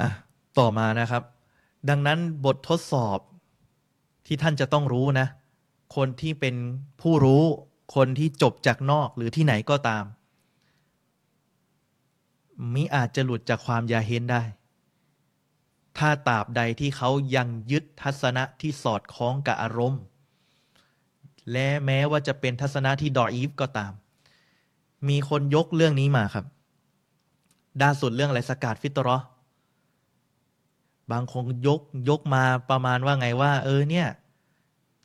[0.00, 0.08] อะ
[0.58, 1.22] ต่อมานะครับ
[1.88, 3.18] ดังนั้นบททดสอบ
[4.26, 5.26] ที่ท่านจะต้องรู้นะ
[5.96, 6.54] คนที่เป็น
[7.00, 7.42] ผู้รู้
[7.94, 10.04] คนที่จบจากนอกหรือที่ไหนก็ตาม
[12.74, 14.42] มิอาจจะหลุดจากความยาเฮนได้
[15.98, 20.02] ถ้าตราบใดที่เขายังยึดทัศนะที่สอดคล้องกับอารมณ์
[21.52, 23.92] และแม้ว่าจะเป็นทัศนะที่ดออีฟก็ตาม
[25.08, 26.44] มีคนยกเรื่องนี้มาครับ
[27.80, 29.16] ด้านสุดเรื่องอะไรสกาดฟิตรอ
[31.12, 34.08] บางคนยกยกมาประมาณว่าไงว่า เออเนี่ย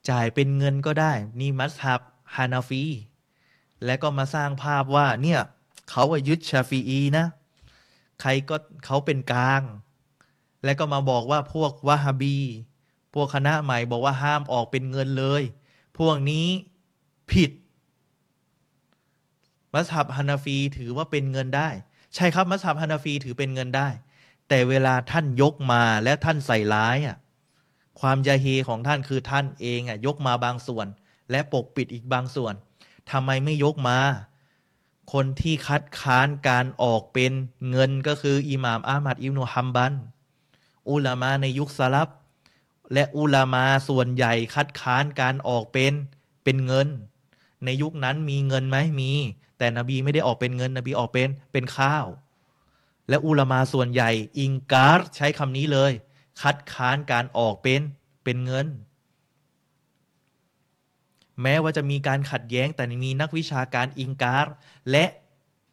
[0.09, 2.01] จ่ายเป็นเงินก็ได้ นี่มัสฮับ
[2.35, 2.83] ฮานาฟี
[3.85, 5.39] และก็มาสร้างภาพว่าเนี่ย
[5.89, 7.25] เขาอายึดชาฟีอีนะ
[8.21, 9.61] ใครก็เขาเป็นกลาง
[10.63, 12.37] และก็มาบอกว่าพวกวะฮาบี
[13.13, 15.43] พวกคณะใหม่บอกว่าห้ามออกเป็นเงินเลย
[15.99, 16.47] พวกนี้
[17.31, 17.51] ผิด
[19.73, 21.69] มัสฮับฮานาฟีถือว่าเป็นเงินได้
[22.15, 23.87] ใช่ครับมัสฮับฮานาฟีถือเป็นเงินได้
[24.47, 27.17] แต่เวลาท่านยกมาและท่านใส่ร้ายอะ
[27.99, 30.87] ความยาเฮของท่านคือท่านเองอะยกมาบางส่วน
[31.31, 32.53] และปกปิดอีกบางส่วน
[33.11, 33.99] ทำไมไม่ยกมา
[35.13, 37.31] คนที่คัดค้านการออกเป็น
[37.71, 39.93] เงินก็คืออิหม่ามอามัดอิบนุฮัมบัน
[40.89, 42.09] อุลามาในยุคสลับ
[42.93, 45.93] และอุลามาส่วนใหญ่คัดค้านการออกเป็น
[46.43, 46.87] เป็นเงิน
[47.65, 49.11] ในยุคนั้นมีเงินไหมมี
[49.57, 52.05] แต่นบีไม่ได้ออกเป็นเงิน นบีออกเป็นเป็นข้าว
[53.09, 55.91] และอุลามาส่วนใหญ่ อิงการใช้คำนี้เลย
[56.41, 57.81] คัดค้านการออกเป็น
[58.23, 58.67] เป็นเงิน
[61.41, 64.45] แม้ว่าจะมีการขัดแย้งแต่มีนักวิชาการอิงการ
[64.91, 65.05] และ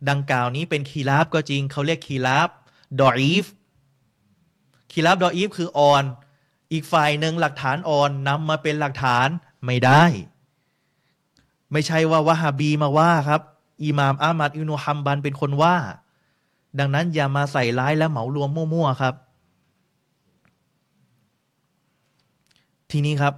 [0.09, 2.49] ดังกล่าวนี้เป็นคีราบก็จริงเขาเรียกคีราบ
[3.01, 3.45] ดออีฟ
[4.93, 6.05] คีราบดออีฟคืออ่อน
[6.72, 9.28] อีกฝ่ายหนึ่งหลักฐานอ่อนนำมาเป็นหลักฐาน
[9.64, 10.05] ไม่ได้
[11.72, 13.41] ไม่ใช่ว่าวะฮาบีมาว่าครับ
[13.84, 15.76] อิหม่ามอามัดอินุฮัมบันเป็นคนว่า
[16.78, 19.14] ดังนั้นอย่ามาใส่ร้ายและเหมารวมมั่วๆครับ
[22.91, 23.34] ทีนี้ครับ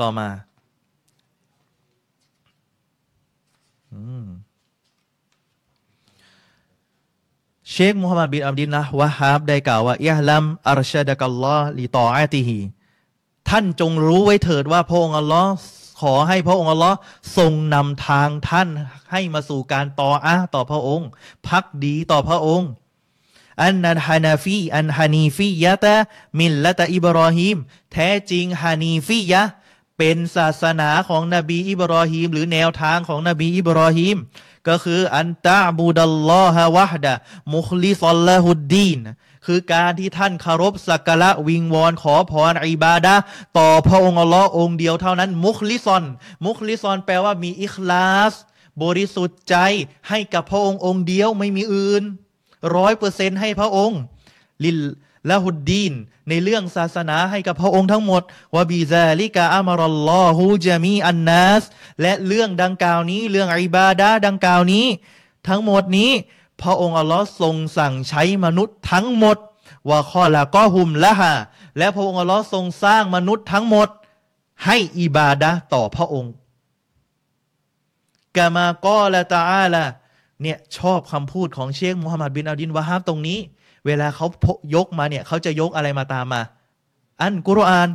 [0.00, 0.28] ต่อมา
[7.72, 12.58] เชคมูฮัมหมัดบินอับดินนะวะฮาบได้กล่าวว่าاعلم أرشدك الله لطاعته
[13.48, 15.50] ท่านจงรู้ไว้เถิดว่าพระองค์อัลลอฮ์
[16.00, 16.96] ขอให้พระองค์อัลลอฮ์
[17.36, 18.68] ทรงนำทางท่าน
[19.10, 21.08] ให้มาสู่การตออัตต่อพระองค์
[21.48, 22.68] ภักดีต่อพระองค์
[23.62, 27.56] أن الحنيفي الحنيفية ملة إبراهيم
[27.92, 29.42] แท้จริงฮานีฟียะ
[29.98, 34.16] เป็นศาสนาของนบีอิบรอฮีมหรือแนวทางของนบีอิบรอฮีม
[34.68, 37.14] ก็คืออันตะบูดัลลอฮะวะดะ
[37.54, 39.00] มุคลิซอลละฮุดดีน
[39.46, 43.14] คือการที่ท่านคารพสักการะวิงวอนขอพรอิบาดะ
[43.58, 46.04] ต่อพระองค์อัลลอฮ์องเดียวเท่านั้น มุคลิซอน
[46.46, 48.32] มุคลิซอนแปลว่ามีอิคลาส
[48.82, 49.56] บริสุทธิ์ใจ
[50.08, 52.02] ให้กับพระองค์องเดียวไม่มีอื่น
[52.76, 54.00] ร้อยเปอร์เซ็นต์ให้พระองค์
[54.64, 54.78] ลิล
[55.30, 55.92] ละหุดดีน
[56.28, 58.22] ในเรื่องศาสนาให้กับพระองค์ทั้งหมด
[58.56, 61.62] วะบีซาลิกาอัมรัลลอฮูจามีอันนัส
[62.00, 64.86] และเรื่องดังกล่าวนี้ เรื่องอิบาดาดังกล่าวนี้
[65.48, 66.10] ทั้งหมดนี้
[66.62, 69.36] พระองค์อัลลอฮ์ทรงสั่งใช้มนุษย์ทั้งหมด
[69.88, 71.34] ว่าข้อละก็หุมละฮะ
[71.78, 73.88] และพระองค์อัลลอฮ์ทรงสร้างมนุษย์ทั้งหมด
[74.64, 76.32] ให้อิบาดะต่อพระองค์
[78.36, 79.84] กามากอละตาอาละ
[80.42, 83.38] เนี่ยชอบคำพูดของเชคมูฮัมหมัดบินอัลดินวะฮาบตรงนี้
[83.88, 84.26] เวลาเขา
[84.74, 86.42] ยกมาเนี่ย เขาจะยกอะไรมาตามมา
[87.20, 87.88] อันกุรอาน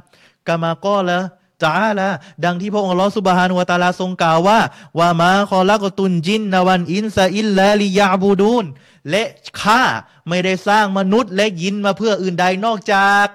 [0.48, 1.24] กามาก็แล้ว
[1.64, 2.10] จ้าละ
[2.46, 4.60] ดังที่พระองค์ลอสุบฮานุวตาลาทรงกล่าวว่า
[5.00, 8.66] ว่ามาคอลักตุนจินนวันอินซาอิลลาลิยาบูดูน
[9.10, 9.24] และ
[9.62, 9.84] ข้า
[10.28, 13.26] ไม่ได้สร้างมนุษย์และยินมาเพื่ออื่นใดนอกจาก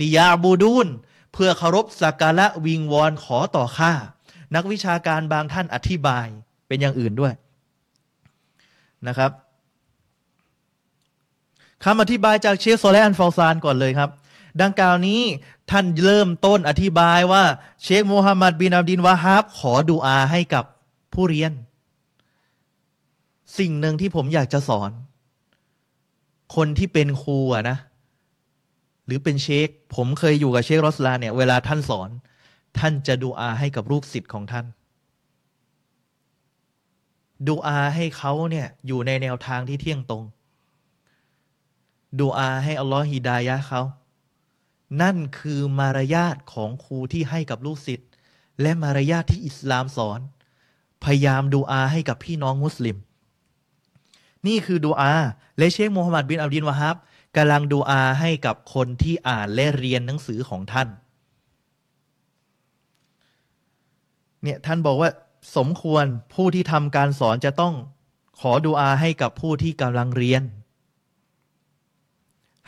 [0.00, 0.86] ลิยาบูดูน
[1.32, 3.92] เพื่อเคารพสักการะวิงวอนขอต่อข้า
[4.54, 6.26] นักวิชาการบางท่านอธิบาย
[6.66, 7.32] เป็นอย่างอื่นด้วย
[9.06, 9.30] นะครับ
[11.84, 14.10] คำอธิบายจากเชคโซเลอันฟอลซานก่อนเลยครับ
[14.62, 15.20] ดังกล่าวนี้
[15.70, 17.44] ท่านเริ่มต้นอธิบายว่า
[17.82, 20.64] เชคโมฮัมหมัดบินอับดินวาฮับขอดูอาให้กับ
[21.14, 21.52] ผู้เรียน
[23.58, 24.90] สิ่งหนึ่งที่ผมอยากจะสอน
[26.56, 27.78] คนที่เป็นครูอะนะ
[29.06, 32.10] หรือเป็นเชค ผมเคยอยู่กับเชครอสลาเนี่ยเวลาท่านสอน
[32.78, 34.66] ท่านจะดูอาให้กับลูกศิษย์ของท่าน
[37.46, 40.22] ดูอาให้เขาเนี่ยอยู่ในแนวทางที่เที่ยงตรง
[42.20, 43.82] ดูอาให้อัลลอฮ์ฮิดายะเขา
[45.02, 48.08] นั่นคือมารยาทของครูที่ให้กับลูกศิษย์
[48.60, 50.20] และมารยาทที่อิสลามสอน
[51.04, 52.96] พยายามดูอาให้กับพี่น้องมุสลิม
[54.46, 55.12] นี่คือดูอา
[55.58, 56.96] และเชคโมฮัมหมัดบินอับดินวะฮับ
[57.36, 60.88] กำลังดูอาให้กับคนที่อ่านและเรียนหนังสือของท่าน
[64.42, 65.10] เนี่ยท่านบอกว่า
[65.56, 66.04] สมควร
[66.34, 67.74] ผู้ที่ทำการสอนจะต้อง
[68.40, 70.42] ขอดูอาให้กับผู้ที่กำลังเรียน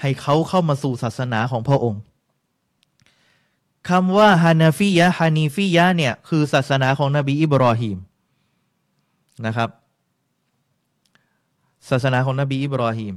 [0.01, 2.03] ให้เขาเข้ามาสู่ศาสนาของพระองค์
[3.89, 7.97] คำว่าฮานาฟิยะฮานีฟิยะเนี่ยคือศาสนาของนบีอิบรอฮิม
[9.47, 9.71] นะครับ
[11.89, 13.15] ศาสนาของนบีอิบรอฮิม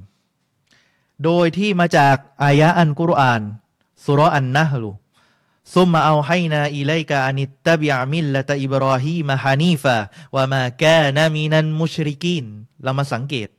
[1.24, 3.42] โดยที่มาจากอายะอันกุรอาน
[4.06, 4.90] สุรอันนะฮลุ
[5.76, 12.46] ثم أوحينا إليك أن اتبع ملة إبراهيم حنيفا وما كان من المشركين
[12.84, 13.50] เรามาสังเกต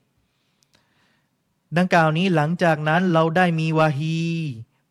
[1.79, 4.19] ดังกล่าวนี้หลังจากนั้นเราได้มีวาฮี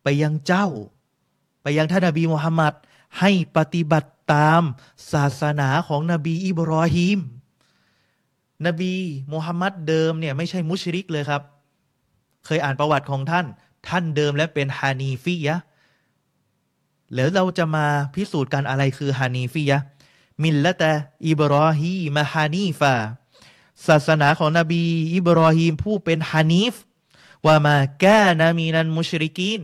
[0.02, 0.68] ไปยังเจ้า
[1.62, 2.74] ไปยังท่านนบีมุฮัมมัด
[3.20, 4.62] ให้ปฏิบัติตาม
[5.12, 7.18] ศาสนาของนบีอิบรอฮิม
[8.66, 8.94] นบี
[9.32, 11.42] มุฮัมมัดเดิมเนี่ยไม่ใช่มุชริกเลยครับ
[12.46, 13.46] เคยอ่านประวัติของท่าน
[13.88, 15.56] ท่านเดิมและเป็นฮานีฟียะ
[17.12, 19.78] หรือเราจะมาพิสูจน์กันอะไรคือฮานีฟียะ
[20.42, 20.92] มิลละตะ
[21.26, 22.94] อิบรอฮีมาฮานีฟา
[23.88, 24.82] ศาสนาของนบี
[25.14, 26.74] อิบรอฮีมผู้เป็นฮานีฟ
[27.46, 29.62] ว่ามาแก้นามีนันมุชริกิน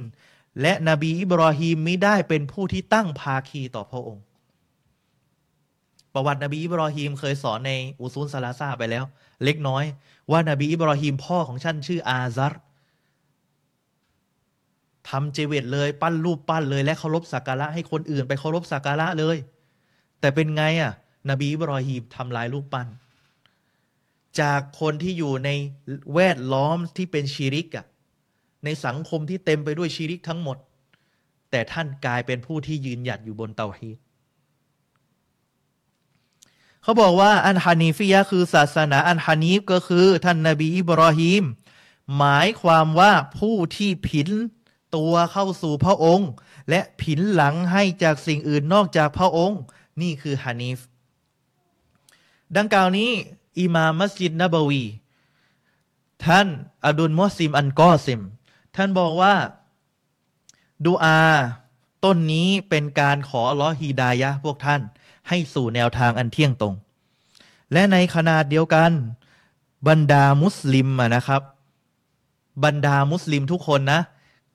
[0.61, 4.25] และนบีอิบรอฮีมไม่ได้เป็นผู้ที่ตั้งภาคีต่อพระองค์
[6.15, 9.05] ประวัตินบีอิบรอฮีมเคยสอนในอุซุนซาลาซาไปแล้ว
[9.45, 9.85] เล็กน้อย
[10.31, 12.53] ว่านบีอิบรอฮีมพ่อของท่านชื่ออาซัร
[15.09, 19.37] ทำเจเวตเลยปั้นรูปปั้นเลยและเคารพสักการะให้คนอื่นไปเคารพสักการะเลย
[20.21, 20.93] แต่เป็นไงอะ
[21.31, 22.89] นบีอิบรอฮีมทำลายรูปปั้น
[24.41, 25.51] จากคนที่อยู่ใน
[26.15, 27.87] แวดล้อมที่เป็นชีริกอะ
[28.65, 30.57] ในสังคมที่เต็มไปด้วยชีริกทั้งหมด
[31.51, 33.99] แต่ท่านกลายเป็นผู้ที่ยืนหยัดอยู่บนเตาฮีด
[36.83, 41.45] เขาบอกว่าอันฮานีฟิยะคือศาสนาอันฮานีฟก็คือ ท่านนบีอิบรอฮีม
[42.17, 44.29] หมายความว่าผู้ที่ผิน
[44.97, 46.31] ตัวเข้าสู่พระองค์
[46.69, 49.61] และผินหลังให้จากสิ่งอื่นนอกจากพระองค์
[50.03, 50.79] นี่คือฮานีฟ
[52.57, 53.11] ดังกล่าวนี้
[53.59, 54.85] อิมามมัสยิดนบวี
[56.25, 56.47] ท่าน
[56.85, 58.21] อดุลมุสซิมอันกอซิม
[58.77, 59.35] ท่านบอกว่า
[60.85, 61.21] ดูอา
[62.05, 64.81] ต้นนี้เป็นการขอลอฮีดายะพวกท่าน
[65.29, 66.75] ให้สู่แนวทางอันเที่ยงตรง
[67.73, 68.91] และในขนาดเดียวกัน
[69.89, 71.43] บรรดามุสลิมนะครับ
[72.65, 74.01] บรรดามุสลิมทุกคนนะ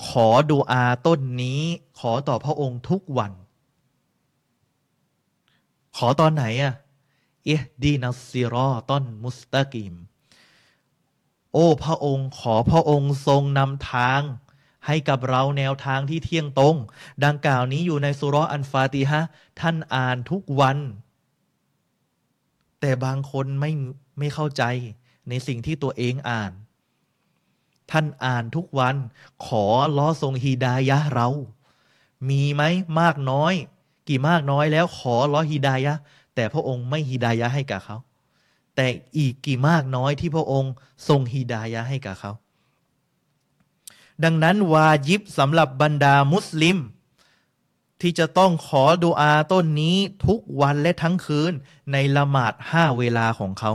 [0.08, 1.62] ขอดูอาต้นนี้
[2.00, 3.32] ขอต่อพระองค์ทุกวัน
[5.98, 7.50] ขอตอนไหนอะเอ
[7.84, 9.94] ดีนัสซิรอต้นมุสตากิม
[11.54, 14.22] โอ้ พระองค์ขอพระองค์ทรงนำทาง
[14.88, 16.76] ให้กับเราแนวทางที่เที่ยงตรง
[17.26, 19.22] ดังกล่าวนี้อยู่ในสุรอันฟาติฮะ
[19.60, 20.78] ท่านอ่านทุกวัน
[22.80, 23.72] แต่บางคนไม่
[24.20, 24.64] ไม่เข้าใจ
[25.30, 26.52] ในสิ่งที่ตัวเองอ่าน
[27.92, 28.96] ท่านอ่านทุกวัน
[29.46, 29.66] ขอ
[29.98, 31.28] ล้อทรงฮีดายะเรา
[32.30, 32.64] มีไหม
[33.00, 33.54] มากน้อย
[34.08, 35.96] กี่มากน้อยแล้วขอล้อฮีดายะ
[36.36, 37.98] แต่พระองค์ไม่ฮีดายะให้กับเขา
[38.76, 38.88] แต่
[39.18, 40.74] อีกกี่มากน้อยที่พระองค์
[41.08, 42.32] ทรงฮีดายะให้กับเขา
[44.24, 46.78] ดังนั้นวาญิบสำหรับบรรดามุสลิม
[48.02, 51.54] ที่จะต้องขอดูอาต้นนี้ทุกวันและทั้งคืน
[51.92, 53.72] ในละหมาดห้าเวลาของเขา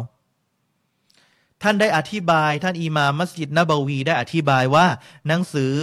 [1.62, 4.86] ท่านได้อธิบายท่านอิมามมัสยิดนบวีได้อธิบายว่า
[5.26, 5.74] หนังสือ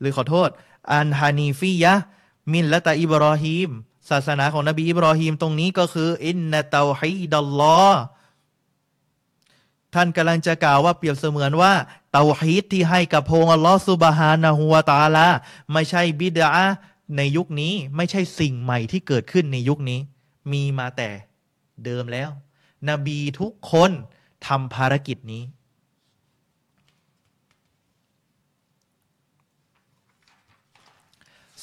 [0.00, 0.48] หรือขอโทษ
[0.92, 1.94] อันฮานีฟียะ
[2.52, 3.70] มินละตาอิบรอฮีม
[4.10, 8.00] ศาสนาของนบีอิบรอฮีมตรงนี้ก็คืออินนาตาฮีดัลลอฮ์
[9.94, 11.72] ท่านกำลังจะกล่าวว่าเปรียบเสมือนว่า
[12.12, 15.26] เตาฮีดที่ให้กับพงอัลลอฮ์ซุบฮานะฮูวาตาลา
[15.72, 16.50] ไม่ใช่บิดา
[17.16, 20.00] ในยุคนี้ไม่ใช่สิ่งใหม่ที่เกิดขึ้นในยุคนี้
[20.52, 21.10] มีมาแต่
[21.84, 22.30] เดิมแล้ว
[22.88, 23.90] นบีทุกคน
[24.46, 25.42] ทำภารกิจนี้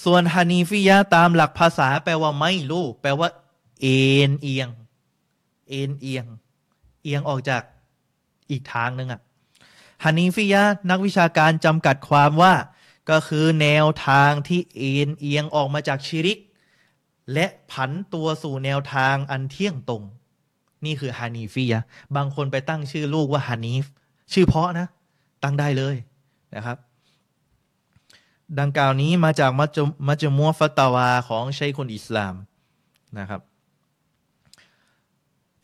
[0.03, 3.29] ส่วนฮานีฟิยะตามหลักภาษาแปลว่าไม่รู้ แปลว่า
[3.81, 3.99] เอ็
[4.29, 4.69] นเอียง
[5.69, 6.25] เอ็นเอียง
[7.03, 7.61] เอียงออกจาก
[8.51, 9.21] อีกทางหนึ่งอะ
[10.03, 12.53] ฮานีฟิยะนักวิชาการจำกัดความว่า
[13.09, 16.39] ก็คือแนวทางที่เอ็นเอียงออกมาจากชิริก
[17.33, 20.03] และผันตัวสู่แนวทางอันเที่ยงตรง
[20.85, 21.81] นี่คือฮานีฟียะ
[22.15, 23.85] บางคนไปตั้งชื่อลูกว่าฮานีฟ
[24.33, 24.87] ชื่อเพาะนะ
[25.43, 25.95] ตั้งได้เลย
[26.55, 26.77] นะครับ
[28.59, 32.35] ดังกล่าวนี้มาจากมัจมัจมัวฟัตาวาของชัยคนอิสลาม
[33.17, 33.41] นะครับ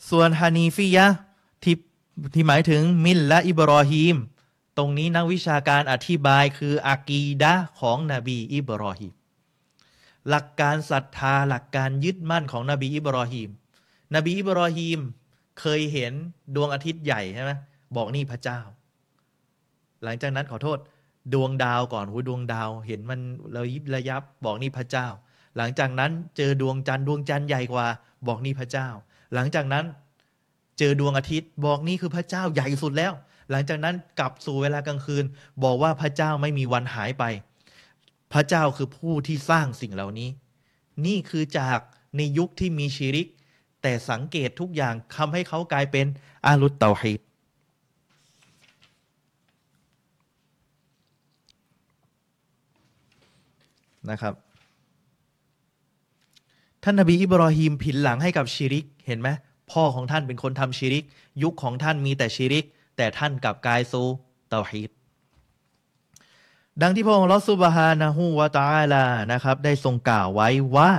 [0.10, 1.08] ส่วนฮานีฟิยะ
[1.64, 1.76] ที่
[2.34, 4.16] ที่หมายถึงมิลละอิบรอฮีม
[4.78, 9.14] ตรงนี้นักวิชาการอธิบายคืออากีดะของนบีอิบรอฮีม
[10.30, 13.50] หลักการศรัทธาหลักการยึดมั่นของนบีอิบรอฮีม
[14.16, 15.00] นบีอิบรอฮีม
[15.60, 16.14] เคยเห็น
[16.56, 17.52] ดวงอาทิตย์ใหญ่ใช่ไหม
[17.96, 18.60] บอกนี่พระเจ้า
[20.04, 20.78] หลังจากนั้นขอโทษ
[21.34, 23.20] ดวงดาวก่อนหูดวงดาว เห็นมัน
[23.56, 25.08] ระยิบระยับบอกนี่พระเจ้า
[25.58, 27.88] หลังจากนั้นเจอดวงจันทร์ดวงจันทร์ใหญ่กว่า
[28.28, 28.88] บอกนี่พระเจ้า
[29.34, 29.86] หลังจากนั้น
[30.80, 33.14] เจอดวงอาทิตย์ บอกนี่คือพระเจ้าใหญ่สุดแล้ว
[33.52, 35.26] หลังจากนั้นกลับสู่เวลากลางคืน
[35.64, 37.24] บอกว่าพระเจ้าไม่มีวันหายไป
[38.34, 40.30] พระเจ้าคือผู้ที่สร้างสิ่งเหล่านี้
[41.06, 41.80] นี่คือจาก
[42.18, 43.28] ในยุคที่มีชีริก
[43.82, 46.06] แต่สังเกตทุกอย่างทำให้เขากลายเป็น
[46.46, 47.20] อาลุตเตาฮีด
[54.12, 54.34] นะครับ
[56.84, 59.30] ท่านนบีอิบรอฮีมผินหลังให้กับชีริกเห็นไหม
[59.72, 61.06] พ่อของท่านเป็นคนทำชีริก
[61.44, 62.66] ยุคของท่านมีแต่ชีริก
[62.98, 64.04] แต่ท่านกลับกายซู
[64.50, 64.90] เตาฮีด
[66.82, 70.92] ดังที่พระองค์ลอสุบฮานะฮูวาตาลานะครับ ได้ทรงกล่าวไว้ว่า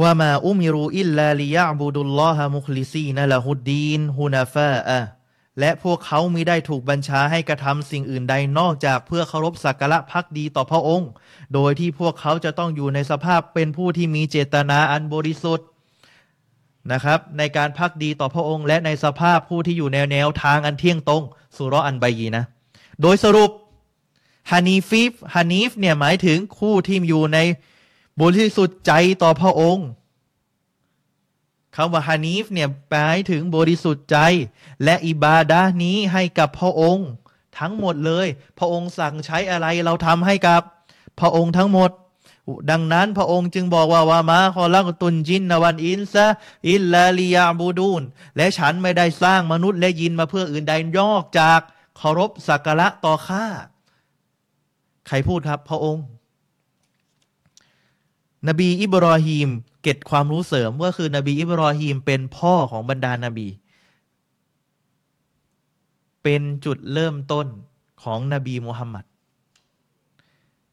[0.00, 4.98] ว่ามาอุมิรูอิลลาลิยะบุดุลลอฮะมุคลิซีนะละฮุดดีนฮุนาฟาอะ
[5.60, 11.10] และพวกเขามิได้ถูกบัญชาให้กระทำสิ่งอื่นใดนอกจากเพื่อเคารพสักการะพักดีต่อพระองค์
[11.54, 15.66] โดยที่พวกเขาจะต้องอยู่ในสภาพเป็นผู้ที่มีเจตนาอันบริสุทธิ์
[16.92, 21.22] นะครับ ในการพักดีต่อพระองค์ และในสภาพผู้ที่อยู่ในวแนวทางอันเที่ยงตรง
[21.56, 22.44] สุรอันใบยีนะ
[23.02, 23.50] โดยสรุป
[24.50, 27.38] ฮานีฟิฟฮานีฟเนี่ยหมายถึงคู่ที่อยู่ใน
[28.20, 28.92] บริสุทธิ์ใจ
[29.22, 29.86] ต่อพระองค์
[31.76, 34.16] คำว่าฮานีฟเนี่ยหมายถึงบริสุทธิ์ใจ
[34.84, 37.08] และอิบาดานี้ให้กับพระองค์
[37.58, 38.26] ทั้งหมดเลย
[38.58, 40.62] พระองค์สั่งใช้อะไรเราทำให้กับ
[41.20, 41.90] พระองค์ทั้งหมด
[42.70, 46.26] ดังนั้นพระองค์จึงบอกว่าวามาคอลักตุนจินนวันอินซะ
[46.70, 48.02] อิลลาลียาบูดูน
[48.36, 51.60] และฉันไม่ได้สร้างมนุษย์และยินมาเพื่ออื่นใดยอกจาก
[51.96, 53.46] เคารพสักการะต่อข้า
[55.08, 56.04] ใครพูดครับ พระองค์
[58.48, 59.48] นบีอิบรอฮีม
[59.82, 63.48] เก็ตความรู้เสริมก็คือนบีอิบรอฮีมเป็นพ่อของบรรดานาบี
[66.22, 67.46] เป็นจุดเริ่มต้น
[68.02, 69.04] ของนบีมุฮัมมัด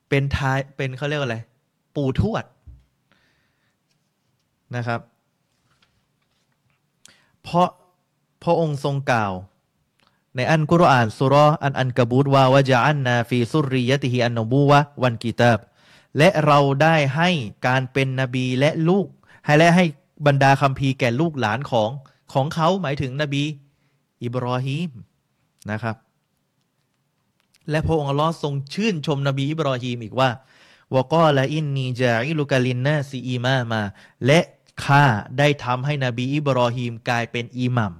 [0.09, 1.37] เป็นทายเป็นเขาเรียกอะไร
[1.95, 2.45] ปู่ทวด
[4.75, 5.01] นะครับ
[7.43, 7.69] เพราะ
[8.43, 9.33] พระองค์ทรงกล่าว
[10.35, 15.59] ในอันกุรอานสุรออันอันกบูดว่าวะจาอันนาฟีซุริยติฮิอันนบูวะวันกิตาบ
[16.17, 17.29] และเราได้ให้
[17.67, 19.07] การเป็นนบีและลูก
[19.45, 19.85] ให้และให้
[20.27, 21.89] บรรดาคัมภีร์แก่ลูกหลานของ
[22.33, 23.43] ของเขาหมายถึงนบี
[24.23, 24.91] อิบรอฮีม
[25.71, 25.95] นะครับ
[27.69, 30.29] และพระองค์อัลลอฮ์ทรงชื่นชมนบีอิบรอฮีมอีกว่า
[30.95, 33.81] วกอละอินนีจาอิลุกาลินนาซีอีมามา
[34.25, 34.39] และ
[34.83, 35.05] ข้า
[35.37, 37.93] ได้ทำให้นบีอิบรอฮีมกลายเป็นอิหมัม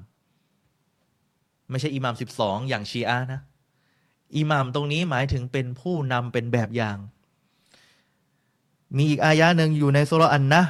[1.69, 3.41] ไม่ใช่อิหมัมสิบสองอย่างชีอะนะ
[4.37, 6.97] อิหมัมตรงนี้หมายถึงเป็นผู้นำเป็นแบบอย่าง
[8.95, 10.61] มีอีกอายะหนึ่งอยู่ในสุรอันนะ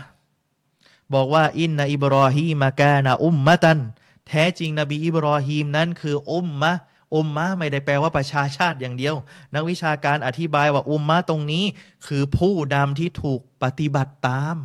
[1.13, 3.79] บอกว่าอินนาอิบรอฮีมากานาอุมมะตัน
[4.27, 6.73] แท้จริงนบีอิบรอฮีมนั้นคืออุมมะ
[7.15, 9.15] อุมมะไม่ได้แปลว่าประชาชาติอย่างเดียว
[9.53, 11.65] นักวิชาการอธิบายว่าอุมมะตรงนี้
[12.07, 14.57] คือผู้ดำที่ถูกปฏิบัติตาม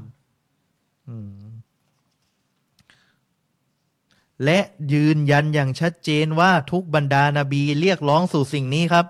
[4.44, 4.60] และ
[4.92, 9.06] ยืนยันอย่างชัดเจนว่าทุกบรรดานาบีเรียกร้องสู่สิ่งนี้ครับ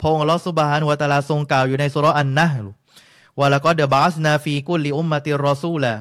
[0.00, 2.48] พงศ์ลอสุบานวตาลาทรงกล่าวอยู่ในสุรอันนะ
[3.40, 5.92] วะละก็เดบาสนาฟีกุลิอุมมติรอซูละ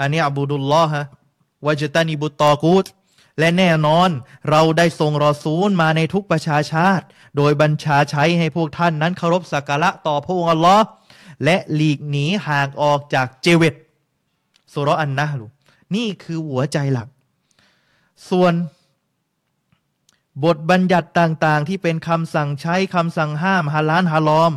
[0.00, 1.00] อันนี้อับูดุลลอฮะ
[1.66, 2.86] วะจตานิบุตตอกูต
[3.38, 4.10] และแน่นอน
[4.50, 7.04] เราได้ส่งรอซูลมาในทุกประชาชาติ
[7.36, 10.84] โดยบัญชาใช้ให้พวกท่านนั้นเคารพสักการะต่อพระองค์อัลลอฮ์
[11.44, 13.74] และหลีกหนีห่างออกจากเจเวต
[14.72, 15.46] สุรอันนะลู
[15.94, 17.08] นี่คือหัวใจหลัก
[18.30, 18.54] ส่วน
[20.44, 24.52] บทบัญญัติต่างๆ ที่เป็นคำสั่งใช้คำสั่งห้ามฮาลานฮาลอม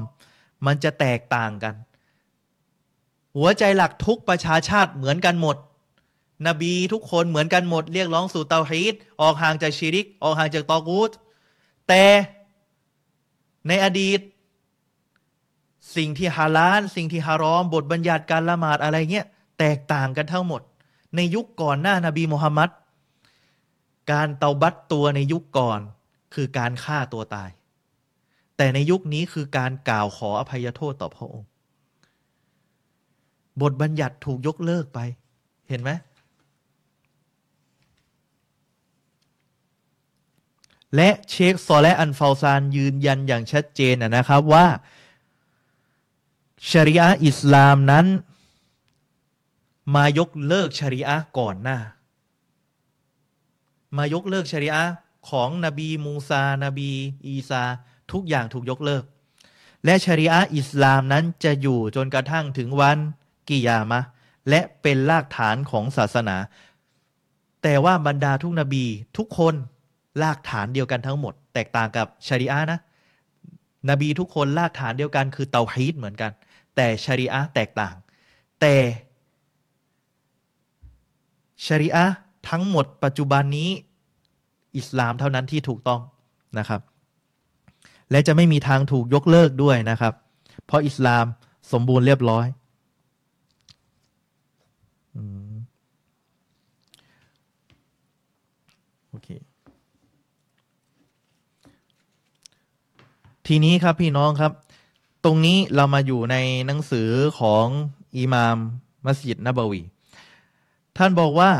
[0.66, 1.76] มันจะแตกต่างกัน
[3.36, 5.58] หัวใจหลักทุกประชาชาติเหมือนกันหมด
[6.48, 11.12] นบีทุกคนเหมือนกันหมด เรียกร้องสู่เตาฮีดออกห่างจากชีริก ออกห่างจากตอกูต
[11.88, 12.04] แต่
[13.68, 14.20] ในอดีต
[15.96, 19.28] สิ่งที่ฮาลาลสิ่งที่ฮารอม บทบัญญัติการละหมาดอะไรเงี้ย
[19.60, 20.62] แตกต่างกันทั้งหมด
[21.16, 22.70] ในยุคก่อนหน้านาบีมุฮัมมัด
[24.12, 25.80] การเตาบัตตัวในยุคก่อน
[26.34, 27.50] คือการฆ่าตัวตาย
[28.58, 31.50] แต่ในยุคนี้คือการกล่าวขออภัยโทษต่อพระองค์
[33.62, 35.00] บทบัญญัติถูกยกเลิกไป
[35.70, 35.92] เห็นไหม
[40.96, 44.66] และเชคซอและอันฟาซานยืนยันอย่างชัดเจนนะครับว่า
[46.72, 48.06] ชริอะอิสลามนั้น
[49.96, 51.80] มายกเลิกชริอะก่อนหน้า
[53.98, 54.84] มายกเลิกชริอะ
[55.30, 56.92] ของนบีมูซา นบี
[57.26, 57.64] อีซา
[58.12, 59.04] ทุกอย่างถูกยกเลิก
[59.86, 62.98] และชริอะอิสลามนั้นจะอยู่จนกระทั่งถึงวัน
[63.48, 64.02] กิยามะ
[64.49, 66.38] และเป็นรากฐานของศาสนา
[67.64, 68.86] แต่ว่าบรรดาทุกนบี
[69.18, 69.56] ทุกคน
[70.22, 72.80] รากฐานเดียวกันทั้งหมด แตกต่างกับชริอะนะ
[73.90, 76.32] นบีทุกคนรากฐานเดียวกันคือเตาฮีดเหมือนกัน
[76.76, 77.95] แต่ชริอะแตกต่าง
[78.61, 78.76] แต่
[81.65, 82.06] ชริอะ
[82.49, 83.70] ทั้งหมดปัจจุบันนี้
[84.78, 86.02] อิสลามเท่านั้นที่ถูกต้อง
[86.60, 86.82] นะครับ
[88.11, 90.14] และจะไม่มีทางถูกยกเลิกด้วยนะครับ
[90.65, 91.26] เพราะอิสลาม
[91.72, 92.45] สมบูรณ์เรียบร้อย
[99.10, 99.30] โอเค
[103.48, 104.52] ทีนี้ครับพี่น้องครับ
[105.23, 106.35] ตรงนี้เรามาอยู่ใน
[106.65, 107.10] หนังสือ
[107.40, 107.65] ของ
[108.18, 108.57] อิหมาม
[109.06, 109.81] มัสยิดนบวี
[110.98, 111.52] ท่านบอกว่า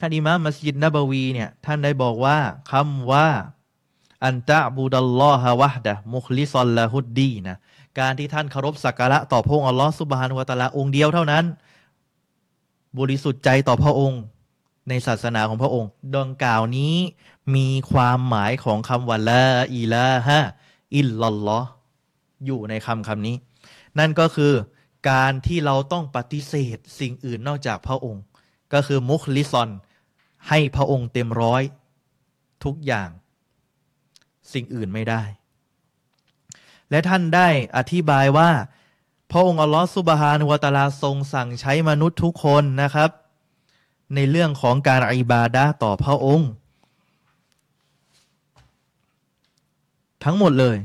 [0.00, 2.36] ท่านอิหมามมัสยิดนบวีเนี่ย ท่านได้บอกว่า
[2.72, 3.28] คำว่า
[4.24, 7.56] อันตะบูดัลลอฮะวะดะมุคลิซอลละฮุดดีนะ
[8.00, 11.44] การที่ท่านเคารพสักการะต่อพระองค์อัลลอฮ์สุบฮานุวะตะลาองค์เดียวเท่านั้น
[12.98, 14.22] บริสุทธิ์ใจต่อพระองค์
[14.88, 16.96] ในศาสนาของพระองค์ดังกล่าวนี้
[17.56, 20.40] มีความหมายของคำว่าละอิลาฮะ
[20.96, 21.60] อิลลัลอ
[22.46, 23.36] อยู่ในคำคำนี้
[23.98, 24.52] นั่นก็คือ
[25.10, 28.22] การที่เราต้องปฏิเสธสิ่งอื่นนอกจากพระองค์
[28.72, 29.70] ก็คือมุคลิซอน
[30.48, 31.62] ให้พระองค์เต็มร้อย
[32.64, 33.08] ทุกอย่าง
[34.52, 35.22] สิ่งอื่นไม่ได้
[36.90, 38.50] และท่านได้อธิบายว่า
[39.30, 43.10] พระองค์อัลลอฮฺสุบฮานุวะตาลาทรงสั่งใช้มนุษย์ทุกคนนะครับ
[44.14, 46.50] ในเรื่องของการอิบาดะต่อพระองค์
[50.24, 50.76] ทั้งหมดเลย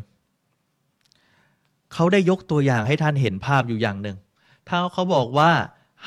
[1.94, 4.18] เขาได้ยกตัวอย่างให้ท่านเห็นภาพอยู่อย่างหนึ่ง
[4.68, 5.52] ถ้าเขาบอกว่า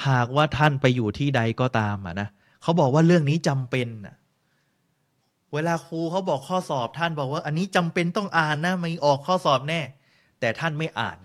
[0.07, 2.29] หากว่าท่านไปอยู่ที่ใดก็ตามอะนะ
[2.63, 4.17] เขาบอกว่าเรื่องนี้จำเป็นอะ
[5.53, 9.81] เวลาครูเขาบอกข้อสอบท่านบอกว่า อันนี้จำเป็นต้องอ่านนะไม่ออกข้อสอบแน่
[10.41, 11.19] แต่ท่านไม่อ่าน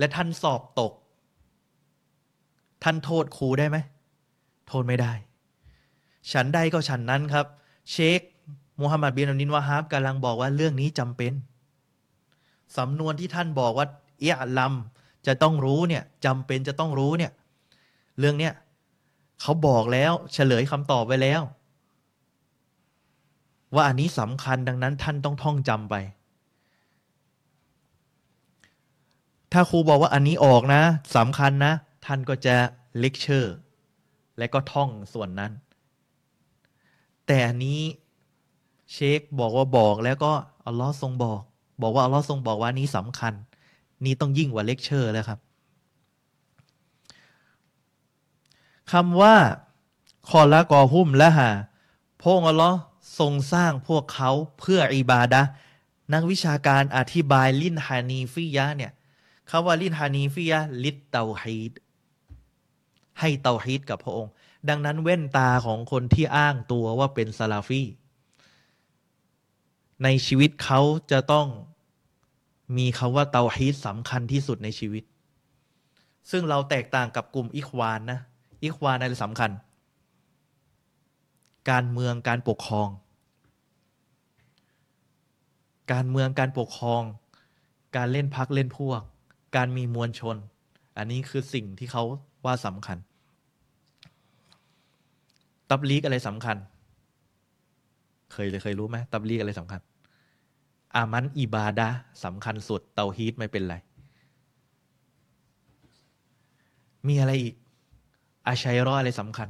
[0.00, 0.92] และท่านสอบตก
[2.82, 3.76] ท่านโทษครูได้ไหม
[4.68, 5.12] โทษไม่ได้
[6.32, 7.46] ฉันใดก็ฉันนั้นครับ
[7.90, 8.20] เชค
[8.80, 11.32] มูฮัมหมัดบินอับดินวาฮับกำลังบอกว่าเรื่องนี้จำเป็น
[12.76, 13.86] สำนวนที่ท่านบอกว่า
[14.20, 14.74] เอียลัม
[15.26, 17.32] จะต้องรู้เนี่ยจำเป็นจะต้องรู้เนี่ย
[18.18, 18.54] เรื่องเนี้ย
[19.40, 21.42] เขาบอกแล้วเฉลยคำตอบไว้แล้ว
[23.74, 25.94] ว่าอันนี้สำคัญดังนั้นท่านต้องท่องจำไป
[29.52, 30.82] ถ้าครูบอกว่าอันนี้ออกนะ
[31.16, 31.72] สำคัญนะ
[32.06, 32.56] ท่านก็จะ
[33.00, 33.54] เลคเชอร์
[34.38, 35.52] และก็ท่องส่วนนั้น
[37.26, 37.80] แต่อันนี้
[38.92, 40.32] เชคบอกว่าบอกแล้วก็
[40.66, 41.40] อัลลอฮ์ทรงบอก
[41.82, 43.32] บอกว่าอัลลอฮ์ทรงบอกว่านี้สำคัญ
[44.04, 45.38] นี่ต้องยิ่งกว่าเลคเชอร์แล้วครับ
[48.92, 49.34] คำว่า
[50.28, 51.50] คอละกอหุ้มและหา
[52.22, 52.78] พงอัลลอฮ์
[53.18, 55.42] ทรงสร้างพวกเขาเพื่ออิบาดะ
[56.14, 58.92] นักวิชาการอธิบายลินฮานีฟิยะเนี่ย
[59.50, 60.52] คาว่าลินฮานีฟิย
[60.84, 61.72] ลิตเตาฮีด
[63.20, 64.32] ให้เตาฮีดกับพระองค์
[64.68, 67.82] ดังนั้นเว้นตาของคนที่อ้างตัวว่าเป็นซาลาฟี
[70.04, 71.46] ในชีวิตเขาจะต้อง
[72.76, 75.04] มีคาว่าเตาฮีดสำคัญที่สุดในชีวิต
[76.30, 78.18] ซึ่งเราแตกต่างกับกลุ่มอิควานนะ
[78.62, 79.50] อิควานอะไรสำคัญ
[81.70, 82.88] การเมืองการปกครอง
[85.92, 87.02] การเมืองการปกครอง
[87.96, 89.02] การเล่นพักเล่นพวก
[89.56, 90.36] การมีมวลชน
[90.98, 92.04] อันนี้คือสิ่งที่เขา
[92.44, 92.98] ว่าสำคัญ
[95.70, 96.56] ตับลีกอะไรสำคัญ
[98.32, 99.80] เคยเลยเคยรู้ไหมตับลีกอะไรสำคัญ
[100.94, 101.88] อามันอิบาดะ
[102.24, 103.76] สำคัญสุด เตาฮีตไม่เป็นไร
[107.06, 107.54] มีอะไรอีก
[108.48, 109.48] อาชัยรออะไรสำคัญ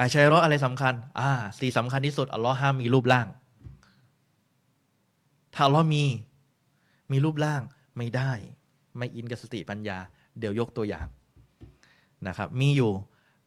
[0.00, 3.26] อาชัยรออะไรสำคัญ อ่าสิ่สำคัญที่สุด อัลลอฮ์ห้ามมีรูปร่าง
[5.54, 6.04] ถ้าอัลลอฮ์มี
[7.10, 7.62] มีรูปร่าง
[7.96, 8.32] ไม่ได้
[8.98, 9.98] ไม่อินกับสติปัญญา
[10.38, 11.06] เดี๋ยวยกตัวอย่าง
[12.28, 12.92] นะครับ มีอยู่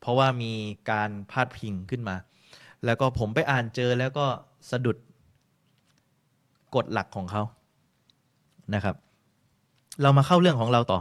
[0.02, 0.54] เพราะว่ามี
[0.92, 2.16] การพาดพิงขึ้นมา
[2.86, 4.26] แล้วก็ผมไปอ่านเจอแล้วก็
[4.70, 4.98] สะดุด
[6.76, 7.44] กฎหลักของเขา
[8.74, 8.96] นะครับ
[10.02, 11.00] เรามาเข้าเรื่องของเราต่อ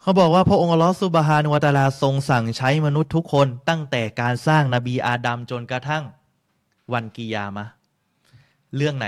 [0.00, 6.04] เขาบอกว่าพระองค์อัลลอฮฺสุบฮานวะตาลาทรงสั่งใช้มนุษย์ทุกคนตั้งแต่การสร้างนบีอาดัมจนกระทั่ง
[6.92, 7.66] วันกิยามะ
[8.76, 9.06] เรื่องไหน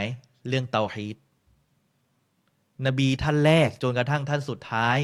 [0.48, 1.16] เรื่องเตาฮีด
[2.86, 4.98] นบีท่านแรกจนกระทั่งท่านสุดท้าย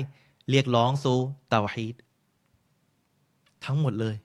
[0.51, 1.19] เรียกร้องสู่
[1.49, 1.97] เตาฮีด
[3.65, 4.17] ทั้งหมดเลย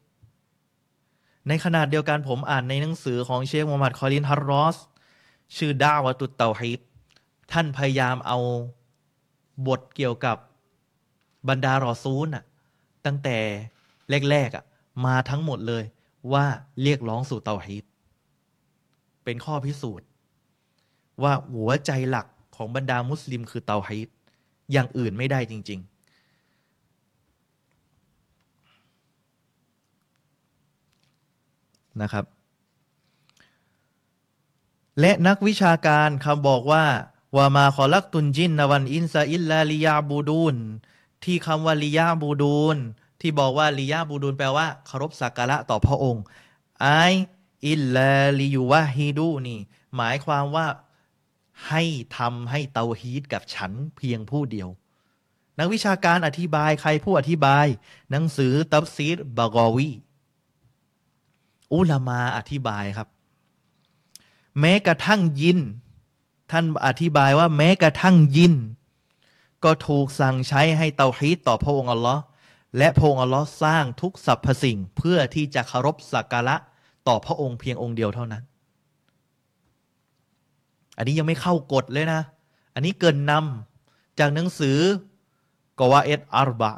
[1.47, 4.77] ในขนาดเดียวกันผมอ่านในหนังสือของเชคมูฮัมหมัดคอลินฮัรรอส
[5.55, 6.79] ชื่อดาวตุตเตาฮิด
[7.51, 8.39] ท่านพยายามเอา
[9.67, 10.37] บทเกี่ยวกับ
[11.49, 12.43] บรรดารอซูลน่ะ
[13.05, 13.37] ตั้งแต่
[14.29, 14.65] แรกๆอะ
[15.05, 15.83] มาทั้งหมดเลย
[16.33, 16.45] ว่า
[16.81, 17.85] เรียกร้องสู่เตาฮิด
[19.23, 20.07] เป็นข้อพิสูจน์
[21.23, 22.27] ว่าหัวใจหลัก
[22.59, 24.07] ของบรรดามุสลิมคือเตาฮิด
[24.71, 25.99] อย่างอื่นไม่ได้จริง ๆ
[32.01, 32.25] นะครับ
[34.99, 36.85] และนักวิชาการคำบอกว่า
[37.35, 40.55] ว่ามาขอลักตุนจินนวันอินซาอิลลาลิยาบูดูน
[41.23, 42.77] ที่คำว่าลิยาบูดูน
[43.21, 46.23] ที่บอกว่าลิยาบูดูนแปลว่าเคารพสักการะต่อพระองค์
[46.81, 46.87] ไอ
[47.67, 49.59] อิลลาลิยูวะฮิดูนี่
[49.95, 50.67] หมายความว่า
[51.67, 51.83] ให้
[52.17, 54.69] ทำให้เตาฮีดกับฉันเพียงผู้เดียว
[55.59, 57.65] นักวิชาการอธิบายใครผู้อธิบาย
[58.11, 59.89] หนังสือตับซีดบากอวี
[61.73, 63.07] อุลามาอธิบายครับ
[64.59, 65.59] แม้กระทั่งยิน
[66.51, 68.53] ท่านอธิบายว่าแม้กระทั่งยิน
[69.63, 72.21] ก็ถูกสั่งใช้ให้เตาฮีดต่อพระองค์อัลลอฮ์
[72.77, 76.55] และพระองค์อัลลอฮ์สร้างทุกสรรพสิ่งเพื่อที่จะเคารพสักการะ
[77.07, 78.43] ต่อพระองค์เพียงองค์เดียวเท่านั้น
[80.99, 82.21] อันนี้ยังไม่เข้ากฎเลยนะ
[82.73, 84.77] อันนี้เกินนำจากหนังสือ
[85.79, 86.71] กวาเอตอารบะ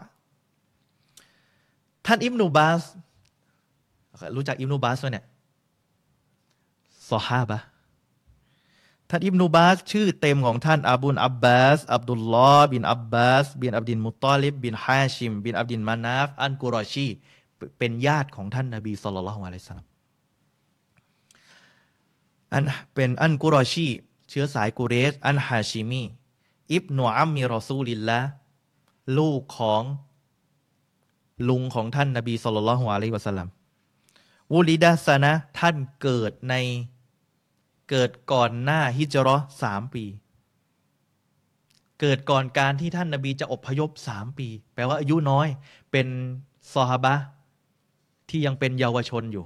[2.05, 2.81] ท่านอิบนูบาส
[4.35, 5.25] รู้จักอิบนูบาสไหมเนี่ย
[7.11, 7.57] ซอฮาบะ
[9.09, 17.07] ท่านอิบนูบาส ชื่อเต็มของท่านอบุนอับบาส อับดุลลอฮ์บินอับบาส บินอับดินมุตตอลิบ บินฮาชิม บินอับดินมานาฟ อันกุรอชี
[17.77, 19.87] เป็นญาติของท่านนบี صلى الله عليه وسلم
[22.53, 23.87] อันเป็นอันกุรอชี
[24.31, 26.03] เชื้อสายกุเรสอันฮาชิมี
[26.73, 28.19] ابن عم رسول الله
[29.17, 29.83] ลูกของ
[31.49, 33.49] ลุงของท่านนบี صلى الله عليه وسلم
[34.53, 36.55] วูลิดาสนะท่านเกิดใน
[37.89, 40.05] เกิดก่อนหน้าฮิจรอสามปี
[42.01, 45.47] เกิดก่อนการที่ท่านนบีจะอพยพสามปี แปลว่าอายุน้อย
[45.91, 46.07] เป็น
[46.73, 47.15] ซอฮาบะ
[48.29, 49.45] ที่ยังเป็นเยาวชนอยู่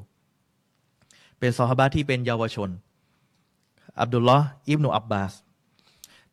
[1.39, 2.69] เป็นซอฮาบะที่เป็นเยาวชน
[4.01, 5.33] อับดุลลอฮ์อิบนุอับบาส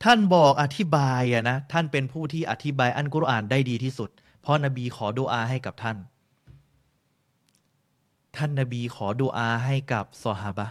[0.05, 4.10] ท่านบอกอธิบายอะนะ ท่านเป็นผู้ที่อธิบายอันกุรอานได้ดีที่สุด
[4.43, 5.97] เพราะนบีขอดุอาให้กับท่าน
[8.36, 10.66] ท่านนบีขอดุอาให้กับซอฮาบะ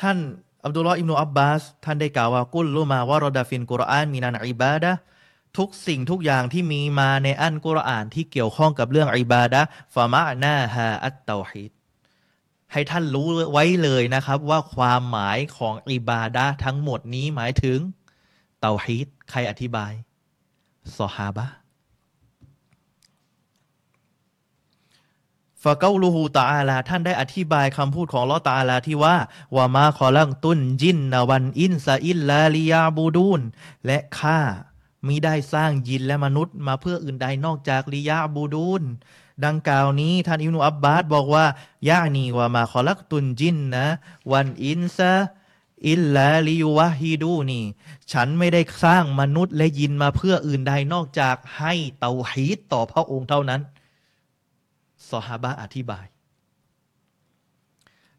[0.00, 0.18] ท่าน
[0.64, 4.92] อับดุลลอฮ์อิบนุอับบาส ท่านได้กล่าวว่ากุลลุมาวารดาฟินกุรอานมีนันอิบาดะ
[5.58, 9.60] ทุกสิ่งทุกอย่างที่มีมาในอันกุรอานที่เกี่ยวข้องกับเรื่องอิบาดะ
[9.94, 11.72] ฟามะนาฮาอัตเตาฮิด
[12.72, 17.78] ให้ท่านรู้ไว้เลยนะครับ ว่าความหมายของอิบาดะทั้งหมดนี้หมายถึง
[18.60, 19.92] เตาฮิดใครอธิบาย
[20.98, 21.46] ซอฮาบะ
[25.62, 29.16] ฟะเกาลูฮูตาอาลา ท่านได้อธิบายคำพูดของลอตาอาลาที่ว่า
[29.54, 33.40] ว่ามาขอลังตุนจินนาวันอินซาอิลลาลิยาบูดูน
[33.86, 34.40] และข้า
[35.06, 38.82] มิได้สร้างยินและมนุษย์มาเพื่ออื่นใดนอกจากลิยาบูดูน
[39.44, 41.44] ดังกล่าวนี้ ท่านอิบนุอับบาสบอกว่า
[41.88, 43.84] ยานีว่ามาขอลักตุนจินนะ
[44.32, 45.12] วันอินซา
[45.88, 47.64] อิลลาลิยูวะฮิดูนี่
[48.12, 53.60] ฉันไม่ได้สร้างมนุษย์และยินมาเพื่ออื่นใดนอกจากให้เตาฮีดต่อพระองค์เท่านั้น
[55.10, 56.06] ซอฮาบะอธิบาย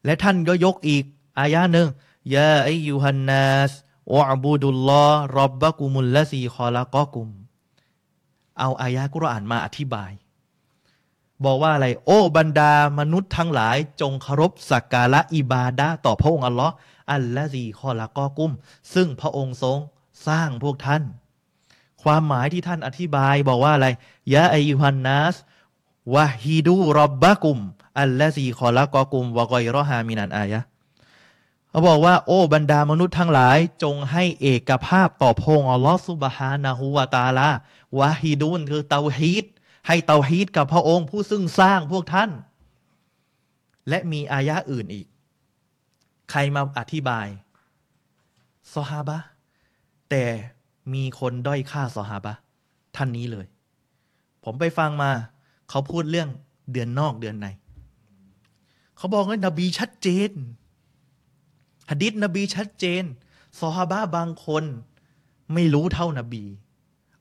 [0.05, 1.03] และท่านก็ยกอีก
[1.39, 1.87] อายะหนึ่ง
[2.35, 3.71] ยาอายุฮันนัส
[4.31, 7.27] อับูดุลลอฮ์รับบะกุมุลละซีคอละกอกุม
[8.59, 10.11] เอาอายะกุรอานมาอธิบาย
[11.45, 16.73] บอกว่าอะไร โอ้บรรดามนุษย์ทั้งหลายจงเคารพสักการะอิบาดะต่อพระองค์อัลลอฮ์
[17.13, 18.51] الذي خلقكم
[18.93, 19.77] ซึ่งพระองค์ทรง
[20.27, 21.03] สร้างพวกท่าน
[22.03, 23.87] ความหมายที่ท่านอธิบายบอกว่าอะไร
[24.33, 25.35] يا أيها الناس
[26.13, 27.57] وحدوا ربكم
[27.99, 30.61] الذي خلقكم وغيرها من الآية
[31.69, 37.49] เขาบอกว่า โอ้บรรดามนุษย์ทั้งหลายจงให้เอกภาพต่อพระองค์อัลลอฮฺ سبحانه وتعالى
[37.99, 39.45] วะฮิดูนคือเตาฮีด
[39.87, 42.31] ให้เตาฮีดกับพระองค์ผู้ซึ่งสร้างพวกท่าน
[43.89, 45.07] และมีอายะอื่นอีก
[46.31, 47.27] ใครมาอธิบาย
[48.73, 49.17] ซอฮาบะ
[50.09, 50.23] แต่
[50.93, 52.33] มีคนด้อยค่าซอฮาบะ
[52.95, 53.45] ท่านนี้เลย
[54.43, 55.11] ผมไปฟังมา
[55.69, 56.29] เขาพูดเรื่อง
[56.71, 57.47] เดือนนอกเดือนใน
[58.97, 60.31] เขาบอกว่านบีชัดเจน
[61.89, 63.03] หะดิษนบีชัดเจน
[63.59, 64.63] ซอฮาบะบางคน
[65.53, 66.43] ไม่รู้เท่านบี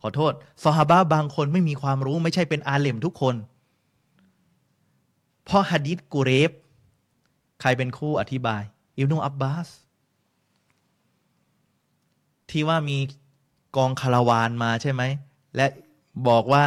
[0.02, 0.32] ขอโทษ
[0.62, 3.34] ซอฮาบะบางคนไม่มีความรู้ไม่ใช่เป็นอาเลมทุกคน
[5.44, 6.50] เพราะหะดิษกุเรฟ
[7.60, 8.62] ใครเป็นคู่อธิบาย
[8.96, 9.68] อิบนุอับบาส
[12.50, 12.98] ที่ว่ามี
[13.76, 15.02] กองคาราวานมาใช่ไหม
[15.56, 15.66] และ
[16.28, 16.64] บอกว่า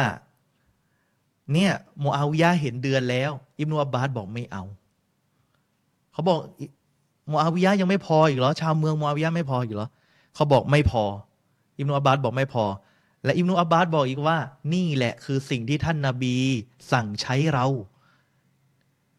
[1.52, 4.62] เนี่ยโมอาวิยะเห็นเดือนแล้ว อิบนุอับบาสบอกไม่เอา
[6.12, 6.38] เขาบอก
[7.28, 9.88] โมอาวิยะยังไม่พออีกเหรอ ชาวเมืองโมอาวิยะไม่พออีกเหรอ
[10.34, 11.04] เขาบอกไม่พอ
[11.76, 12.64] อิบนุอับบาสบอกไม่พอ
[13.24, 14.38] และอิบนุอับบาสบอกอีกว่า
[14.74, 16.36] นี่แหละคือสิ่งที่ท่านนาบี
[16.92, 17.66] สั่งใช้เรา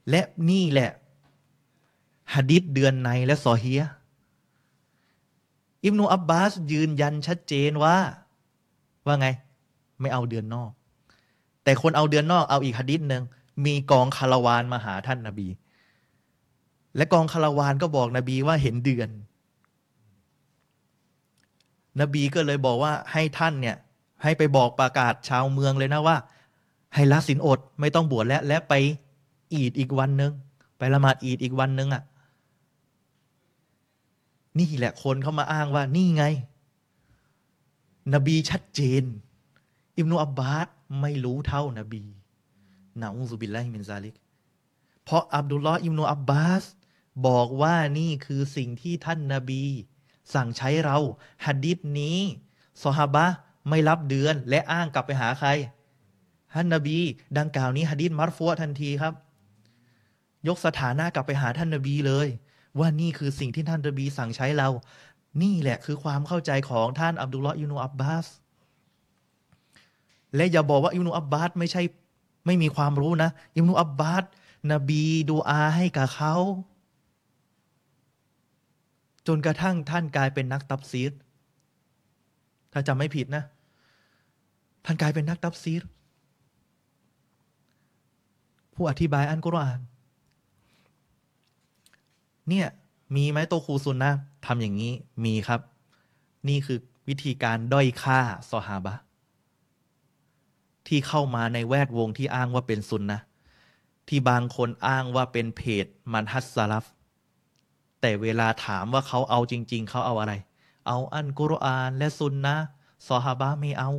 [0.10, 0.91] และนี่แหละ
[2.34, 3.84] ฮะดิษเดือนในและซอเฮีย
[5.84, 7.98] อิบนุอับบาสยืนยันชัดเจนว่า
[9.06, 9.27] ว่าไง
[10.02, 10.72] ไม่เอาเดือนนอก
[11.64, 13.23] แต่คนเอาเดือนนอกเอาอีกฮะดิษหนึ่ง
[13.65, 15.48] มีกองคาราวานมาหาท่านนาบี
[16.95, 19.10] และกองคาราวานก็บอกนบีว่าเห็นเดือน
[22.02, 23.77] นบีก็เลยบอกว่าให้ท่านเนี่ย
[24.26, 26.18] ให้ไปบอกประกาศชาวเมืองเลยนะว่า
[26.93, 28.73] ให้ละสินอดไม่ต้องบวชแล้ว และไป
[29.53, 30.31] อีดอีกวันหนึ่ง
[30.77, 32.03] ไปละหมาดอีดอีกวันหนึ่งอะ่ะ
[34.60, 36.23] นี่แหละคนเขามาอ้างว่านี่ไง
[38.14, 39.03] นบีชัดเจน
[39.97, 40.68] อิบนุอับบาส
[41.02, 42.03] ไม่รู้เท่านาบี
[43.01, 44.15] نعوذ بالله من ذلك
[45.03, 46.64] เพราะอับดุลลอฮ์อิบนุอับบาส
[47.27, 49.64] บอกว่านี่คือสิ่งที่ท่านนาบี
[50.34, 50.97] สั่งใช้เรา
[51.45, 52.19] ฮัดดิษนี้
[52.84, 53.26] ซอฮาบะ
[53.69, 55.49] ไม่รับเตือนและอ้างกลับไปหาใคร
[56.53, 56.97] ท่านนาบี
[57.37, 59.13] ดังกล่าวนี้ฮัดดิษมัรฟัวทันทีครับ
[60.47, 62.27] ยกสถานะกลับไปหาท่านนาบีเลย
[62.79, 64.69] ว่านี่คือสิ่งที่ท่านนบีสั่งใช้เรา
[65.41, 68.25] นี่แหละคือความเข้าใจของท่านอับดุลลอฮ์อิบนุอับบาส
[70.35, 71.81] และอย่าบอกว่าอิบนุอับบาสไม่ใช่
[72.45, 74.23] ไม่มีความรู้นะอิบนุอับบาส
[74.71, 76.35] นบีดูอาให้กับเขา
[79.27, 81.11] จนกระทั่งท่านกลายเป็นนักตับซีร
[82.71, 83.43] ถ้าจำไม่ผิดนะ
[84.85, 85.81] ท่านกลายเป็นนักตับซีร
[88.73, 89.79] ผู้อธิบายอันกุรอาน
[92.49, 92.67] เนี่ย
[93.15, 94.11] มีไหมโตคูซุนนะ
[94.45, 94.93] ทำอย่างนี้
[95.25, 95.61] มีครับ
[96.47, 98.19] นี่คือวิธีการด้อยค่า
[98.51, 98.93] ซอฮาบะ
[100.87, 103.19] ที่เข้ามาในแวดวงที่อ้างว่าเป็นซุนนะ
[104.07, 106.85] ที่บางคนอ้างว่าเป็นเพจมันฮัสซาลัฟ
[108.01, 110.33] แต่เวลาถามว่าเขาเอาจริง ๆ เขาเอาอะไร
[110.87, 112.55] เอาอันกุรอานและซุนนะ
[113.07, 113.91] ซอฮาบะไม่เอา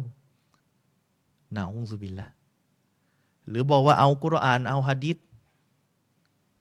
[1.55, 2.29] นาอุซุบิลละ
[3.49, 5.17] หรือบอกว่าเอากุรอานเอาฮะดิษ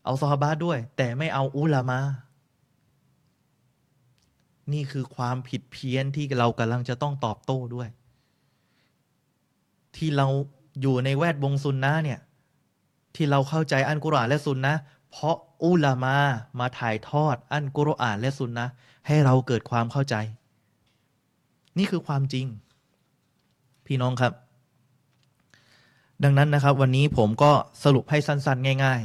[0.06, 2.00] เอาซอฮาบะด้วย แต่ไม่เอาอุลามา
[4.74, 7.90] นี่คือความผิดเพี้ยนที่เรากำลังจะต้องตอบโต้ด้วย
[9.96, 10.28] ที่เรา
[10.82, 12.20] อยู่ในแวดวงซุนนะเนี่ย
[13.16, 14.76] ที่เราเข้าใจอันกุรอานและซุนนะ
[15.12, 16.18] เพราะอุลามา
[16.60, 18.66] มาถ่ายทอดอันกุรอานและซุนนะ
[19.08, 20.16] ให้เราเกิดความเข้าใจ
[21.78, 22.46] นี่คือความจริง
[23.86, 24.34] พี่น้องครับ
[26.24, 27.52] ดังนั้นนะครับ วันนี้ผมก็
[27.84, 29.02] สรุปให้สั้นๆ ง่าย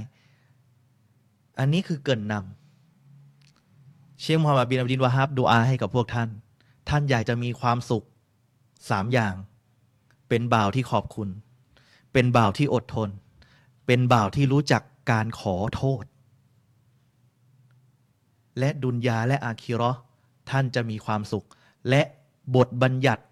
[0.79, 6.29] ๆ อันนี้คือเกินนำเชคมูฮัมหมัดบินอับดินวาฮับดูอาให้กับพวกท่าน
[6.89, 8.05] ท่านอยากจะมีความสุข
[8.91, 9.35] สามอย่าง
[10.29, 11.29] เป็นบ่าวที่ขอบคุณ
[12.13, 13.09] เป็นบ่าวที่อดทน
[13.87, 16.05] เป็นบ่าวที่รู้จักการขอโทษ
[18.59, 19.91] และดุนยาและอาคิรอ
[20.51, 21.47] ท่านจะมีความสุข
[21.89, 22.03] และ
[22.57, 23.23] บทบัญญัติ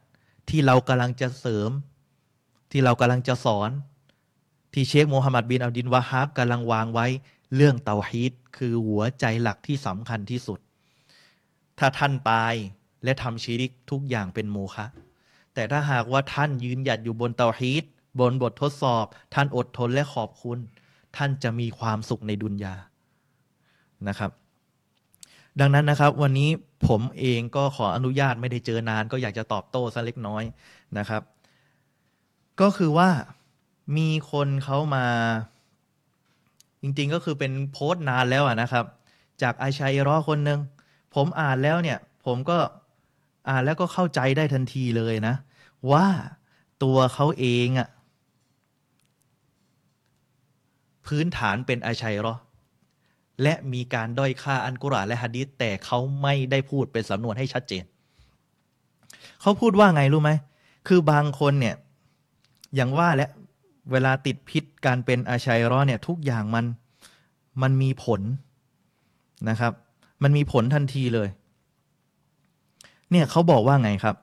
[0.49, 1.71] ที่เรากำลังจะเสริม
[2.71, 3.71] ที่เรากำลังจะสอน
[4.73, 7.07] ที่เชคโมฮัมหมัดบินอับดินวาฮับกำลังวางไว้
[7.57, 10.59] เรื่องเตาฮีตคือหัวใจหลักที่สำคัญที่สุด
[11.79, 12.55] ถ้าท่านตาย
[13.05, 14.87] และทำชีริกทุกอย่างเป็นโมฆะ
[15.55, 17.85] แต่ถ้าหากว่าท่านยืนหยัดอยู่บนเตาฮีต
[18.21, 19.05] บนบททดสอบ
[19.35, 20.59] ท่านอดทนและขอบคุณ
[21.17, 22.75] ท่านจะมีความสุขในดุนยา
[24.09, 24.31] นะครับ
[25.61, 26.51] ดังนั้นนะครับ วันนี้
[26.89, 30.43] ผมเองก็ขออนุญาตไม่ได้เจอนาน ก็อยากจะตอบโต้สักเล็กน้อย
[30.99, 31.23] นะครับ
[32.61, 33.11] ก็คือว่า
[33.97, 35.07] มีคนเขามา
[36.83, 38.85] จริงๆก็คือเป็นโพสต์นานแล้วนะครับ
[39.43, 40.61] จากไอชัยรอคนหนึ่ง
[41.15, 42.59] ผมอ่านแล้วเนี่ย ผมก็
[43.49, 45.35] อ่านแล้วก็เข้าใจได้ทันทีเลยนะ
[45.93, 46.07] ว่า
[46.83, 47.89] ตัวเขาเองอะ
[51.07, 52.35] พื้นฐานเป็นอาชัยรอ
[53.43, 57.85] และมีการด้อยค่าอันกุรอานและฮะดิษแต่เขาไม่ได้พูดเป็นสำนวนให้ชัดเจน
[59.41, 60.31] เขาพูดว่าไงรู้ไหม
[60.89, 61.77] คือบางคนเนี่ย
[62.75, 63.29] อย่างว่าและ
[63.91, 66.65] เวลาติดพิษการเป็นอาชัยร้อเนี่ยทุกอย่างมัน
[67.63, 68.21] มันมีผล
[69.49, 69.73] นะครับ
[70.23, 71.29] มันมีผลทันทีเลย
[73.11, 74.17] เนี่ยเขาบอกว่าไงครับ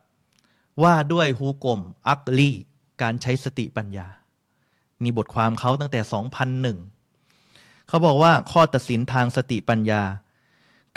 [0.83, 2.49] ว่าด้วยฮูกลมอักลี
[3.01, 4.07] การใช้สติปัญญา
[5.03, 5.99] มีบทความเขาตั้งแต่
[7.13, 10.01] 2001 เขาบอกว่าข้อตัดสินทางสติปัญญา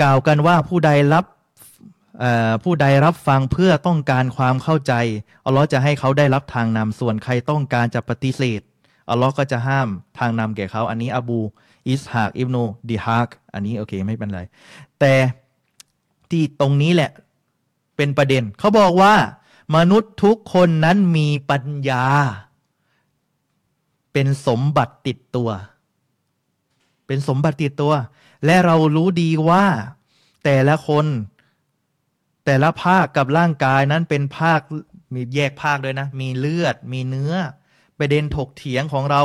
[0.00, 1.24] กล่าวกันว่าผู้ใดรับ
[2.62, 4.92] ผู้ใดรับฟังเพื่อต้องการความเข้าใจ
[5.44, 8.60] อัลลอฮ์จะให้เขาได้รับทางนำส่วนใครต้องการจะปฏิเสธ
[9.10, 9.88] อัลลอฮ์ก็จะห้าม
[10.18, 11.40] ทางนำแก่เขา อันนี้อบู
[11.88, 14.40] อิสฮากอิบนูดิฮากอันนี้โอเคไม่เป็นไร
[15.00, 15.14] แต่
[16.30, 17.10] ที่ตรงนี้แหละ
[17.96, 19.14] เป็นประเด็น เขาบอกว่า
[19.76, 22.04] มนุษย์ทุกคนนั้นมีปัญญา
[24.12, 25.50] เป็นสมบัติติดตัว
[27.06, 27.92] เป็นสมบัติติดตัว
[28.44, 29.64] และเรารู้ดีว่า
[30.44, 31.06] แต่ละคน
[32.50, 34.60] แต่ละภาคกับร่างกายนั้นเป็นภาค
[35.14, 37.32] มีแยกภาคด้วยนะ มีเลือด มีเนื้อ
[37.98, 39.22] ประเด็นถกเถียงของเรา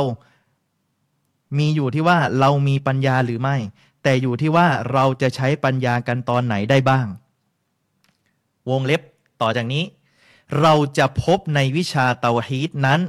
[1.58, 3.56] มีอยู่ที่ว่าเรามีปัญญาหรือไม่
[4.02, 7.06] แต่อยู่ที่ว่าเราจะใช้ปัญญากันตอนไหนได้บ้าง
[8.70, 9.02] วงเล็บ
[9.40, 9.84] ต่อจากนี้
[10.60, 13.00] เราจะพบในวิชาเตาฮีตนั้น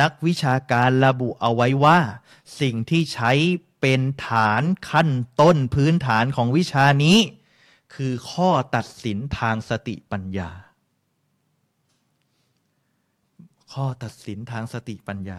[0.00, 1.98] นักวิชาการระบุเอาไว้ว่า
[2.60, 3.32] สิ่งที่ใช้
[3.80, 5.08] เป็นฐานขั้น
[5.40, 7.18] ต้นพื้นฐานของวิชานี้
[7.94, 10.50] คือข้อตัดสินทางสติปัญญา
[13.72, 15.38] ข้อตัดสินทางสติปัญญา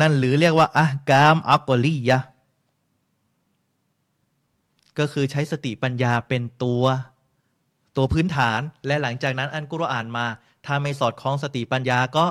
[0.00, 2.18] นั่นหรือเรียกว่าอะกามอักลียะ
[4.98, 6.84] ก็คือใช้สติปัญญาเป็นตัว
[7.96, 10.26] ตัวพื้นฐานและหลังจากนั้นอันกุรอานมา
[10.66, 12.26] ถ้าไม่สอดคล้องสติปัญญาก็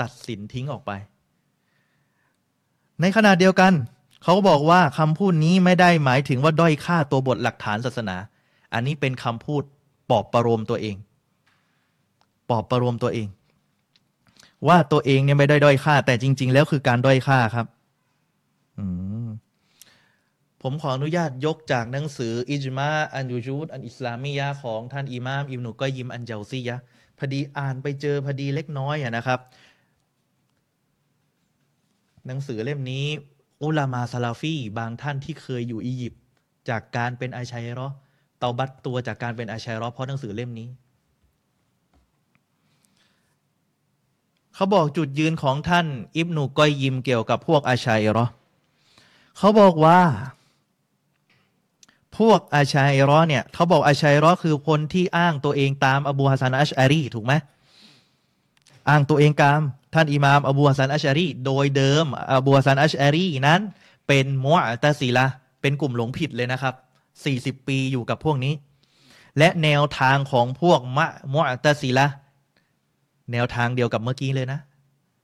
[0.00, 0.90] ตัดสินทิ้งออกไป
[3.00, 3.72] ในขณะเดียวกัน
[4.24, 8.16] เขาบอกว่าคำพูดนี้ไม่ได้หมายถึงว่าด้อยค่าตัวบทหลักฐานศาสนา
[8.74, 9.62] อันนี้เป็นคำพูด
[10.10, 10.96] ปอบประโลมตัวเอง
[12.50, 13.28] ปอบประโลมตัวเอง
[14.68, 17.66] ว่าตัวเองเนี่ยไม่ได้ด้อยค่า แต่จริง ๆ แล้วคือการด้อยค่าครับ
[18.78, 18.80] อ
[19.26, 19.28] ม
[20.62, 26.76] ผมขออนุญาตยกจากหนังสืออิจมาอันยูจูดอันอิสลามียะของท่านอิมาม อิบนุกอยิมอันเจาซียะ
[27.18, 29.40] พอดีอ่านไปเจอพอดีเล็กน้อยอะนะครับ
[32.26, 33.06] หนังสือเล่มนี้
[33.62, 36.20] อุลามาซาลาฟีบางท่านที่เคยอยู่อียิปต์
[36.68, 37.88] จากการเป็นอาชัยรอ
[38.38, 40.68] เตาบัตตัวจากการเป็นอาชัยรอเพราะหนังสือเล่มนี้
[44.54, 48.26] เขาบอกจุดยืนของท่าน อิบนุกอยยิมเกี่ยวกับพวกอาชัยรอ
[49.38, 50.00] เขาบอกว่า
[52.18, 57.32] พวกอาชัยรอเนี่ยเขาบอกอาชัยรอคือคนที่อ้างตัวเองตามอบูฮัสซันอัชอารีถูกไหม
[58.88, 59.60] อ้างตัวเองตาม
[59.94, 63.60] ท่านอิหม่ามอบูฮัสันอัชอารีโดยเดิมอบูฮัสันอัชอารีนั้น
[64.08, 65.26] เป็นมุอตะซีละ
[65.60, 66.74] เป็นกลุ่มหลงผิดเลยนะครับ
[67.62, 68.54] 40 ปีอยู่กับพวกนี้
[69.38, 72.06] และแนวทางของพวกมะมุอตะซีละ
[73.32, 74.60] แนวทางเดียวกับเมื่อกี้เลยนะ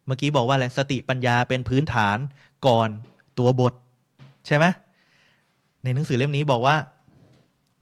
[0.06, 2.18] เมื่อกี้บอกว่าอะไรสติปัญญาเป็นพื้นฐาน
[2.66, 2.88] ก่อน
[3.38, 3.72] ตัวบท
[4.46, 4.64] ใช่ไหม
[5.82, 6.76] ในหนังสือเล่มนี้บอกว่า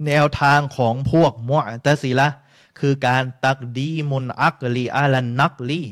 [0.06, 2.28] แนวทางของพวกมุอตะซีละ
[2.80, 5.82] คือการตักดีมุนอักลีอาลันนักลี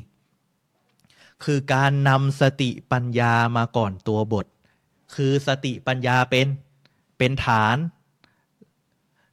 [1.44, 4.46] คือการนำสติปัญญามาก่อนตัวบท
[5.14, 6.46] คือสติปัญญาเป็น
[7.18, 7.76] เป็นฐาน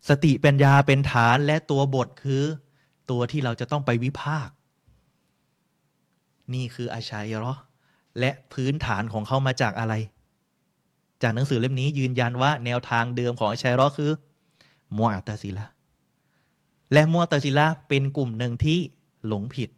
[0.09, 2.43] สติปัญญาเป็นฐานและตัวบทคือ
[3.09, 4.49] ตัวที่เราจะต้องไปวิพาก
[6.53, 7.53] นี่คืออาชัยรอ
[8.19, 9.93] และพื้นฐานของเขามาจากอะไร
[11.21, 14.11] จากหนังสือเล่มนี้ยืนยันว่าแนวทางเดิมของชัยรอคือ
[14.97, 15.67] มัวตาซิละ
[16.93, 18.79] และมัวตาซิละเป็นกลุ่มหนึ่งที่
[19.27, 19.69] หลงผิด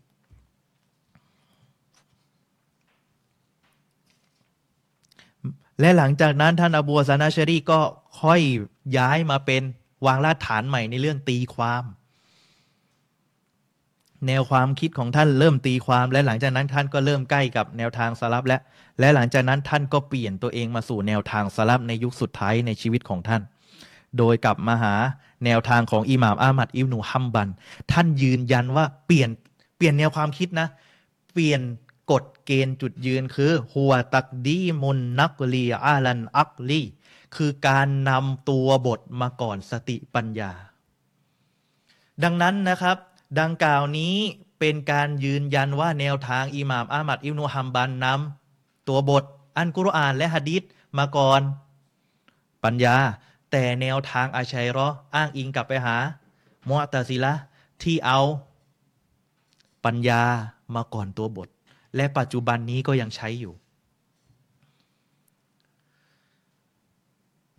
[5.80, 7.80] และหลังจากนั้นท่านอบูซานาชรีก็
[8.22, 8.42] ค่อย
[8.98, 9.64] ย้ายมาเป็น
[10.06, 11.84] วางรากฐานใหม่ในเรื่องตีความ
[14.28, 18.58] แนวความคิดของท่านเริ่มตีความ และหลังจากนั้นท่านก็เริ่มใกล้กับแนวทางสลับและ
[19.00, 23.42] และหลังจากนั้นท่านก็เปลี่ยนตัวเองมาสู่แนวทางสลับในยุคสุดท้ายในชีวิตของท่าน
[24.18, 24.96] โดยกลับมาหา
[25.46, 27.48] แนวทางของอิหม่ามอามัดอิบนุฮัมบัน
[27.92, 29.30] ท่านยืนยันว่าเปลี่ยน
[29.78, 30.68] เปลี่ยนแนวความคิดนะ
[31.34, 31.62] เปลี่ยน
[32.12, 36.82] กฎเกณฑ์จุดยืนคือหัวตักดีมุนนักลีอาลันอักลี
[37.36, 40.52] คือการนำตัวบทมาก่อนสติปัญญา
[42.24, 42.98] ดังนั้นนะครับ
[43.40, 44.16] ดังกล่าวนี้
[44.60, 49.24] เป็นการยืนยันว่าแนวทางอิหม่ามอามัดอิบนุฮัมบันนำตัวบท
[49.58, 50.64] อันกุรอานและฮะดิษ
[50.98, 51.42] มาก่อน
[52.64, 52.96] ปัญญา
[53.52, 55.96] แต่แนวทางอาชัยรออ้างอิงกลับไปหา
[56.68, 57.34] มุตาซิละ
[57.84, 58.20] ที่เอา
[59.86, 60.24] ปัญญา
[60.76, 61.50] มาก่อนตัวบท
[61.96, 63.54] และปัจจุบันนี้ก็ยังใช้อยู่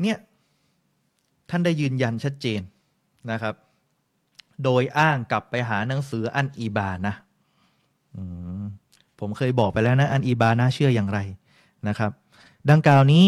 [0.01, 0.19] เนี่ย
[1.51, 2.60] ท่านได้ยืนยันชัดเจน
[3.31, 3.55] นะครับ
[4.64, 7.14] โดยอ้างกลับไปหาหนังสืออันอีบานะ
[8.60, 8.62] ม
[9.19, 11.19] ผมเคยบอกไปแล้วนะ อันอีบาน่าเชื่ออย่างไร
[11.89, 12.10] นะครับ
[12.70, 13.24] ดังกล่าวนี้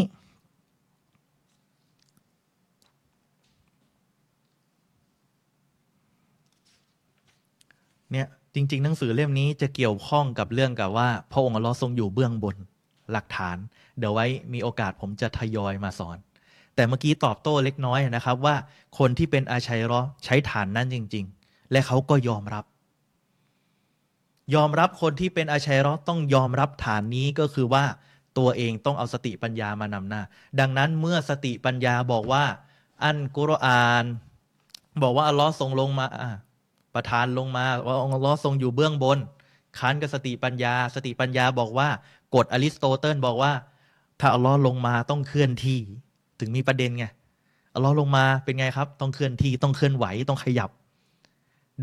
[8.11, 12.57] เนี่ย จริง ๆ หนังสือเล่มนี้จะเกี่ยวข้องกับเรื่องกับว่า พระองค์อัลลอฮ์ทรงอยู่เบื้องบน
[13.13, 13.57] หลักฐาน
[13.99, 16.17] เดี๋ยวไว้มีโอกาสผมจะทยอยมาสอน
[16.75, 18.57] แต่เมื่อกี้ตอบโต้เล็กน้อยนะครับว่า
[18.99, 22.65] คนที่เป็นอาชัยรอใช้ฐานนั้นจริง ๆ และเขาก็ยอมรับ
[24.55, 27.85] ยอมรับคนที่เป็นอาชัยรอต้องยอมรับฐานนี้ก็คือว่า
[28.39, 30.23] ตัวเองต้องเอาสติปัญญามานำหน้า
[30.61, 32.45] ดังนั้นเมื่อสติปัญญาบอกว่า
[33.05, 34.05] อันกุรอาน
[35.03, 36.07] บอกว่าอัลลอฮ์ทรงลงมา
[36.95, 39.19] ประทานลงมาว่าอัลลอฮ์ทรงอยู่เบื้องบน
[39.79, 41.89] ค้านกับสติปัญญา สติปัญญาบอกว่า
[42.35, 43.53] กฎอริสโตเติลบอกว่า
[44.21, 45.79] ถ้าอัลลอฮ์ลงมาต้องเคลื่อนที่
[46.41, 47.07] ถึงมีประเด็นไง
[47.75, 50.71] อัลลอฮ์ลงมาเป็นไงครับ ต้องเคลื่อนที่ต้องเคลื่อนไหวต้องขยับ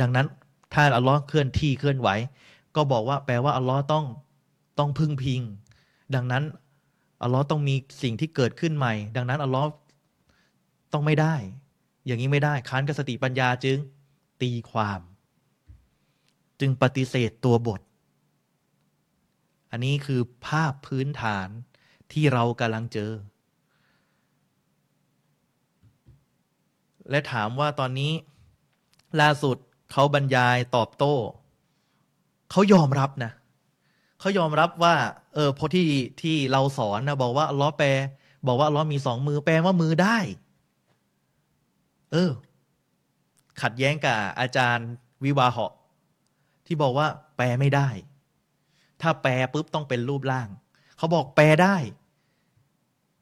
[0.01, 0.27] ดังนั้น
[0.73, 2.09] ถ้าอัลลอฮ์เคลื่อนที่เคลื่อนไหว
[2.75, 4.05] ก็บอกว่าแปลว่าอัลลอฮ์ต้อง
[4.79, 5.41] ต้องพึ่งพิง
[6.15, 6.43] ดังนั้น
[7.23, 9.67] อัลลอฮ์ต้องมีสิ่งที่เกิดขึ้นใหม่ ดังนั้นอัลลอฮ์
[10.93, 11.35] ต้องไม่ได้
[12.05, 13.77] อย่างนี้ไม่ได้ค้านกับสติปัญญาจึง
[14.41, 15.01] ตีความ
[16.59, 17.81] จึงปฏิเสธตัวบท
[19.71, 21.47] อันนี้คือภาพพื้นฐาน
[22.11, 23.11] ที่เรากำลังเจอ
[27.09, 28.11] และถามว่าตอนนี้
[29.21, 29.57] ล่าสุด
[29.91, 31.15] เขาบรรยายตอบโต้
[32.51, 33.31] เขายอมรับนะ
[34.19, 34.95] เขายอมรับว่า
[35.33, 35.87] เออพอที่
[36.21, 37.89] ที่เราสอนนะบอกว่าล้อแปล
[38.47, 40.17] บอกว่าล้อมีสองมือแปลว่ามือได้
[42.11, 42.31] เออ
[43.61, 44.89] ขัดแย้งกับอาจารย์
[45.23, 45.73] วิวาเหาะ
[46.65, 47.07] ที่บอกว่า
[47.37, 47.87] แปลไม่ได้
[49.01, 50.47] ถ้าแปลปุ๊บต้องเป็นรูปร่าง
[50.97, 51.75] เขาบอกแปลได้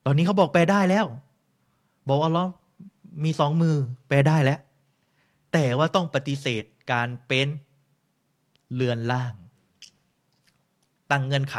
[0.06, 1.06] ตอนนี้เขาบอกแปลได้แล้ว
[2.10, 2.46] บอกว่าล้อ
[3.24, 3.76] มีสองมือ
[4.08, 4.60] แปลได้แล้ว
[5.54, 7.48] แต่ว่าต้องปฏิเสธการเป็น
[8.74, 9.34] เรือนล่าง
[11.12, 11.58] ตั้งเงื่อนไข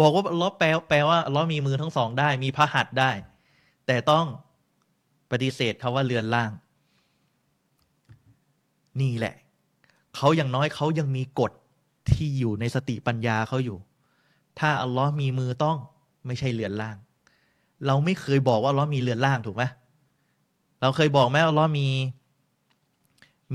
[0.00, 3.10] บอกว่าล้อแปลแปลว่าล้อมีมือทั้งสองได้ มีพระหัตถ์ได้
[3.86, 4.26] แต่ต้อง
[5.30, 6.50] ปฏิเสธคาว่าเรือนล่าง
[9.00, 9.34] นี่แหละ
[10.16, 11.52] เขาอย่างน้อยเขายังมีกฎ
[12.10, 13.78] ที่อยู่ในสติปัญญาเขาอยู่
[14.58, 15.78] ถ้าอัลลอฮ์มีมือต้อง
[16.26, 16.96] ไม่ใช่เรือนล่าง
[17.86, 19.64] เราไม่เคยบอกว่าอัลลอฮ์มีเรือนล่างถูกไหม
[20.80, 21.86] เราเคยบอกไหมอัลลอฮ์มี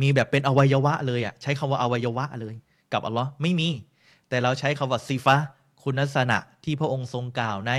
[0.02, 2.56] มีแบบเป็นอวัยวะ เลยอะ่ะใช้คำว่าอวัยวะเลย
[2.94, 3.70] กับอัลลอฮ์ไม่มี
[4.30, 5.36] แต่เราใช้คำว่าซีฟะ
[5.84, 7.72] คุณลักษณะที่พระองค์ทรงกล่าวใน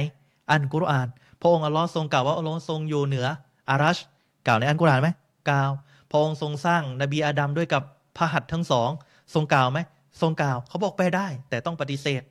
[0.51, 1.09] อันกุรอาน
[1.41, 3.27] พระองค์อัลลอฮ์ทรงกล่าวว่าอัลลอฮ์ทรงอยู่เหนือ
[3.71, 3.99] อารัช
[4.47, 5.09] กล่าวในอันกุรอานไหม
[5.51, 5.71] กล่าว
[6.13, 7.83] พระองค์ทรงสร้างนบีอาดัมด้วยกับ
[8.17, 8.91] พระหัตถ์ทั้งสอง
[9.35, 9.79] ทรงกล่าวไหม
[10.21, 12.23] ทรงกล่าว เขาบอกไปได้ แต่ต้องปฏิเสธ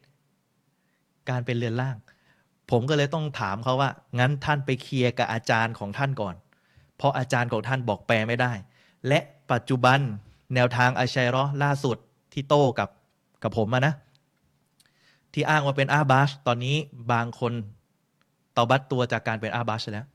[1.30, 1.98] การเป็นเรือนล่าง
[2.72, 3.90] ผมก็เลยต้องถามเขาว่า
[4.20, 6.36] งั้นท่านไปเคลียร์กับอาจารย์ของท่านก่อน
[6.98, 8.54] เพราะอาจารย์ของท่านบอกแปลไม่ได้
[9.08, 9.20] และ
[9.52, 10.00] ปัจจุบัน
[10.56, 11.98] แนวทางอาชัยรอล่าสุด
[12.34, 12.90] ที่โต้กับ
[13.44, 13.94] กับผมนะ
[15.34, 16.76] ที่อ้างว่าเป็นอาบาชตอนนี้
[17.12, 17.54] บางคน
[18.56, 20.08] ตอบัตตัวจากการเป็นอาบาชแล้ว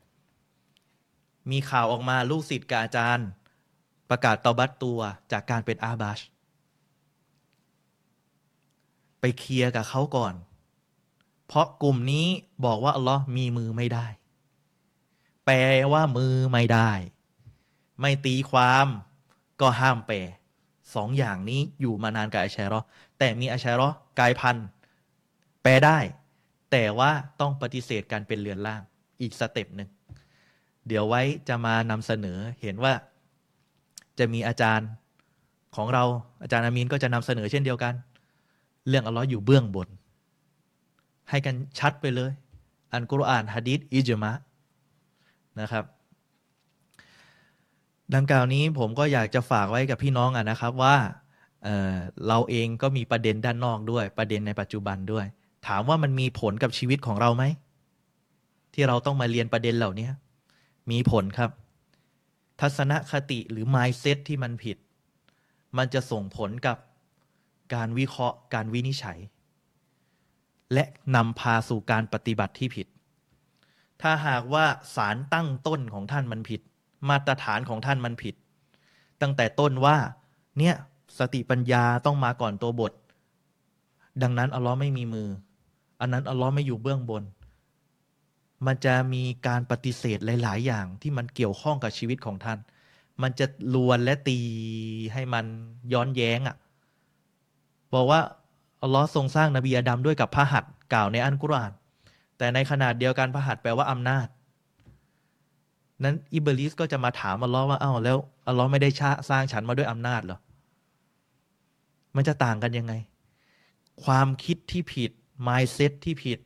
[1.51, 3.26] มีข่าวออกมาลูกศิษย์กับอาจารย์
[4.11, 5.01] ประกาศตอบัตตัว
[5.33, 6.20] จากการเป็นอาบาช
[9.20, 10.35] ไปเคลียร์กับเขาก่อน
[11.47, 12.27] เพราะกลุ่มนี้
[12.65, 14.07] บอกว่าอัลลอฮ์มีมือไม่ได้
[15.45, 15.57] แปล
[15.93, 16.91] ว่ามือไม่ได้
[18.01, 18.87] ไม่ตีความ
[19.61, 20.16] ก็ห้ามแปล
[20.95, 22.81] สองอย่างนี้อยู่มานานกับอาชัยรอ
[23.19, 23.89] แต่มีอาชัยรอ
[24.19, 24.66] กายพันธุ์
[25.62, 25.99] แปลได้
[26.70, 27.11] แต่ว่า
[27.41, 28.83] ต้องปฏิเสธการเป็นเรือนล่าง
[29.20, 29.91] อีก step หนึ่ง
[30.87, 32.93] เดี๋ยวไว้จะมานำเสนอเห็นว่า
[34.18, 34.88] จะมีอาจารย์
[35.76, 36.05] ของเรา
[36.43, 37.94] อาจารย์อามีนก็จะนำเสนอเช่นเดียวกัน
[38.88, 39.88] เรื่องอัลลอฮ์อยู่เบื้องบน
[41.30, 42.32] ให้กันชัดไปเลย
[42.93, 44.32] อันกุรอานฮะดีษอิจมะ
[45.60, 45.84] นะครับ
[48.14, 51.66] ดังกล่าวนี้ผมก็อยากจะฝากไว้กับพี่น้องอะนะครับว่า
[52.28, 55.26] เราเองก็มีประเด็นด้านนอกด้วย ประเด็นในปัจจุบันด้วย
[55.66, 57.44] ถามว่ามันมีผลกับชีวิตของเราไหม
[58.74, 60.09] ที่เราต้องมาเรียนประเด็นเหล่านี้
[60.90, 61.51] มีผลครับ
[62.61, 64.77] ทัศนคติหรือ mindset ที่มันผิด
[65.77, 66.77] มันจะส่งผลกับ
[67.74, 69.19] การวิเคราะห์การวินิจฉัย
[70.73, 70.85] และ
[71.15, 72.87] นำพาสู่การปฏิบัติที่ผิด
[74.03, 74.66] ถ้าหากว่า
[74.97, 76.61] สารตั้งต้นของท่านมันผิด
[77.09, 78.35] มาตรฐานของท่านมันผิด
[79.20, 79.97] ตั้งแต่ต้นว่า
[80.59, 80.74] เนี่ย
[81.19, 82.93] สติปัญญาต้องมาก่อนตัวบท
[84.23, 85.28] ดังนั้นอัลลอฮ์ไม่มีมือ
[86.01, 87.23] อันนั้นอัลลอฮ์ไม่อยู่เบื้องบน
[88.66, 92.59] มันจะมีการปฏิเสธหลาย ๆ อย่างที่มันเกี่ยวข้องกับชีวิตของท่าน
[93.23, 94.39] มันจะลวนและตี
[95.12, 95.45] ให้มัน
[95.93, 96.57] ย้อนแย้งอะ่ะ
[97.95, 98.20] บอกว่า
[98.83, 101.73] อัลลอฮ์ทรงสร้างนบีอาดัมด้วยกับพระหัตถ์กล่าวในอันกุรอาน
[102.39, 104.28] แต่ในขนาดเดียวกันพระหัตถ์แปลว่าอำนาจ
[106.05, 108.19] นั้นอิบลิสก็จะมาถามอัลลอฮ์ว่าอ้าวแล้ว
[108.49, 108.91] อัลลอฮ์ไม่ได้
[109.31, 110.39] สร้างฉันมาด้วยอำนาจเหรอ
[112.16, 112.93] มันจะต่างกันยังไง
[114.05, 115.11] ความคิดที่ผิด
[115.47, 116.39] mindset ที่ผิด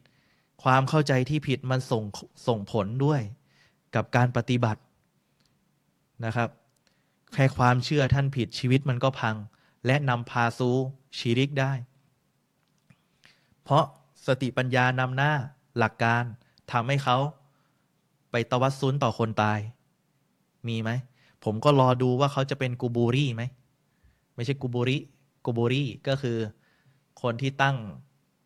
[0.62, 2.05] ความเข้าใจที่ผิดมันส่ง
[2.47, 3.20] ส่งผลด้วย
[3.95, 4.81] กับการปฏิบัติ
[6.24, 6.49] นะครับ
[7.32, 9.37] แค่ความเชื่อท่านผิดชีวิตมันก็พัง
[9.87, 10.74] และนำพาสู่
[11.19, 11.73] ชีริกได้
[13.62, 13.85] เพราะ
[14.27, 15.32] สติปัญญานำหน้า
[15.78, 16.24] หลักการ
[16.73, 17.19] ทำให้เขา
[18.31, 19.59] ไปตวัดซุนต่อคนตาย
[20.69, 20.91] มีไหม
[21.45, 23.43] ผมก็รอดูว่าเขาจะเป็นกูบูรี่ไหม
[24.35, 24.99] ไม่ใช่กูบูริ
[25.45, 26.39] กูบูรี่ก็คือ
[27.23, 27.77] คนที่ตั้ง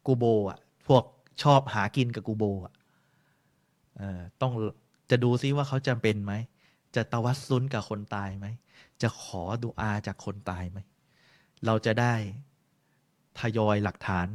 [0.06, 0.58] กูโบอะ
[0.88, 1.02] พวก
[1.42, 2.74] ชอบหากินกับกูโบอะ
[4.40, 4.52] ต้อง
[5.10, 6.32] จะดูซิว่าเขาจะเป็นไหม
[6.96, 8.46] จะตวัดซุนกับคนตายไหม
[9.02, 10.78] จะขอดูอาจากคนตายไหม
[11.66, 12.14] เราจะได้
[13.38, 14.26] ทยอยหลักฐาน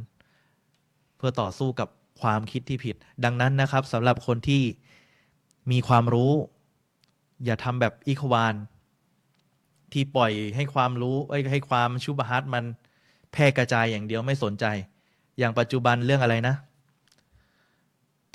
[1.16, 1.88] เพื่อต่อสู้กับ
[2.22, 4.62] ความคิดที่ผิด ดังนั้นนะครับสำหรับคนที่
[5.70, 6.32] มีความรู้
[7.44, 8.54] อย่าทำแบบอิควาน
[9.92, 11.16] ที่ปล่อยให้ความรู้
[11.50, 12.64] ให้ความชุบฮัตมัน
[13.32, 14.64] แพร่กระจายอย่างเดียวไม่สนใจ
[15.38, 16.56] อย่างปัจจุบันเรื่องอะไรนะ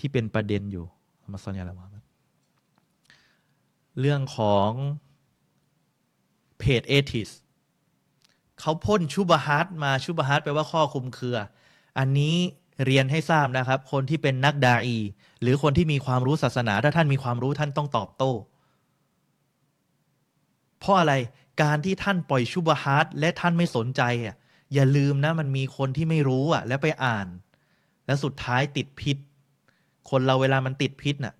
[0.05, 0.85] ที่เป็นประเด็นอยู่
[1.31, 1.85] มาสอนยาละมา
[3.99, 4.69] เรื่องของ
[6.59, 7.29] เพจเอทิส
[8.59, 11.37] เขาพ่นชุบฮัตมาชุบฮัตแปลว่าข้อคุมเครือ
[11.97, 12.35] อันนี้
[12.85, 14.97] เรียนให้ทราบนะครับ คนที่เป็นนักดาอี
[15.41, 18.33] หรือคนที่มีความรู้ศาสนา ถ้าท่านมีความรู้ท่านต้องตอบโต้
[20.79, 21.13] เพราะอะไร
[21.61, 24.35] การที่ท่านปล่อยชุบฮัตและท่านไม่สนใจอะ
[24.73, 27.27] อย่าลืมนะมันมีคนที่ไม่รู้อะ แล้วไปอ่าน
[28.05, 29.17] แล้วสุดท้ายติดพิษ
[30.09, 31.35] คนเราเวลามันติดพิษน่ะ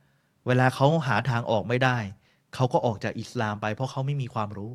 [0.47, 1.97] เวลาเขาหาทางออกไม่ได้
[2.55, 4.71] เขาก็ออกจากอิสลามไป เพราะเขาไม่มีความรู้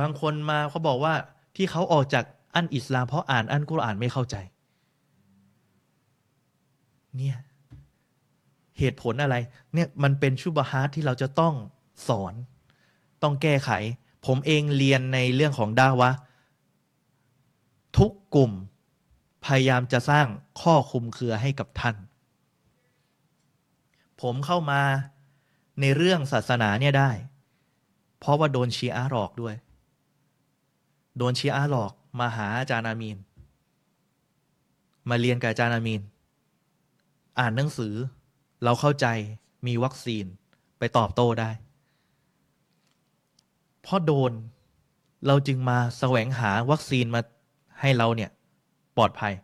[0.00, 1.14] บางคนมาเขาบอกว่า
[1.56, 2.24] ที่เขาออกจาก
[2.54, 4.36] อันอิสลามเพราะอ่านอันกุรอานไม่เข้าใจ
[7.16, 7.36] เนี่ย
[8.78, 9.36] เหตุผลอะไร
[9.74, 11.54] เนี่ยมันเป็นชุบฮาร์ที่เราจะต้อง
[12.08, 12.34] สอน
[13.22, 13.70] ต้องแก้ไข
[14.26, 16.10] ผมเองเรียนในเรื่องของดาวะ
[17.98, 18.52] ทุกกลุ่ม
[19.46, 20.26] พยายามจะสร้าง
[20.60, 21.96] ข้อคุมเครือให้กับท่าน
[24.20, 24.82] ผมเข้ามา
[25.80, 27.10] ในเรื่องศาสนาเนี่ยได้
[28.18, 29.54] เพราะว่าโดนชีอาหลอกด้วย
[31.18, 33.18] โดนชีอาหลอกมาหาอาจารย์อามีน
[35.08, 36.02] มาเรียนกับอาจารย์อามีน
[37.38, 37.94] อ่านหนังสือ
[38.64, 39.06] เราเข้าใจ
[39.66, 40.24] มีวัคซีน
[40.78, 41.50] ไปตอบโต้ได้
[43.82, 44.32] เพราะโดน
[45.26, 47.20] เราจึงมาแสวงหาวัคซีนมา
[47.80, 48.30] ให้เราเนี่ย
[48.96, 49.34] ปลอดภัย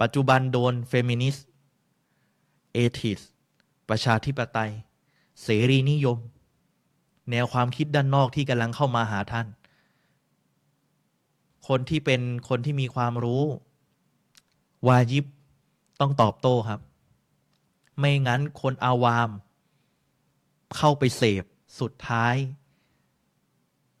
[0.00, 3.20] ปัจจุบันโดน feminist atheist
[3.88, 4.72] ประชาธิปไตย
[5.42, 6.18] เสรีนิยม
[7.30, 9.46] แนวความคิดด้านนอกที่กำลังเข้ามาหาท่าน
[11.68, 13.42] คนที่เป็นคนที่มีความรู้
[14.86, 15.24] วายิบ
[16.00, 16.80] ต้องตอบโต้ครับ
[17.98, 19.30] ไม่งั้นคนอาวาม
[20.76, 21.44] เข้าไปเสพ
[21.80, 22.34] สุดท้าย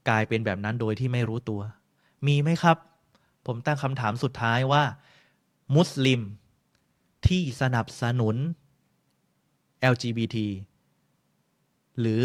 [0.08, 1.60] กลายเป็นแบบนั้นโดยที่ไม่รู้ตัว
[2.26, 2.76] มีไหมครับ
[3.46, 4.84] ผมตั้งคำถามสุดท้ายว่า
[5.76, 6.20] มุสลิม
[7.26, 8.36] ที่สนับสนุน
[9.92, 10.36] LGBT
[12.00, 12.24] หรือ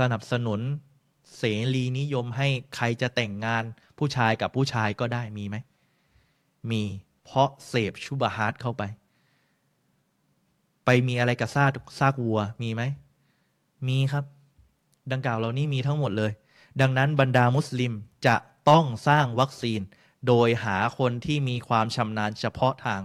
[0.00, 0.60] สนับสนุน
[1.36, 1.42] เส
[1.74, 3.64] รีนิยมให้ใครจะแต่งงาน
[3.98, 5.56] ผู้ชายกับผู้ชายก็ได้มีไหม
[6.70, 6.82] มี
[7.24, 8.82] เพราะเสพชุบฮาร์ดเข้าไป
[10.84, 12.82] ไปมีอะไรกับซากซากวัวมีไหม
[13.88, 14.24] มีครับ
[15.12, 16.32] ดังกล่าวเหล่านี้มีทั้งหมดเลย
[16.80, 17.92] ดังนั้นบรรดามุสลิม
[18.26, 18.34] จะ
[18.68, 19.80] ต้องสร้างวัคซีน
[20.26, 23.02] โดยหาคนที่มีความชำนาญเฉพาะทาง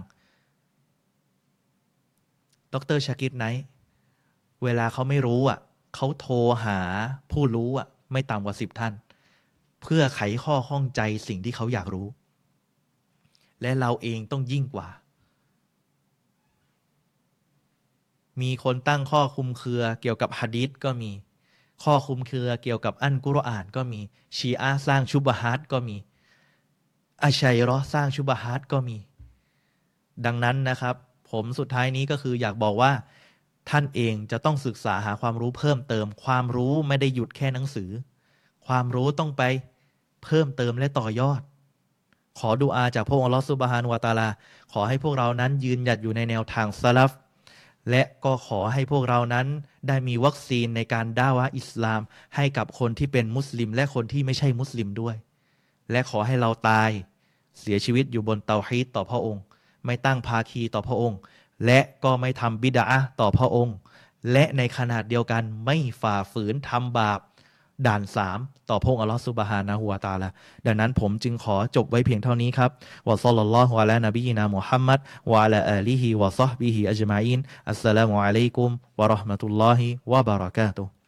[2.74, 3.46] ดรชากิดไน
[4.62, 5.58] เวลาเขาไม่รู้อะ
[5.94, 6.80] เขาโทรหา
[7.32, 8.94] ผู้รู้อะไม่ต่ำกว่าสิบท่าน
[9.82, 12.06] เพื่อไขข้อข้องใจสิ่งที่เขาอยากรู้
[13.62, 14.88] และเราเองต้องยิ่งกว่า
[18.40, 21.10] มีคนตั้งข้อคุมเครือเกี่ยวกับฮะดิษก็มี
[21.82, 24.00] ข้อคุมเครือเกี่ยวกับอันกุรอานก็มี
[24.36, 25.96] ชีอาสร้างชุบฮัตก็มี
[27.22, 28.96] อาชัยรอสร้างชุบฮัตก็มี
[30.24, 30.94] ดังนั้นนะครับ
[31.30, 32.92] ผมสุดท้ายนี้ก็คืออยากบอกว่า
[33.70, 37.90] ท่านเองจะต้องศึกษาหาความรู้เพิ่มเติม ความรู้ไม่ได้หยุดแค่หนังสือ
[38.66, 39.42] ความรู้ต้องไป
[40.24, 41.40] เพิ่มเติมและต่อยอด
[42.38, 44.28] ขอดูอาจากพระองค์ลอสุบฮานวาตาลา
[44.72, 47.10] ขอให้พวกเรานั้นยืนหยัดอยู่ในแนวทางสลับ
[47.90, 49.46] และก็ขอให้พวกเรานั้น
[49.88, 52.00] ได้มีวัคซีนในการด่าวะอิสลาม
[52.36, 55.16] ให้กับคนที่เป็นมุสลิม และคนที่ไม่ใช่มุสลิมด้วย
[55.90, 56.90] และขอให้เราตาย
[57.60, 59.42] เสียชีวิตอยู่บนเตาฮีตต่อพระองค์
[59.84, 61.18] ไม่ตั้งภาคีต่อพระองค์
[61.66, 62.84] และก็ไม่ทำบิดา
[63.20, 63.76] ต่อพระองค์
[64.32, 67.20] และในขนาดเดียวกันไม่ฝ่าฝืนทำบาป
[67.86, 68.38] ด่านสาม
[68.70, 70.28] ต่อพงอัลลอฮฺสุบฮานะฮุวาตาละ
[70.66, 72.70] ดังนั้นผมจึงขอจบไว้เพียงเท่านี้ครับ
[73.08, 77.40] วะซัลลัลลอฮุอะลานบีนามุฮัมมัดวะอะลาอาลีฮิวะซอฮบิฮิอัจมาอิน
[77.70, 81.03] อัสสลามุอะลัยกุมวะราะห์มะตุลลอฮิวะบะเราะกาตุฮ์